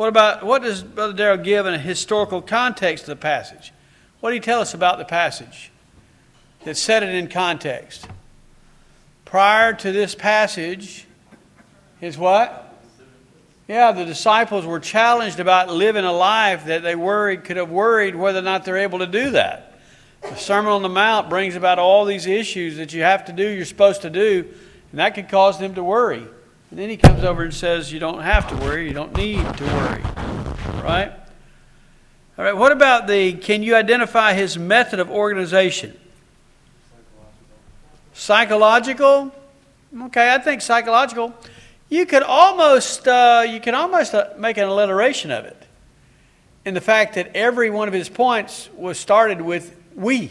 What 0.00 0.08
about 0.08 0.42
what 0.42 0.62
does 0.62 0.82
Brother 0.82 1.12
Darrell 1.12 1.36
give 1.36 1.66
in 1.66 1.74
a 1.74 1.78
historical 1.78 2.40
context 2.40 3.04
to 3.04 3.10
the 3.10 3.16
passage? 3.16 3.70
What 4.20 4.30
did 4.30 4.36
he 4.36 4.40
tell 4.40 4.62
us 4.62 4.72
about 4.72 4.96
the 4.96 5.04
passage 5.04 5.70
that 6.64 6.78
set 6.78 7.02
it 7.02 7.10
in 7.10 7.28
context? 7.28 8.08
Prior 9.26 9.74
to 9.74 9.92
this 9.92 10.14
passage, 10.14 11.06
is 12.00 12.16
what? 12.16 12.80
Yeah, 13.68 13.92
the 13.92 14.06
disciples 14.06 14.64
were 14.64 14.80
challenged 14.80 15.38
about 15.38 15.68
living 15.68 16.06
a 16.06 16.12
life 16.14 16.64
that 16.64 16.82
they 16.82 16.94
worried 16.94 17.44
could 17.44 17.58
have 17.58 17.68
worried 17.68 18.16
whether 18.16 18.38
or 18.38 18.42
not 18.42 18.64
they're 18.64 18.78
able 18.78 19.00
to 19.00 19.06
do 19.06 19.32
that. 19.32 19.80
The 20.22 20.36
Sermon 20.36 20.72
on 20.72 20.80
the 20.80 20.88
Mount 20.88 21.28
brings 21.28 21.56
about 21.56 21.78
all 21.78 22.06
these 22.06 22.26
issues 22.26 22.78
that 22.78 22.94
you 22.94 23.02
have 23.02 23.26
to 23.26 23.34
do, 23.34 23.46
you're 23.46 23.66
supposed 23.66 24.00
to 24.00 24.08
do, 24.08 24.48
and 24.92 24.98
that 24.98 25.14
could 25.14 25.28
cause 25.28 25.58
them 25.58 25.74
to 25.74 25.84
worry. 25.84 26.26
And 26.70 26.78
then 26.78 26.88
he 26.88 26.96
comes 26.96 27.24
over 27.24 27.42
and 27.42 27.52
says, 27.52 27.92
You 27.92 27.98
don't 27.98 28.22
have 28.22 28.48
to 28.48 28.56
worry, 28.56 28.86
you 28.86 28.94
don't 28.94 29.16
need 29.16 29.42
to 29.56 29.64
worry. 29.64 30.02
Right? 30.82 31.12
All 32.38 32.44
right, 32.44 32.56
what 32.56 32.72
about 32.72 33.06
the 33.06 33.34
can 33.34 33.62
you 33.62 33.74
identify 33.74 34.32
his 34.32 34.56
method 34.56 35.00
of 35.00 35.10
organization? 35.10 35.98
Psychological. 38.14 39.32
Okay, 40.04 40.32
I 40.32 40.38
think 40.38 40.62
psychological. 40.62 41.34
You 41.88 42.06
could 42.06 42.22
almost 42.22 43.06
uh, 43.08 43.44
you 43.48 43.60
can 43.60 43.74
almost 43.74 44.14
uh, 44.14 44.28
make 44.38 44.56
an 44.56 44.64
alliteration 44.64 45.32
of 45.32 45.44
it, 45.44 45.66
in 46.64 46.74
the 46.74 46.80
fact 46.80 47.16
that 47.16 47.34
every 47.34 47.68
one 47.68 47.88
of 47.88 47.94
his 47.94 48.08
points 48.08 48.70
was 48.76 48.98
started 48.98 49.42
with 49.42 49.76
"we." 49.94 50.30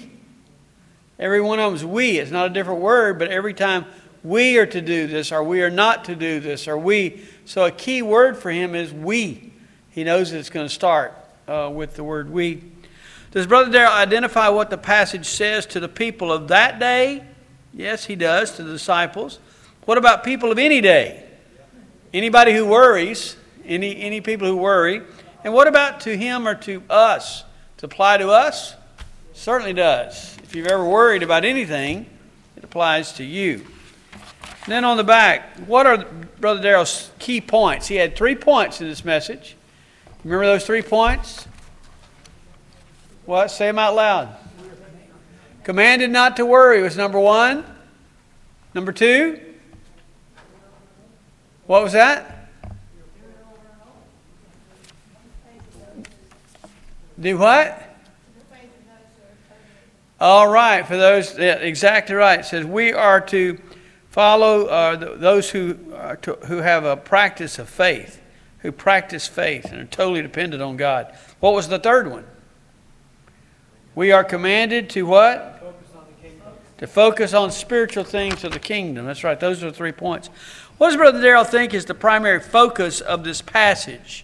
Every 1.19 1.41
one 1.41 1.59
of 1.59 1.65
them 1.65 1.75
is 1.75 1.85
"we." 1.85 2.17
It's 2.17 2.31
not 2.31 2.47
a 2.47 2.49
different 2.49 2.79
word, 2.79 3.19
but 3.19 3.27
every 3.27 3.53
time 3.53 3.85
we 4.23 4.57
are 4.57 4.65
to 4.65 4.81
do 4.81 5.07
this, 5.07 5.31
or 5.31 5.43
we 5.43 5.61
are 5.61 5.69
not 5.69 6.05
to 6.05 6.15
do 6.15 6.39
this, 6.39 6.67
or 6.67 6.77
we. 6.77 7.21
So 7.45 7.65
a 7.65 7.71
key 7.71 8.01
word 8.01 8.37
for 8.37 8.51
him 8.51 8.75
is 8.75 8.93
"we." 8.93 9.53
He 9.89 10.03
knows 10.03 10.31
it's 10.31 10.49
going 10.49 10.67
to 10.67 10.73
start 10.73 11.13
uh, 11.47 11.71
with 11.73 11.95
the 11.95 12.03
word 12.03 12.29
"we." 12.29 12.63
Does 13.31 13.45
Brother 13.45 13.71
Darrell 13.71 13.93
identify 13.93 14.49
what 14.49 14.69
the 14.69 14.77
passage 14.77 15.27
says 15.27 15.65
to 15.67 15.79
the 15.79 15.87
people 15.87 16.31
of 16.31 16.47
that 16.47 16.79
day? 16.79 17.23
Yes, 17.73 18.05
he 18.05 18.15
does 18.15 18.55
to 18.55 18.63
the 18.63 18.71
disciples. 18.71 19.39
What 19.85 19.97
about 19.97 20.23
people 20.23 20.51
of 20.51 20.57
any 20.57 20.81
day? 20.81 21.25
Anybody 22.11 22.53
who 22.53 22.65
worries, 22.65 23.35
any, 23.65 24.01
any 24.01 24.19
people 24.19 24.47
who 24.47 24.57
worry. 24.57 25.01
And 25.43 25.53
what 25.53 25.67
about 25.67 26.01
to 26.01 26.17
him 26.17 26.47
or 26.47 26.55
to 26.55 26.81
us? 26.89 27.43
To 27.77 27.85
apply 27.85 28.17
to 28.17 28.29
us? 28.29 28.75
Certainly 29.33 29.73
does. 29.73 30.35
If 30.43 30.55
you've 30.55 30.67
ever 30.67 30.83
worried 30.83 31.23
about 31.23 31.45
anything, 31.45 32.07
it 32.57 32.63
applies 32.63 33.13
to 33.13 33.23
you. 33.23 33.65
Then 34.69 34.85
on 34.85 34.97
the 34.97 35.03
back, 35.03 35.57
what 35.65 35.87
are 35.87 36.05
Brother 36.39 36.61
Darrell's 36.61 37.09
key 37.17 37.41
points? 37.41 37.87
He 37.87 37.95
had 37.95 38.15
three 38.15 38.35
points 38.35 38.79
in 38.81 38.87
this 38.87 39.03
message. 39.03 39.55
Remember 40.23 40.45
those 40.45 40.63
three 40.63 40.83
points? 40.83 41.47
What? 43.25 43.49
Say 43.49 43.65
them 43.65 43.79
out 43.79 43.95
loud. 43.95 44.35
Commanded 45.63 46.11
not 46.11 46.37
to 46.37 46.45
worry 46.45 46.83
was 46.83 46.95
number 46.95 47.19
one. 47.19 47.65
Number 48.75 48.91
two? 48.91 49.39
What 51.65 51.81
was 51.81 51.93
that? 51.93 52.51
Do 57.19 57.39
what? 57.39 57.83
All 60.19 60.47
right, 60.47 60.85
for 60.85 60.95
those, 60.95 61.35
yeah, 61.39 61.55
exactly 61.55 62.13
right. 62.13 62.41
It 62.41 62.45
says 62.45 62.65
we 62.65 62.93
are 62.93 63.19
to 63.21 63.57
follow 64.09 64.65
uh, 64.65 64.95
those 65.15 65.49
who, 65.51 65.75
to, 66.21 66.33
who 66.45 66.57
have 66.57 66.83
a 66.83 66.97
practice 66.97 67.59
of 67.59 67.69
faith, 67.69 68.21
who 68.59 68.71
practice 68.71 69.27
faith 69.27 69.65
and 69.65 69.81
are 69.81 69.85
totally 69.85 70.21
dependent 70.21 70.61
on 70.61 70.77
God. 70.77 71.15
What 71.39 71.53
was 71.53 71.67
the 71.67 71.79
third 71.79 72.09
one? 72.09 72.25
We 73.95 74.11
are 74.11 74.23
commanded 74.23 74.89
to 74.91 75.03
what? 75.03 75.59
to 76.79 76.87
focus 76.87 77.33
on 77.33 77.51
spiritual 77.51 78.05
things 78.05 78.45
of 78.45 78.53
the 78.53 78.59
kingdom. 78.59 79.05
That's 79.05 79.25
right, 79.25 79.37
those 79.37 79.61
are 79.61 79.69
the 79.69 79.75
three 79.75 79.91
points. 79.91 80.29
What 80.77 80.87
does 80.87 80.95
Brother 80.95 81.21
Darrell 81.21 81.43
think 81.43 81.73
is 81.73 81.83
the 81.83 81.93
primary 81.93 82.39
focus 82.39 83.01
of 83.01 83.25
this 83.25 83.41
passage? 83.41 84.23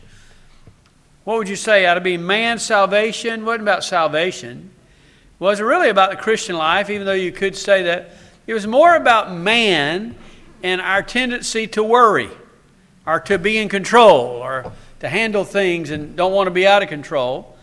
What 1.26 1.38
would 1.38 1.50
you 1.50 1.58
say? 1.58 1.86
Ought 1.86 1.96
to 1.96 2.02
be 2.02 2.16
man's 2.16 2.64
salvation? 2.64 3.44
What 3.44 3.60
about 3.60 3.84
salvation? 3.84 4.72
Was 5.38 5.60
it 5.60 5.64
really 5.64 5.90
about 5.90 6.12
the 6.12 6.16
Christian 6.16 6.56
life, 6.56 6.90
even 6.90 7.06
though 7.06 7.12
you 7.12 7.34
could 7.34 7.58
say 7.58 7.84
that? 7.84 8.12
It 8.48 8.54
was 8.54 8.68
more 8.68 8.96
about 8.96 9.34
man 9.34 10.16
and 10.62 10.82
our 10.82 11.02
tendency 11.02 11.68
to 11.68 11.84
worry 11.84 12.30
or 13.06 13.20
to 13.22 13.38
be 13.38 13.58
in 13.58 13.70
control 13.70 14.26
or 14.26 14.72
to 15.00 15.10
handle 15.10 15.44
things 15.44 15.90
and 15.90 16.16
don't 16.16 16.34
want 16.34 16.48
to 16.48 16.52
be 16.52 16.68
out 16.68 16.84
of 16.84 16.90
control. 16.90 17.56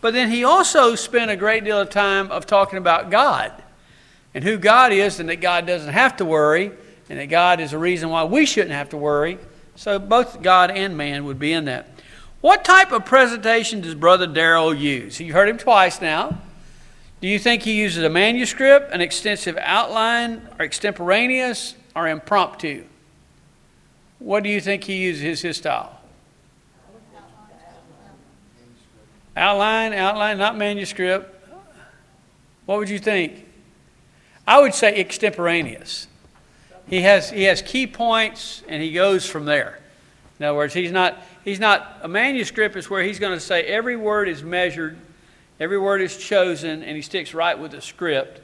But 0.00 0.14
then 0.14 0.30
he 0.30 0.44
also 0.44 0.94
spent 0.94 1.30
a 1.30 1.36
great 1.36 1.64
deal 1.64 1.78
of 1.78 1.90
time 1.90 2.30
of 2.30 2.46
talking 2.46 2.78
about 2.78 3.10
God 3.10 3.52
and 4.34 4.44
who 4.44 4.56
God 4.56 4.92
is 4.92 5.20
and 5.20 5.28
that 5.28 5.40
God 5.40 5.66
doesn't 5.66 5.92
have 5.92 6.16
to 6.18 6.24
worry 6.24 6.72
and 7.08 7.18
that 7.18 7.26
God 7.26 7.60
is 7.60 7.72
a 7.72 7.78
reason 7.78 8.08
why 8.08 8.24
we 8.24 8.46
shouldn't 8.46 8.72
have 8.72 8.90
to 8.90 8.96
worry. 8.96 9.38
So 9.74 9.98
both 9.98 10.42
God 10.42 10.70
and 10.70 10.96
man 10.96 11.24
would 11.24 11.38
be 11.38 11.52
in 11.52 11.66
that. 11.66 11.88
What 12.40 12.64
type 12.64 12.92
of 12.92 13.04
presentation 13.04 13.82
does 13.82 13.94
Brother 13.94 14.26
Darrell 14.26 14.72
use? 14.72 15.20
You've 15.20 15.34
heard 15.34 15.48
him 15.48 15.58
twice 15.58 16.00
now. 16.00 16.38
Do 17.20 17.28
you 17.28 17.38
think 17.38 17.62
he 17.62 17.74
uses 17.74 18.02
a 18.02 18.08
manuscript, 18.08 18.92
an 18.92 19.00
extensive 19.00 19.58
outline, 19.60 20.48
or 20.58 20.64
extemporaneous, 20.64 21.74
or 21.94 22.08
impromptu? 22.08 22.84
What 24.18 24.42
do 24.42 24.48
you 24.48 24.60
think 24.60 24.84
he 24.84 24.96
uses 24.96 25.42
his 25.42 25.56
style? 25.58 26.00
Outline, 29.36 29.92
outline, 29.92 30.38
not 30.38 30.56
manuscript. 30.56 31.34
What 32.66 32.78
would 32.78 32.88
you 32.88 32.98
think? 32.98 33.46
I 34.46 34.60
would 34.60 34.74
say 34.74 34.94
extemporaneous. 34.96 36.06
He 36.88 37.02
has, 37.02 37.30
he 37.30 37.44
has 37.44 37.62
key 37.62 37.86
points 37.86 38.62
and 38.68 38.82
he 38.82 38.92
goes 38.92 39.26
from 39.26 39.44
there. 39.44 39.78
In 40.38 40.46
other 40.46 40.56
words, 40.56 40.74
he's 40.74 40.90
not, 40.90 41.18
he's 41.44 41.60
not, 41.60 41.98
a 42.02 42.08
manuscript 42.08 42.74
is 42.76 42.90
where 42.90 43.02
he's 43.02 43.18
going 43.18 43.34
to 43.34 43.40
say 43.40 43.62
every 43.64 43.96
word 43.96 44.28
is 44.28 44.42
measured, 44.42 44.98
every 45.60 45.78
word 45.78 46.00
is 46.00 46.16
chosen, 46.16 46.82
and 46.82 46.96
he 46.96 47.02
sticks 47.02 47.34
right 47.34 47.56
with 47.56 47.70
the 47.72 47.80
script. 47.80 48.40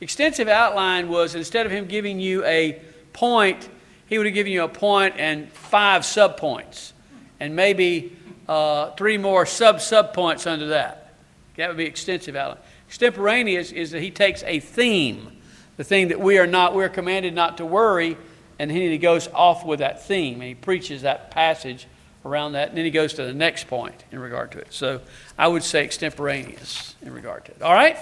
Extensive 0.00 0.48
outline 0.48 1.08
was 1.08 1.34
instead 1.34 1.64
of 1.64 1.72
him 1.72 1.86
giving 1.86 2.20
you 2.20 2.44
a 2.44 2.82
point, 3.14 3.68
he 4.08 4.18
would 4.18 4.26
have 4.26 4.34
given 4.34 4.52
you 4.52 4.64
a 4.64 4.68
point 4.68 5.14
and 5.16 5.50
five 5.52 6.02
subpoints, 6.02 6.92
and 7.40 7.56
maybe 7.56 8.16
uh, 8.48 8.90
three 8.90 9.16
more 9.16 9.46
sub 9.46 9.80
sub 9.80 10.12
points 10.12 10.46
under 10.46 10.68
that. 10.68 11.14
That 11.56 11.68
would 11.68 11.78
be 11.78 11.86
extensive 11.86 12.36
outline. 12.36 12.62
Extemporaneous 12.88 13.72
is 13.72 13.90
that 13.92 14.02
he 14.02 14.10
takes 14.10 14.42
a 14.44 14.60
theme, 14.60 15.32
the 15.76 15.84
thing 15.84 16.08
that 16.08 16.20
we 16.20 16.38
are 16.38 16.46
not, 16.46 16.74
we're 16.74 16.88
commanded 16.88 17.34
not 17.34 17.56
to 17.56 17.66
worry, 17.66 18.16
and 18.58 18.70
then 18.70 18.76
he 18.76 18.98
goes 18.98 19.28
off 19.28 19.64
with 19.64 19.80
that 19.80 20.06
theme 20.06 20.34
and 20.34 20.44
he 20.44 20.54
preaches 20.54 21.02
that 21.02 21.30
passage 21.30 21.86
around 22.24 22.52
that, 22.52 22.68
and 22.68 22.78
then 22.78 22.84
he 22.84 22.90
goes 22.90 23.14
to 23.14 23.22
the 23.24 23.34
next 23.34 23.68
point 23.68 24.04
in 24.10 24.18
regard 24.18 24.52
to 24.52 24.58
it. 24.58 24.68
So 24.70 25.00
I 25.38 25.48
would 25.48 25.62
say 25.62 25.84
extemporaneous 25.84 26.94
in 27.02 27.12
regard 27.12 27.44
to 27.46 27.52
it. 27.52 27.62
All 27.62 27.74
right? 27.74 27.98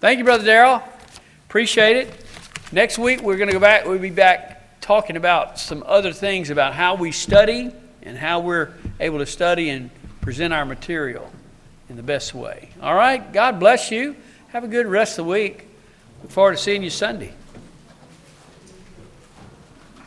Thank 0.00 0.18
you, 0.18 0.24
Brother 0.24 0.44
Darrell. 0.44 0.82
Appreciate 1.48 1.96
it. 1.96 2.24
Next 2.72 2.98
week 2.98 3.20
we're 3.22 3.36
going 3.36 3.48
to 3.48 3.52
go 3.52 3.60
back, 3.60 3.84
we'll 3.84 3.98
be 3.98 4.10
back 4.10 4.80
talking 4.80 5.16
about 5.16 5.58
some 5.58 5.84
other 5.86 6.12
things 6.12 6.50
about 6.50 6.74
how 6.74 6.94
we 6.94 7.12
study 7.12 7.70
and 8.02 8.16
how 8.16 8.40
we're 8.40 8.72
able 8.98 9.18
to 9.18 9.26
study 9.26 9.70
and 9.70 9.90
present 10.20 10.54
our 10.54 10.64
material 10.64 11.30
in 11.88 11.96
the 11.96 12.02
best 12.02 12.34
way. 12.34 12.70
All 12.80 12.94
right? 12.94 13.32
God 13.32 13.60
bless 13.60 13.90
you. 13.90 14.16
Have 14.48 14.64
a 14.64 14.68
good 14.68 14.86
rest 14.86 15.18
of 15.18 15.26
the 15.26 15.30
week. 15.30 15.66
Look 16.22 16.30
forward 16.30 16.52
to 16.52 16.62
seeing 16.62 16.82
you 16.82 16.90
Sunday. 16.90 17.32